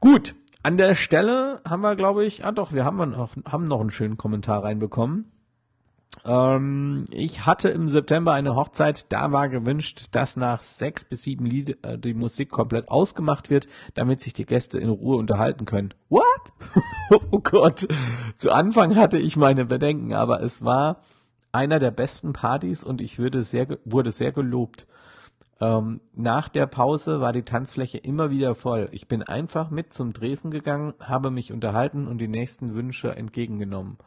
gut. 0.00 0.34
An 0.62 0.76
der 0.76 0.94
Stelle 0.94 1.62
haben 1.66 1.80
wir, 1.80 1.96
glaube 1.96 2.26
ich, 2.26 2.44
ah 2.44 2.52
doch, 2.52 2.74
wir 2.74 2.84
haben 2.84 2.98
noch, 3.12 3.34
haben 3.46 3.64
noch 3.64 3.80
einen 3.80 3.90
schönen 3.90 4.18
Kommentar 4.18 4.62
reinbekommen. 4.62 5.32
Ähm, 6.24 7.04
ich 7.10 7.46
hatte 7.46 7.68
im 7.70 7.88
September 7.88 8.32
eine 8.32 8.54
Hochzeit, 8.54 9.12
da 9.12 9.32
war 9.32 9.48
gewünscht, 9.48 10.08
dass 10.10 10.36
nach 10.36 10.62
sechs 10.62 11.04
bis 11.04 11.22
sieben 11.22 11.46
Lied 11.46 11.78
äh, 11.84 11.98
die 11.98 12.14
Musik 12.14 12.50
komplett 12.50 12.90
ausgemacht 12.90 13.50
wird, 13.50 13.68
damit 13.94 14.20
sich 14.20 14.32
die 14.32 14.46
Gäste 14.46 14.78
in 14.78 14.88
Ruhe 14.90 15.16
unterhalten 15.16 15.64
können. 15.64 15.94
What? 16.08 16.52
oh 17.30 17.40
Gott. 17.40 17.86
Zu 18.36 18.52
Anfang 18.52 18.96
hatte 18.96 19.18
ich 19.18 19.36
meine 19.36 19.64
Bedenken, 19.64 20.12
aber 20.12 20.42
es 20.42 20.64
war 20.64 21.00
einer 21.52 21.78
der 21.78 21.90
besten 21.90 22.32
Partys 22.32 22.84
und 22.84 23.00
ich 23.00 23.18
würde 23.18 23.42
sehr, 23.42 23.78
wurde 23.84 24.12
sehr 24.12 24.32
gelobt. 24.32 24.86
Ähm, 25.60 26.00
nach 26.14 26.48
der 26.48 26.66
Pause 26.66 27.20
war 27.20 27.32
die 27.32 27.42
Tanzfläche 27.42 27.98
immer 27.98 28.30
wieder 28.30 28.54
voll. 28.54 28.88
Ich 28.92 29.08
bin 29.08 29.22
einfach 29.22 29.70
mit 29.70 29.92
zum 29.92 30.12
Dresden 30.12 30.50
gegangen, 30.50 30.94
habe 31.00 31.30
mich 31.30 31.52
unterhalten 31.52 32.06
und 32.06 32.18
die 32.18 32.28
nächsten 32.28 32.74
Wünsche 32.74 33.14
entgegengenommen. 33.14 33.98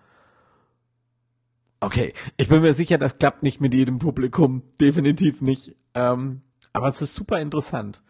Okay, 1.84 2.14
ich 2.38 2.48
bin 2.48 2.62
mir 2.62 2.74
sicher, 2.74 2.98
das 2.98 3.18
klappt 3.18 3.44
nicht 3.44 3.60
mit 3.60 3.74
jedem 3.74 4.00
Publikum. 4.00 4.64
Definitiv 4.80 5.42
nicht. 5.42 5.76
Ähm, 5.94 6.42
aber 6.72 6.88
es 6.88 7.02
ist 7.02 7.14
super 7.14 7.42
interessant. 7.42 8.02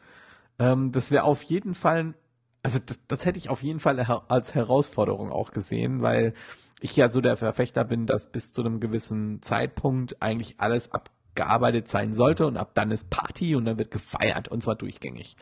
Ähm, 0.60 0.92
das 0.92 1.10
wäre 1.10 1.24
auf 1.24 1.42
jeden 1.42 1.74
Fall, 1.74 2.14
also 2.62 2.78
das, 2.86 3.00
das 3.08 3.26
hätte 3.26 3.40
ich 3.40 3.50
auf 3.50 3.64
jeden 3.64 3.80
Fall 3.80 4.00
als 4.00 4.54
Herausforderung 4.54 5.32
auch 5.32 5.50
gesehen, 5.50 6.04
weil 6.04 6.36
ich 6.82 6.96
ja 6.96 7.10
so 7.10 7.20
der 7.20 7.36
Verfechter 7.36 7.84
bin, 7.84 8.06
dass 8.06 8.32
bis 8.32 8.54
zu 8.54 8.62
einem 8.62 8.80
gewissen 8.80 9.42
Zeitpunkt 9.42 10.22
eigentlich 10.22 10.60
alles 10.60 10.92
abgearbeitet 10.92 11.88
sein 11.88 12.14
sollte 12.14 12.46
und 12.46 12.58
ab 12.58 12.76
dann 12.76 12.92
ist 12.92 13.10
Party 13.10 13.56
und 13.56 13.66
dann 13.66 13.80
wird 13.80 13.90
gefeiert 13.90 14.50
und 14.50 14.62
zwar 14.62 14.76
durchgängig. 14.76 15.36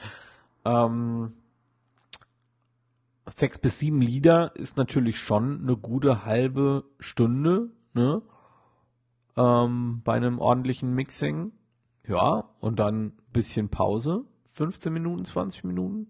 Ähm, 0.64 1.34
sechs 3.28 3.60
bis 3.60 3.78
sieben 3.80 4.02
Lieder 4.02 4.56
ist 4.56 4.78
natürlich 4.78 5.20
schon 5.20 5.64
eine 5.64 5.76
gute 5.76 6.24
halbe 6.24 6.86
Stunde, 6.98 7.72
ne? 7.94 8.22
Ähm, 9.38 10.02
bei 10.04 10.14
einem 10.14 10.40
ordentlichen 10.40 10.94
Mixing. 10.94 11.52
Ja, 12.08 12.50
und 12.60 12.80
dann 12.80 13.14
bisschen 13.32 13.70
Pause. 13.70 14.26
15 14.52 14.92
Minuten, 14.92 15.24
20 15.24 15.64
Minuten. 15.64 16.08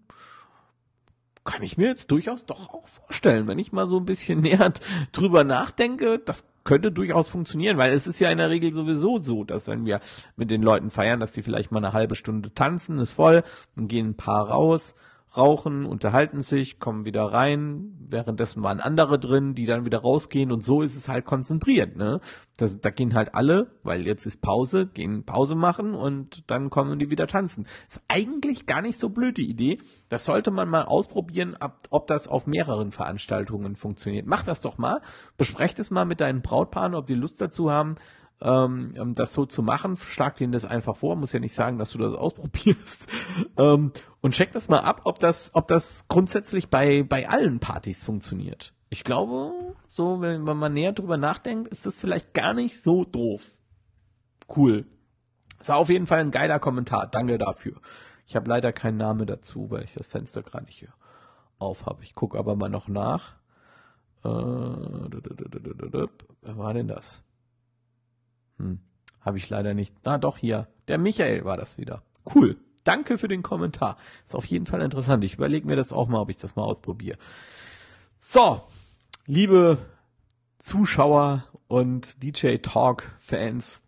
Kann 1.44 1.62
ich 1.62 1.76
mir 1.76 1.88
jetzt 1.88 2.10
durchaus 2.10 2.46
doch 2.46 2.70
auch 2.70 2.86
vorstellen, 2.86 3.48
wenn 3.48 3.58
ich 3.58 3.72
mal 3.72 3.86
so 3.86 3.98
ein 3.98 4.04
bisschen 4.04 4.40
näher 4.42 4.72
drüber 5.12 5.44
nachdenke, 5.44 6.18
das 6.18 6.46
könnte 6.64 6.92
durchaus 6.92 7.28
funktionieren, 7.28 7.78
weil 7.78 7.92
es 7.92 8.06
ist 8.06 8.20
ja 8.20 8.30
in 8.30 8.38
der 8.38 8.50
Regel 8.50 8.72
sowieso 8.72 9.20
so, 9.20 9.42
dass 9.42 9.66
wenn 9.66 9.84
wir 9.84 10.00
mit 10.36 10.50
den 10.50 10.62
Leuten 10.62 10.90
feiern, 10.90 11.18
dass 11.18 11.32
sie 11.32 11.42
vielleicht 11.42 11.72
mal 11.72 11.78
eine 11.84 11.92
halbe 11.92 12.14
Stunde 12.14 12.54
tanzen, 12.54 12.98
ist 12.98 13.14
voll, 13.14 13.42
dann 13.74 13.88
gehen 13.88 14.10
ein 14.10 14.16
paar 14.16 14.48
raus, 14.48 14.94
rauchen, 15.36 15.86
unterhalten 15.86 16.42
sich, 16.42 16.78
kommen 16.78 17.04
wieder 17.04 17.24
rein, 17.24 17.96
währenddessen 18.08 18.62
waren 18.62 18.80
andere 18.80 19.18
drin, 19.18 19.54
die 19.54 19.66
dann 19.66 19.86
wieder 19.86 19.98
rausgehen 19.98 20.52
und 20.52 20.62
so 20.62 20.82
ist 20.82 20.96
es 20.96 21.08
halt 21.08 21.24
konzentriert, 21.24 21.96
ne? 21.96 22.20
Das, 22.58 22.80
da 22.80 22.90
gehen 22.90 23.14
halt 23.14 23.34
alle, 23.34 23.72
weil 23.82 24.06
jetzt 24.06 24.26
ist 24.26 24.42
Pause, 24.42 24.86
gehen 24.86 25.24
Pause 25.24 25.54
machen 25.54 25.94
und 25.94 26.50
dann 26.50 26.68
kommen 26.70 26.98
die 26.98 27.10
wieder 27.10 27.26
tanzen. 27.26 27.66
Ist 27.88 28.02
eigentlich 28.08 28.66
gar 28.66 28.82
nicht 28.82 28.98
so 28.98 29.08
blöd 29.08 29.38
die 29.38 29.48
Idee. 29.48 29.78
Das 30.08 30.26
sollte 30.26 30.50
man 30.50 30.68
mal 30.68 30.82
ausprobieren, 30.82 31.56
ob, 31.60 31.76
ob 31.90 32.06
das 32.06 32.28
auf 32.28 32.46
mehreren 32.46 32.92
Veranstaltungen 32.92 33.74
funktioniert. 33.74 34.26
Mach 34.26 34.42
das 34.42 34.60
doch 34.60 34.76
mal, 34.76 35.00
besprecht 35.38 35.78
es 35.78 35.90
mal 35.90 36.04
mit 36.04 36.20
deinen 36.20 36.42
Brautpaaren, 36.42 36.94
ob 36.94 37.06
die 37.06 37.14
Lust 37.14 37.40
dazu 37.40 37.70
haben 37.70 37.96
ähm, 38.42 38.94
ähm, 38.96 39.14
das 39.14 39.32
so 39.32 39.46
zu 39.46 39.62
machen. 39.62 39.96
Schlag 39.96 40.36
denen 40.36 40.52
das 40.52 40.64
einfach 40.64 40.96
vor, 40.96 41.16
muss 41.16 41.32
ja 41.32 41.40
nicht 41.40 41.54
sagen, 41.54 41.78
dass 41.78 41.92
du 41.92 41.98
das 41.98 42.14
ausprobierst. 42.14 43.06
ähm, 43.56 43.92
und 44.20 44.34
check 44.34 44.52
das 44.52 44.68
mal 44.68 44.80
ab, 44.80 45.02
ob 45.04 45.18
das, 45.18 45.50
ob 45.54 45.68
das 45.68 46.06
grundsätzlich 46.08 46.68
bei, 46.68 47.02
bei 47.02 47.28
allen 47.28 47.60
Partys 47.60 48.02
funktioniert. 48.02 48.74
Ich 48.90 49.04
glaube, 49.04 49.52
so, 49.86 50.20
wenn, 50.20 50.42
man 50.42 50.74
näher 50.74 50.92
drüber 50.92 51.16
nachdenkt, 51.16 51.68
ist 51.68 51.86
das 51.86 51.98
vielleicht 51.98 52.34
gar 52.34 52.52
nicht 52.52 52.80
so 52.80 53.04
doof. 53.04 53.52
Cool. 54.54 54.86
Es 55.60 55.68
war 55.68 55.76
auf 55.76 55.88
jeden 55.88 56.06
Fall 56.06 56.18
ein 56.18 56.30
geiler 56.30 56.58
Kommentar. 56.58 57.06
Danke 57.06 57.38
dafür. 57.38 57.80
Ich 58.26 58.36
habe 58.36 58.48
leider 58.48 58.72
keinen 58.72 58.98
Namen 58.98 59.26
dazu, 59.26 59.70
weil 59.70 59.84
ich 59.84 59.94
das 59.94 60.08
Fenster 60.08 60.42
gerade 60.42 60.66
nicht 60.66 60.78
hier 60.78 60.92
auf 61.58 61.86
habe. 61.86 62.02
Ich 62.02 62.14
gucke 62.14 62.38
aber 62.38 62.56
mal 62.56 62.68
noch 62.68 62.88
nach. 62.88 63.36
Äh, 64.24 64.28
wer 64.28 65.08
war 66.58 66.74
denn 66.74 66.88
das? 66.88 67.22
Hm, 68.62 68.78
Habe 69.20 69.38
ich 69.38 69.48
leider 69.50 69.74
nicht. 69.74 69.94
Na 70.04 70.18
doch, 70.18 70.38
hier. 70.38 70.68
Der 70.88 70.98
Michael 70.98 71.44
war 71.44 71.56
das 71.56 71.78
wieder. 71.78 72.02
Cool. 72.34 72.56
Danke 72.84 73.18
für 73.18 73.28
den 73.28 73.42
Kommentar. 73.42 73.96
Ist 74.24 74.34
auf 74.34 74.44
jeden 74.44 74.66
Fall 74.66 74.82
interessant. 74.82 75.22
Ich 75.24 75.34
überlege 75.34 75.66
mir 75.66 75.76
das 75.76 75.92
auch 75.92 76.08
mal, 76.08 76.20
ob 76.20 76.30
ich 76.30 76.36
das 76.36 76.56
mal 76.56 76.64
ausprobiere. 76.64 77.18
So, 78.18 78.62
liebe 79.26 79.78
Zuschauer 80.58 81.44
und 81.68 82.22
DJ 82.22 82.56
Talk 82.56 83.12
Fans, 83.20 83.82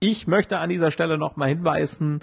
ich 0.00 0.26
möchte 0.26 0.58
an 0.58 0.68
dieser 0.68 0.90
Stelle 0.90 1.16
nochmal 1.16 1.48
hinweisen 1.48 2.20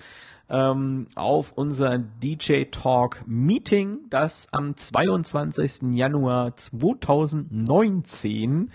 ähm, 0.50 1.08
auf 1.16 1.54
unser 1.54 1.98
DJ 1.98 2.66
Talk 2.66 3.24
Meeting, 3.26 4.02
das 4.10 4.50
am 4.52 4.78
22. 4.78 5.96
Januar 5.96 6.56
2019 6.56 8.72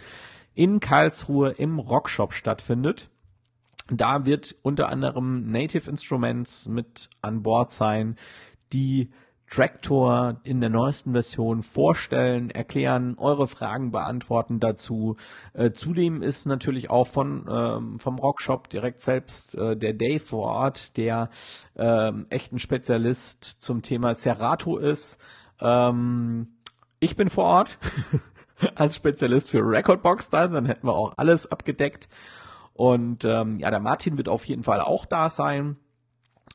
in 0.59 0.81
Karlsruhe 0.81 1.51
im 1.51 1.79
Rockshop 1.79 2.33
stattfindet. 2.33 3.11
Da 3.93 4.27
wird 4.27 4.57
unter 4.63 4.89
anderem 4.89 5.49
Native 5.53 5.89
Instruments 5.89 6.67
mit 6.67 7.09
an 7.23 7.45
Bord 7.45 7.71
sein, 7.71 8.17
die 8.73 9.09
Tractor 9.49 10.41
in 10.43 10.61
der 10.61 10.69
neuesten 10.69 11.13
Version 11.13 11.63
vorstellen, 11.63 12.51
erklären, 12.51 13.15
eure 13.19 13.47
Fragen 13.47 13.93
beantworten 13.93 14.59
dazu. 14.59 15.17
Äh, 15.55 15.71
zudem 15.71 16.23
ist 16.23 16.45
natürlich 16.45 16.91
auch 16.91 17.07
von 17.07 17.47
ähm, 17.49 18.01
vom 18.01 18.19
Rockshop 18.19 18.69
direkt 18.69 19.01
selbst 19.01 19.55
äh, 19.55 19.77
der 19.77 19.95
Dave 19.95 20.19
vor 20.19 20.49
Ort, 20.49 20.97
der 20.97 21.31
ähm, 21.77 22.27
echt 22.31 22.53
ein 22.53 22.59
Spezialist 22.59 23.45
zum 23.45 23.83
Thema 23.83 24.17
Serato 24.17 24.77
ist. 24.77 25.21
Ähm, 25.61 26.49
ich 26.99 27.15
bin 27.15 27.31
vor 27.31 27.45
Ort. 27.45 27.79
als 28.75 28.97
Spezialist 28.97 29.51
für 29.51 29.61
Recordbox 29.61 30.31
dann, 30.31 30.53
dann 30.53 30.67
hätten 30.67 30.87
wir 30.87 30.95
auch 30.95 31.15
alles 31.17 31.51
abgedeckt. 31.51 32.09
Und 32.75 33.25
ähm, 33.25 33.57
ja, 33.59 33.71
der 33.71 33.81
Martin 33.81 34.19
wird 34.19 34.29
auf 34.29 34.45
jeden 34.45 34.63
Fall 34.63 34.81
auch 34.81 35.05
da 35.05 35.31
sein. 35.31 35.77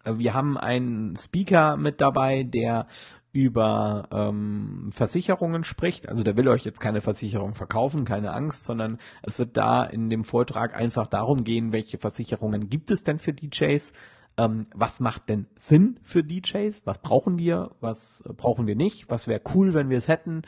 Wir 0.06 0.34
haben 0.34 0.58
einen 0.58 1.16
Speaker 1.16 1.78
mit 1.78 2.02
dabei, 2.02 2.44
der 2.44 2.88
über 3.34 4.08
ähm, 4.12 4.90
Versicherungen 4.94 5.64
spricht. 5.64 6.08
Also 6.08 6.24
der 6.24 6.38
will 6.38 6.48
euch 6.48 6.64
jetzt 6.64 6.80
keine 6.80 7.02
Versicherung 7.02 7.56
verkaufen, 7.56 8.06
keine 8.06 8.32
Angst, 8.32 8.64
sondern 8.64 9.00
es 9.24 9.40
wird 9.40 9.58
da 9.58 9.84
in 9.84 10.10
dem 10.10 10.24
Vortrag 10.24 10.76
einfach 10.76 11.08
darum 11.08 11.44
gehen, 11.44 11.74
welche 11.74 11.98
Versicherungen 11.98 12.70
gibt 12.70 12.92
es 12.92 13.04
denn 13.04 13.18
für 13.18 13.34
DJs, 13.34 13.94
ähm, 14.38 14.68
was 14.76 15.00
macht 15.00 15.30
denn 15.30 15.48
Sinn 15.58 16.00
für 16.04 16.24
DJs, 16.24 16.86
was 16.86 17.00
brauchen 17.00 17.40
wir, 17.40 17.72
was 17.82 18.24
brauchen 18.38 18.68
wir 18.68 18.76
nicht, 18.76 19.10
was 19.10 19.28
wäre 19.28 19.42
cool, 19.56 19.74
wenn 19.74 19.90
wir 19.90 19.98
es 19.98 20.08
hätten 20.08 20.44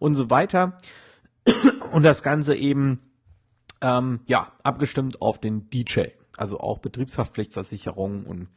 und 0.00 0.16
so 0.16 0.30
weiter. 0.30 0.78
Und 1.92 2.02
das 2.02 2.24
Ganze 2.24 2.56
eben 2.56 3.00
ähm, 3.80 4.20
ja 4.26 4.52
abgestimmt 4.64 5.22
auf 5.22 5.38
den 5.38 5.70
DJ, 5.70 6.08
also 6.36 6.58
auch 6.58 6.78
Betriebshaftpflichtversicherung 6.78 8.26
und 8.26 8.48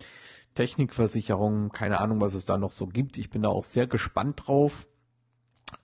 Technikversicherung, 0.55 1.69
keine 1.69 1.99
Ahnung, 1.99 2.21
was 2.21 2.33
es 2.33 2.45
da 2.45 2.57
noch 2.57 2.71
so 2.71 2.87
gibt. 2.87 3.17
Ich 3.17 3.29
bin 3.29 3.43
da 3.43 3.49
auch 3.49 3.63
sehr 3.63 3.87
gespannt 3.87 4.43
drauf. 4.45 4.87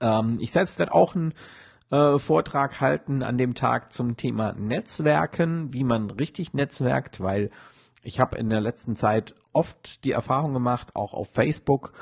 Ähm, 0.00 0.38
ich 0.40 0.52
selbst 0.52 0.78
werde 0.78 0.94
auch 0.94 1.14
einen 1.14 1.34
äh, 1.90 2.18
Vortrag 2.18 2.80
halten 2.80 3.22
an 3.22 3.36
dem 3.36 3.54
Tag 3.54 3.92
zum 3.92 4.16
Thema 4.16 4.52
Netzwerken, 4.52 5.72
wie 5.72 5.84
man 5.84 6.10
richtig 6.10 6.54
netzwerkt, 6.54 7.20
weil 7.20 7.50
ich 8.02 8.20
habe 8.20 8.38
in 8.38 8.48
der 8.48 8.60
letzten 8.60 8.96
Zeit 8.96 9.34
oft 9.52 10.04
die 10.04 10.12
Erfahrung 10.12 10.54
gemacht, 10.54 10.94
auch 10.94 11.12
auf 11.12 11.30
Facebook, 11.32 11.92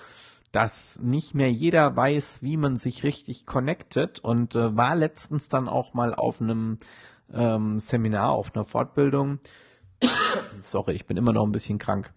dass 0.53 0.99
nicht 1.01 1.35
mehr 1.35 1.51
jeder 1.51 1.95
weiß, 1.97 2.43
wie 2.43 2.57
man 2.57 2.77
sich 2.77 3.03
richtig 3.03 3.47
connectet 3.47 4.19
und 4.21 4.55
äh, 4.55 4.77
war 4.77 4.97
letztens 4.97 5.49
dann 5.49 5.69
auch 5.69 5.95
mal 5.95 6.15
auf 6.15 6.41
einem 6.41 6.79
ähm, 7.33 7.79
Seminar, 7.79 8.31
auf 8.31 8.55
einer 8.55 8.65
Fortbildung. 8.65 9.41
Sorry, 10.63 10.93
ich 10.93 11.07
bin 11.07 11.17
immer 11.17 11.33
noch 11.33 11.45
ein 11.45 11.53
bisschen 11.53 11.79
krank. 11.79 12.13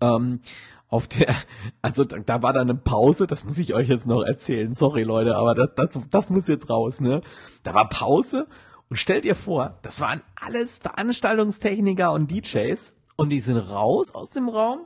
Ähm, 0.00 0.40
auf 0.88 1.08
der, 1.08 1.34
also 1.82 2.04
da, 2.04 2.18
da, 2.18 2.42
war 2.42 2.52
dann 2.52 2.70
eine 2.70 2.78
Pause, 2.78 3.26
das 3.26 3.44
muss 3.44 3.58
ich 3.58 3.74
euch 3.74 3.88
jetzt 3.88 4.06
noch 4.06 4.22
erzählen. 4.22 4.74
Sorry 4.74 5.02
Leute, 5.02 5.36
aber 5.36 5.54
das, 5.54 5.70
das, 5.74 6.02
das 6.10 6.30
muss 6.30 6.48
jetzt 6.48 6.70
raus, 6.70 7.00
ne? 7.00 7.22
Da 7.62 7.74
war 7.74 7.88
Pause 7.88 8.46
und 8.88 8.96
stellt 8.96 9.24
ihr 9.24 9.36
vor, 9.36 9.78
das 9.82 10.00
waren 10.00 10.20
alles 10.40 10.78
Veranstaltungstechniker 10.78 12.12
und 12.12 12.30
DJs 12.30 12.92
und 13.16 13.30
die 13.30 13.40
sind 13.40 13.56
raus 13.56 14.14
aus 14.14 14.30
dem 14.30 14.48
Raum 14.48 14.80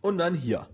und 0.00 0.18
dann 0.18 0.34
hier 0.34 0.68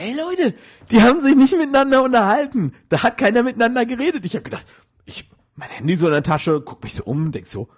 ey 0.00 0.14
Leute, 0.14 0.54
die 0.90 1.02
haben 1.02 1.22
sich 1.22 1.36
nicht 1.36 1.56
miteinander 1.56 2.02
unterhalten. 2.02 2.74
Da 2.88 3.02
hat 3.02 3.18
keiner 3.18 3.42
miteinander 3.42 3.86
geredet. 3.86 4.24
Ich 4.24 4.34
habe 4.34 4.42
gedacht, 4.42 4.64
ich, 5.04 5.30
mein 5.54 5.68
Handy 5.68 5.96
so 5.96 6.06
in 6.06 6.12
der 6.12 6.22
Tasche, 6.22 6.60
guck 6.60 6.82
mich 6.82 6.94
so 6.94 7.04
um, 7.04 7.32
denk 7.32 7.46
so, 7.46 7.68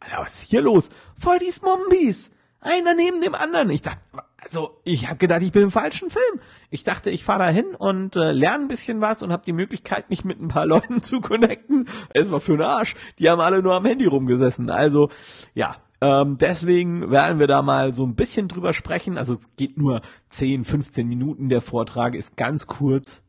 Alter, 0.00 0.18
was 0.18 0.42
ist 0.42 0.50
hier 0.50 0.62
los? 0.62 0.88
Voll 1.18 1.38
die 1.38 1.50
Smombis. 1.50 2.30
Einer 2.60 2.94
neben 2.94 3.20
dem 3.20 3.34
anderen. 3.34 3.70
Ich 3.70 3.82
dachte, 3.82 4.00
also 4.38 4.80
ich 4.84 5.08
habe 5.08 5.16
gedacht, 5.16 5.42
ich 5.42 5.50
bin 5.50 5.64
im 5.64 5.70
falschen 5.72 6.10
Film. 6.10 6.40
Ich 6.70 6.84
dachte, 6.84 7.10
ich 7.10 7.24
fahre 7.24 7.40
da 7.40 7.48
hin 7.48 7.74
und 7.76 8.14
äh, 8.14 8.30
lerne 8.30 8.64
ein 8.64 8.68
bisschen 8.68 9.00
was 9.00 9.24
und 9.24 9.32
habe 9.32 9.42
die 9.44 9.52
Möglichkeit, 9.52 10.10
mich 10.10 10.24
mit 10.24 10.40
ein 10.40 10.48
paar 10.48 10.66
Leuten 10.72 11.02
zu 11.02 11.20
connecten. 11.20 11.88
Es 12.14 12.30
war 12.30 12.38
für 12.38 12.52
den 12.52 12.62
Arsch. 12.62 12.94
Die 13.18 13.28
haben 13.28 13.40
alle 13.40 13.62
nur 13.62 13.74
am 13.74 13.84
Handy 13.84 14.06
rumgesessen. 14.06 14.70
Also 14.70 15.10
ja, 15.54 15.76
ähm, 16.02 16.36
deswegen 16.36 17.12
werden 17.12 17.38
wir 17.38 17.46
da 17.46 17.62
mal 17.62 17.94
so 17.94 18.04
ein 18.04 18.16
bisschen 18.16 18.48
drüber 18.48 18.74
sprechen. 18.74 19.16
Also 19.16 19.34
es 19.34 19.54
geht 19.54 19.78
nur 19.78 20.02
10, 20.30 20.64
15 20.64 21.06
Minuten. 21.06 21.48
Der 21.48 21.60
Vortrag 21.60 22.16
ist 22.16 22.36
ganz 22.36 22.66
kurz. 22.66 23.22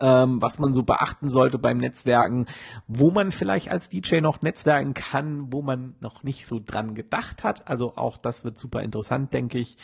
Ähm, 0.00 0.40
was 0.42 0.58
man 0.58 0.72
so 0.72 0.82
beachten 0.82 1.28
sollte 1.28 1.58
beim 1.58 1.76
Netzwerken, 1.76 2.46
wo 2.88 3.10
man 3.10 3.30
vielleicht 3.30 3.70
als 3.70 3.90
DJ 3.90 4.20
noch 4.20 4.40
netzwerken 4.40 4.94
kann, 4.94 5.52
wo 5.52 5.60
man 5.60 5.94
noch 6.00 6.22
nicht 6.22 6.46
so 6.46 6.60
dran 6.64 6.94
gedacht 6.94 7.44
hat. 7.44 7.68
Also 7.68 7.92
auch 7.96 8.16
das 8.16 8.42
wird 8.42 8.58
super 8.58 8.82
interessant, 8.82 9.34
denke 9.34 9.58
ich. 9.58 9.76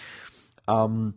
Ähm, 0.67 1.15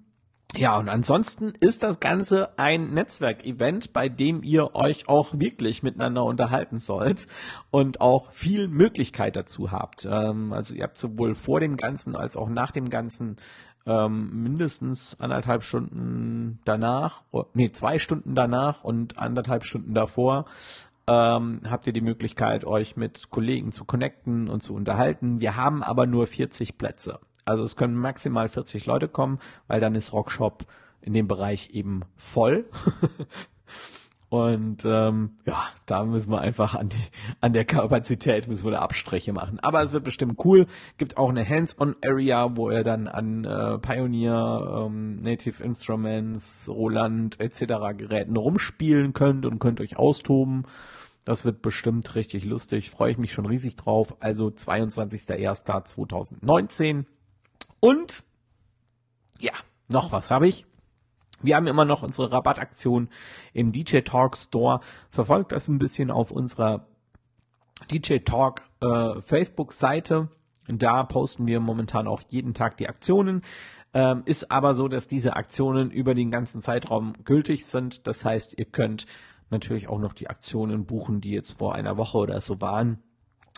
ja, 0.56 0.78
und 0.78 0.90
ansonsten 0.90 1.54
ist 1.60 1.82
das 1.82 2.00
Ganze 2.02 2.58
ein 2.60 2.94
Netzwerkevent, 2.94 3.94
bei 3.94 4.10
dem 4.10 4.44
ihr 4.44 4.76
euch 4.76 5.08
auch 5.08 5.34
wirklich 5.34 5.82
miteinander 5.82 6.26
unterhalten 6.26 6.78
sollt 6.78 7.28
und 7.70 8.02
auch 8.02 8.32
viel 8.34 8.68
Möglichkeit 8.68 9.38
dazu 9.38 9.72
habt. 9.72 10.06
Ähm, 10.10 10.52
also 10.52 10.76
ihr 10.76 10.84
habt 10.84 10.98
sowohl 10.98 11.36
vor 11.36 11.62
dem 11.62 11.78
Ganzen 11.78 12.16
als 12.18 12.36
auch 12.36 12.50
nach 12.50 12.72
dem 12.72 12.90
Ganzen 12.90 13.38
ähm, 13.86 14.44
mindestens 14.44 15.18
anderthalb 15.20 15.64
Stunden 15.64 16.60
danach, 16.66 17.24
nee, 17.54 17.72
zwei 17.72 17.98
Stunden 17.98 18.36
danach 18.36 18.84
und 18.84 19.18
anderthalb 19.18 19.64
Stunden 19.64 19.94
davor 19.94 20.46
ähm, 21.08 21.62
habt 21.70 21.88
ihr 21.88 21.94
die 21.94 22.02
Möglichkeit, 22.02 22.66
euch 22.66 22.96
mit 22.96 23.30
Kollegen 23.30 23.72
zu 23.72 23.86
connecten 23.86 24.50
und 24.50 24.62
zu 24.62 24.74
unterhalten. 24.74 25.40
Wir 25.42 25.56
haben 25.56 25.82
aber 25.84 26.06
nur 26.06 26.28
40 26.28 26.78
Plätze. 26.78 27.20
Also 27.46 27.64
es 27.64 27.76
können 27.76 27.96
maximal 27.96 28.48
40 28.48 28.86
Leute 28.86 29.08
kommen, 29.08 29.40
weil 29.68 29.80
dann 29.80 29.96
ist 29.96 30.14
Rockshop 30.14 30.66
in 31.02 31.14
dem 31.14 31.28
Bereich 31.28 31.72
eben 31.72 32.02
voll. 32.16 32.66
Und 34.32 34.84
ähm, 34.86 35.32
ja, 35.46 35.62
da 35.86 36.04
müssen 36.06 36.32
wir 36.32 36.40
einfach 36.40 36.74
an, 36.74 36.88
die, 36.88 36.96
an 37.42 37.52
der 37.52 37.66
Kapazität 37.66 38.48
müssen 38.48 38.64
wir 38.64 38.72
da 38.72 38.80
Abstriche 38.80 39.34
machen. 39.34 39.60
Aber 39.60 39.84
es 39.84 39.92
wird 39.92 40.06
bestimmt 40.06 40.40
cool. 40.46 40.68
Gibt 40.98 41.18
auch 41.18 41.28
eine 41.28 41.46
Hands-on-Area, 41.46 42.56
wo 42.56 42.72
ihr 42.72 42.86
dann 42.86 43.10
an 43.10 43.44
äh, 43.44 43.78
Pioneer, 43.80 44.86
ähm, 44.86 45.18
Native 45.18 45.62
Instruments, 45.62 46.70
Roland 46.70 47.42
etc. 47.42 47.98
Geräten 47.98 48.38
rumspielen 48.38 49.12
könnt 49.12 49.46
und 49.46 49.60
könnt 49.60 49.82
euch 49.82 49.98
austoben. 49.98 50.64
Das 51.26 51.44
wird 51.44 51.62
bestimmt 51.62 52.16
richtig 52.16 52.46
lustig. 52.46 52.90
Freue 52.90 53.12
ich 53.12 53.18
mich 53.18 53.34
schon 53.34 53.46
riesig 53.46 53.76
drauf. 53.76 54.16
Also 54.22 54.48
22.01.2019. 54.48 57.04
Und 57.82 58.24
ja, 59.40 59.52
noch 59.90 60.14
was 60.14 60.32
habe 60.32 60.48
ich. 60.48 60.66
Wir 61.42 61.56
haben 61.56 61.68
immer 61.68 61.86
noch 61.86 62.04
unsere 62.04 62.32
Rabattaktion 62.32 63.10
im 63.54 63.72
DJ 63.72 64.00
Talk 64.02 64.38
Store. 64.38 64.80
Verfolgt 65.10 65.52
das 65.52 65.68
ein 65.68 65.80
bisschen 65.80 66.12
auf 66.12 66.32
unserer 66.32 66.86
DJ 67.90 68.20
Talk 68.20 68.62
äh, 68.82 69.20
Facebook-Seite. 69.22 70.30
Da 70.68 71.04
posten 71.04 71.48
wir 71.48 71.60
momentan 71.60 72.08
auch 72.08 72.22
jeden 72.30 72.54
Tag 72.54 72.78
die 72.78 72.88
Aktionen. 72.88 73.42
Ähm, 73.94 74.22
ist 74.26 74.52
aber 74.52 74.76
so, 74.76 74.88
dass 74.88 75.08
diese 75.08 75.36
Aktionen 75.36 75.90
über 75.90 76.14
den 76.14 76.30
ganzen 76.30 76.62
Zeitraum 76.62 77.14
gültig 77.26 77.66
sind. 77.66 78.06
Das 78.06 78.24
heißt, 78.24 78.58
ihr 78.58 78.66
könnt 78.66 79.08
natürlich 79.50 79.90
auch 79.90 80.00
noch 80.00 80.14
die 80.14 80.30
Aktionen 80.30 80.86
buchen, 80.86 81.20
die 81.20 81.32
jetzt 81.32 81.52
vor 81.52 81.74
einer 81.74 81.98
Woche 81.98 82.20
oder 82.20 82.40
so 82.40 82.62
waren. 82.62 83.00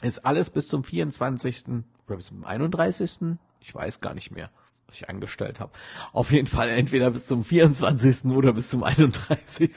Ist 0.01 0.25
alles 0.25 0.49
bis 0.49 0.67
zum 0.67 0.83
24. 0.83 1.65
oder 2.07 2.17
bis 2.17 2.27
zum 2.27 2.43
31. 2.43 3.37
Ich 3.59 3.73
weiß 3.73 4.01
gar 4.01 4.13
nicht 4.13 4.31
mehr 4.31 4.49
was 4.93 5.01
ich 5.01 5.09
angestellt 5.09 5.59
habe. 5.59 5.71
Auf 6.11 6.31
jeden 6.31 6.47
Fall 6.47 6.69
entweder 6.69 7.11
bis 7.11 7.25
zum 7.25 7.43
24. 7.43 8.25
oder 8.25 8.53
bis 8.53 8.69
zum 8.69 8.83
31. 8.83 9.71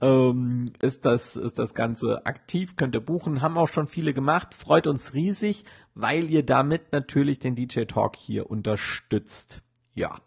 Ähm, 0.00 0.72
ist 0.80 1.04
das 1.04 1.36
ist 1.36 1.58
das 1.58 1.74
Ganze 1.74 2.24
aktiv, 2.26 2.76
könnt 2.76 2.94
ihr 2.94 3.00
buchen, 3.00 3.42
haben 3.42 3.58
auch 3.58 3.68
schon 3.68 3.86
viele 3.86 4.14
gemacht, 4.14 4.54
freut 4.54 4.86
uns 4.86 5.14
riesig, 5.14 5.64
weil 5.94 6.30
ihr 6.30 6.44
damit 6.44 6.92
natürlich 6.92 7.38
den 7.38 7.54
DJ 7.54 7.84
Talk 7.84 8.16
hier 8.16 8.50
unterstützt. 8.50 9.62
Ja. 9.94 10.20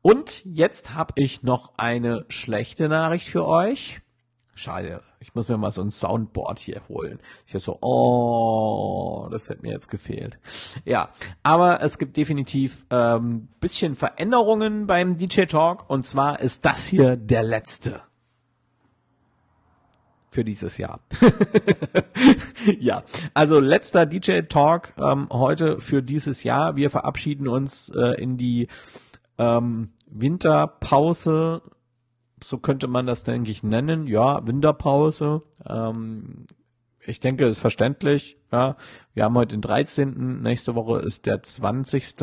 Und 0.00 0.44
jetzt 0.44 0.94
habe 0.94 1.14
ich 1.16 1.42
noch 1.42 1.78
eine 1.78 2.26
schlechte 2.28 2.88
Nachricht 2.88 3.28
für 3.28 3.46
euch. 3.46 4.02
Schade, 4.54 5.02
ich 5.18 5.34
muss 5.34 5.48
mir 5.48 5.56
mal 5.56 5.72
so 5.72 5.82
ein 5.82 5.90
Soundboard 5.90 6.58
hier 6.58 6.80
holen. 6.88 7.18
Ich 7.46 7.60
so, 7.62 7.78
oh, 7.80 9.28
das 9.30 9.48
hätte 9.48 9.62
mir 9.62 9.72
jetzt 9.72 9.88
gefehlt. 9.88 10.38
Ja, 10.84 11.10
aber 11.42 11.82
es 11.82 11.98
gibt 11.98 12.16
definitiv 12.16 12.86
ähm, 12.90 13.48
bisschen 13.60 13.94
Veränderungen 13.96 14.86
beim 14.86 15.16
DJ 15.16 15.46
Talk 15.46 15.88
und 15.90 16.06
zwar 16.06 16.40
ist 16.40 16.64
das 16.64 16.86
hier 16.86 17.16
der 17.16 17.42
letzte 17.42 18.02
für 20.34 20.44
dieses 20.44 20.78
Jahr. 20.78 21.00
ja, 22.80 23.04
also 23.34 23.60
letzter 23.60 24.04
DJ 24.04 24.40
Talk 24.42 24.92
ähm, 24.98 25.28
heute 25.30 25.78
für 25.78 26.02
dieses 26.02 26.42
Jahr. 26.42 26.74
Wir 26.76 26.90
verabschieden 26.90 27.46
uns 27.46 27.88
äh, 27.94 28.20
in 28.20 28.36
die 28.36 28.66
ähm, 29.38 29.90
Winterpause 30.06 31.62
so 32.44 32.58
könnte 32.58 32.88
man 32.88 33.06
das, 33.06 33.24
denke 33.24 33.50
ich, 33.50 33.62
nennen. 33.62 34.06
Ja, 34.06 34.46
Winterpause. 34.46 35.42
Ähm, 35.66 36.46
ich 37.00 37.20
denke, 37.20 37.46
ist 37.46 37.58
verständlich. 37.58 38.38
Ja, 38.52 38.76
wir 39.14 39.24
haben 39.24 39.36
heute 39.36 39.56
den 39.56 39.62
13. 39.62 40.42
Nächste 40.42 40.74
Woche 40.74 41.00
ist 41.00 41.26
der 41.26 41.42
20. 41.42 42.14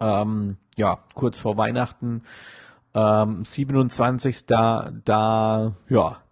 Ähm, 0.00 0.56
ja, 0.76 0.98
kurz 1.14 1.38
vor 1.38 1.56
Weihnachten. 1.56 2.22
Ähm, 2.94 3.44
27. 3.44 4.46
Da, 4.46 4.92
da, 5.04 5.76
ja, 5.88 6.22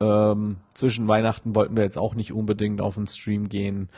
ähm, 0.00 0.56
zwischen 0.74 1.08
Weihnachten 1.08 1.54
wollten 1.54 1.76
wir 1.76 1.84
jetzt 1.84 1.98
auch 1.98 2.14
nicht 2.14 2.32
unbedingt 2.32 2.80
auf 2.80 2.94
den 2.94 3.06
Stream 3.06 3.48
gehen. 3.48 3.88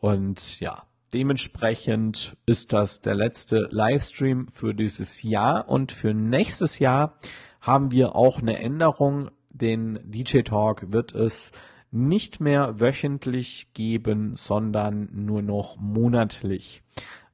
Und 0.00 0.60
ja, 0.60 0.84
dementsprechend 1.12 2.36
ist 2.46 2.72
das 2.72 3.00
der 3.00 3.14
letzte 3.14 3.68
Livestream 3.70 4.48
für 4.48 4.74
dieses 4.74 5.22
Jahr 5.22 5.68
und 5.68 5.92
für 5.92 6.14
nächstes 6.14 6.78
Jahr 6.78 7.18
haben 7.60 7.90
wir 7.90 8.14
auch 8.14 8.40
eine 8.40 8.58
Änderung. 8.58 9.30
Den 9.50 9.98
DJ 10.04 10.42
Talk 10.42 10.92
wird 10.92 11.14
es 11.14 11.52
nicht 11.90 12.40
mehr 12.40 12.80
wöchentlich 12.80 13.72
geben, 13.72 14.36
sondern 14.36 15.08
nur 15.12 15.42
noch 15.42 15.76
monatlich. 15.78 16.82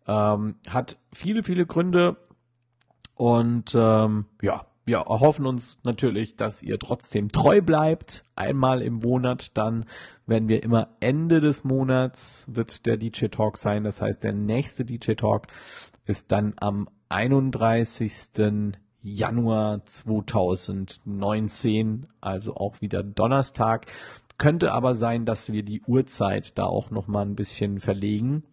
Ähm, 0.06 0.56
hat 0.68 0.96
viele, 1.12 1.42
viele 1.42 1.66
Gründe 1.66 2.16
und 3.14 3.74
ähm, 3.74 4.26
ja, 4.42 4.66
wir 4.86 4.98
erhoffen 4.98 5.46
uns 5.46 5.80
natürlich, 5.84 6.36
dass 6.36 6.60
ihr 6.60 6.78
trotzdem 6.78 7.32
treu 7.32 7.62
bleibt. 7.62 8.24
Einmal 8.36 8.82
im 8.82 8.96
Monat, 8.96 9.56
dann 9.56 9.86
werden 10.26 10.48
wir 10.48 10.62
immer 10.62 10.88
Ende 11.00 11.40
des 11.40 11.64
Monats 11.64 12.46
wird 12.50 12.84
der 12.84 12.98
DJ 12.98 13.26
Talk 13.26 13.56
sein. 13.56 13.84
Das 13.84 14.02
heißt, 14.02 14.22
der 14.22 14.34
nächste 14.34 14.84
DJ 14.84 15.12
Talk 15.12 15.46
ist 16.04 16.32
dann 16.32 16.52
am 16.56 16.88
31. 17.08 18.74
Januar 19.06 19.84
2019, 19.84 22.06
also 22.22 22.56
auch 22.56 22.80
wieder 22.80 23.02
Donnerstag. 23.02 23.84
Könnte 24.38 24.72
aber 24.72 24.94
sein, 24.94 25.26
dass 25.26 25.52
wir 25.52 25.62
die 25.62 25.82
Uhrzeit 25.82 26.56
da 26.58 26.64
auch 26.64 26.90
noch 26.90 27.06
mal 27.06 27.20
ein 27.20 27.36
bisschen 27.36 27.80
verlegen, 27.80 28.44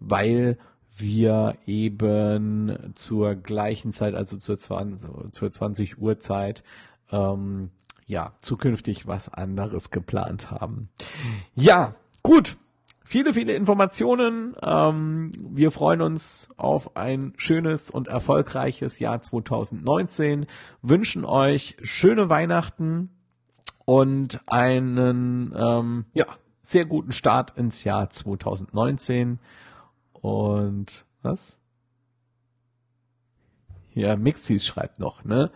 weil 0.00 0.56
wir 0.96 1.58
eben 1.66 2.94
zur 2.94 3.34
gleichen 3.34 3.92
Zeit, 3.92 4.14
also 4.14 4.38
zur 4.38 4.56
20, 4.56 5.10
zur 5.32 5.50
20 5.50 5.98
Uhr 5.98 6.18
Zeit, 6.18 6.64
ähm, 7.12 7.68
ja, 8.06 8.32
zukünftig 8.38 9.06
was 9.06 9.28
anderes 9.28 9.90
geplant 9.90 10.50
haben. 10.50 10.88
Ja, 11.54 11.94
gut 12.22 12.56
viele, 13.08 13.32
viele 13.32 13.54
Informationen. 13.54 14.54
Ähm, 14.62 15.32
wir 15.40 15.70
freuen 15.70 16.02
uns 16.02 16.50
auf 16.58 16.94
ein 16.94 17.32
schönes 17.38 17.90
und 17.90 18.06
erfolgreiches 18.06 18.98
Jahr 18.98 19.22
2019, 19.22 20.46
wünschen 20.82 21.24
euch 21.24 21.76
schöne 21.80 22.28
Weihnachten 22.28 23.08
und 23.86 24.40
einen 24.46 25.54
ähm, 25.56 26.04
ja, 26.12 26.26
sehr 26.60 26.84
guten 26.84 27.12
Start 27.12 27.56
ins 27.56 27.82
Jahr 27.82 28.10
2019. 28.10 29.38
Und 30.12 31.06
was? 31.22 31.58
Ja, 33.94 34.16
Mixis 34.16 34.66
schreibt 34.66 35.00
noch, 35.00 35.24
ne? 35.24 35.50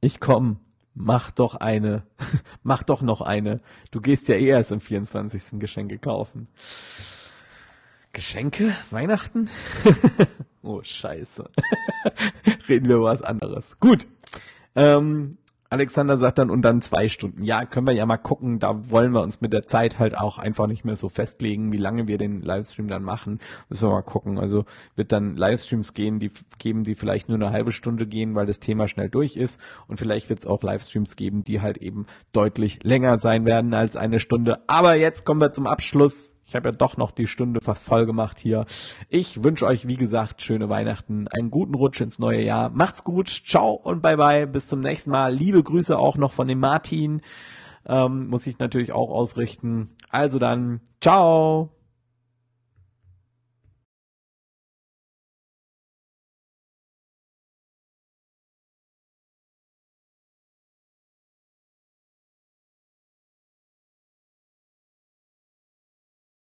Ich 0.00 0.18
komme 0.18 0.56
mach 0.94 1.30
doch 1.30 1.54
eine, 1.54 2.04
mach 2.62 2.82
doch 2.82 3.02
noch 3.02 3.20
eine. 3.20 3.60
Du 3.90 4.00
gehst 4.00 4.28
ja 4.28 4.36
eh 4.36 4.46
erst 4.46 4.72
am 4.72 4.80
24. 4.80 5.58
Geschenke 5.58 5.98
kaufen. 5.98 6.48
Geschenke? 8.12 8.76
Weihnachten? 8.90 9.48
oh, 10.62 10.82
scheiße. 10.82 11.48
Reden 12.68 12.88
wir 12.88 12.96
über 12.96 13.04
was 13.04 13.22
anderes. 13.22 13.78
Gut. 13.80 14.06
Ähm, 14.74 15.38
Alexander 15.72 16.18
sagt 16.18 16.36
dann, 16.36 16.50
und 16.50 16.60
dann 16.60 16.82
zwei 16.82 17.08
Stunden. 17.08 17.42
Ja, 17.42 17.64
können 17.64 17.86
wir 17.86 17.94
ja 17.94 18.04
mal 18.04 18.18
gucken. 18.18 18.58
Da 18.58 18.90
wollen 18.90 19.12
wir 19.12 19.22
uns 19.22 19.40
mit 19.40 19.54
der 19.54 19.64
Zeit 19.64 19.98
halt 19.98 20.18
auch 20.18 20.36
einfach 20.36 20.66
nicht 20.66 20.84
mehr 20.84 20.96
so 20.96 21.08
festlegen, 21.08 21.72
wie 21.72 21.78
lange 21.78 22.06
wir 22.08 22.18
den 22.18 22.42
Livestream 22.42 22.88
dann 22.88 23.02
machen. 23.02 23.38
Müssen 23.70 23.88
wir 23.88 23.92
mal 23.94 24.02
gucken. 24.02 24.38
Also 24.38 24.66
wird 24.96 25.12
dann 25.12 25.34
Livestreams 25.34 25.94
gehen, 25.94 26.18
die 26.18 26.30
geben, 26.58 26.84
die 26.84 26.94
vielleicht 26.94 27.30
nur 27.30 27.36
eine 27.36 27.52
halbe 27.52 27.72
Stunde 27.72 28.06
gehen, 28.06 28.34
weil 28.34 28.44
das 28.44 28.60
Thema 28.60 28.86
schnell 28.86 29.08
durch 29.08 29.38
ist. 29.38 29.58
Und 29.88 29.96
vielleicht 29.96 30.28
wird 30.28 30.40
es 30.40 30.46
auch 30.46 30.62
Livestreams 30.62 31.16
geben, 31.16 31.42
die 31.42 31.62
halt 31.62 31.78
eben 31.78 32.04
deutlich 32.32 32.84
länger 32.84 33.16
sein 33.16 33.46
werden 33.46 33.72
als 33.72 33.96
eine 33.96 34.20
Stunde. 34.20 34.62
Aber 34.66 34.96
jetzt 34.96 35.24
kommen 35.24 35.40
wir 35.40 35.52
zum 35.52 35.66
Abschluss 35.66 36.31
ich 36.46 36.54
habe 36.54 36.68
ja 36.68 36.72
doch 36.72 36.96
noch 36.96 37.10
die 37.10 37.26
Stunde 37.26 37.60
fast 37.62 37.86
voll 37.86 38.06
gemacht 38.06 38.38
hier. 38.38 38.66
Ich 39.08 39.42
wünsche 39.42 39.66
euch, 39.66 39.88
wie 39.88 39.96
gesagt, 39.96 40.42
schöne 40.42 40.68
Weihnachten, 40.68 41.28
einen 41.28 41.50
guten 41.50 41.74
Rutsch 41.74 42.00
ins 42.00 42.18
neue 42.18 42.42
Jahr. 42.42 42.70
Macht's 42.70 43.04
gut, 43.04 43.28
ciao 43.28 43.72
und 43.72 44.02
bye 44.02 44.16
bye. 44.16 44.46
Bis 44.46 44.68
zum 44.68 44.80
nächsten 44.80 45.10
Mal. 45.10 45.34
Liebe 45.34 45.62
Grüße 45.62 45.98
auch 45.98 46.16
noch 46.16 46.32
von 46.32 46.48
dem 46.48 46.60
Martin. 46.60 47.22
Ähm, 47.86 48.28
muss 48.28 48.46
ich 48.46 48.58
natürlich 48.58 48.92
auch 48.92 49.10
ausrichten. 49.10 49.90
Also 50.10 50.38
dann, 50.38 50.80
ciao. 51.00 51.70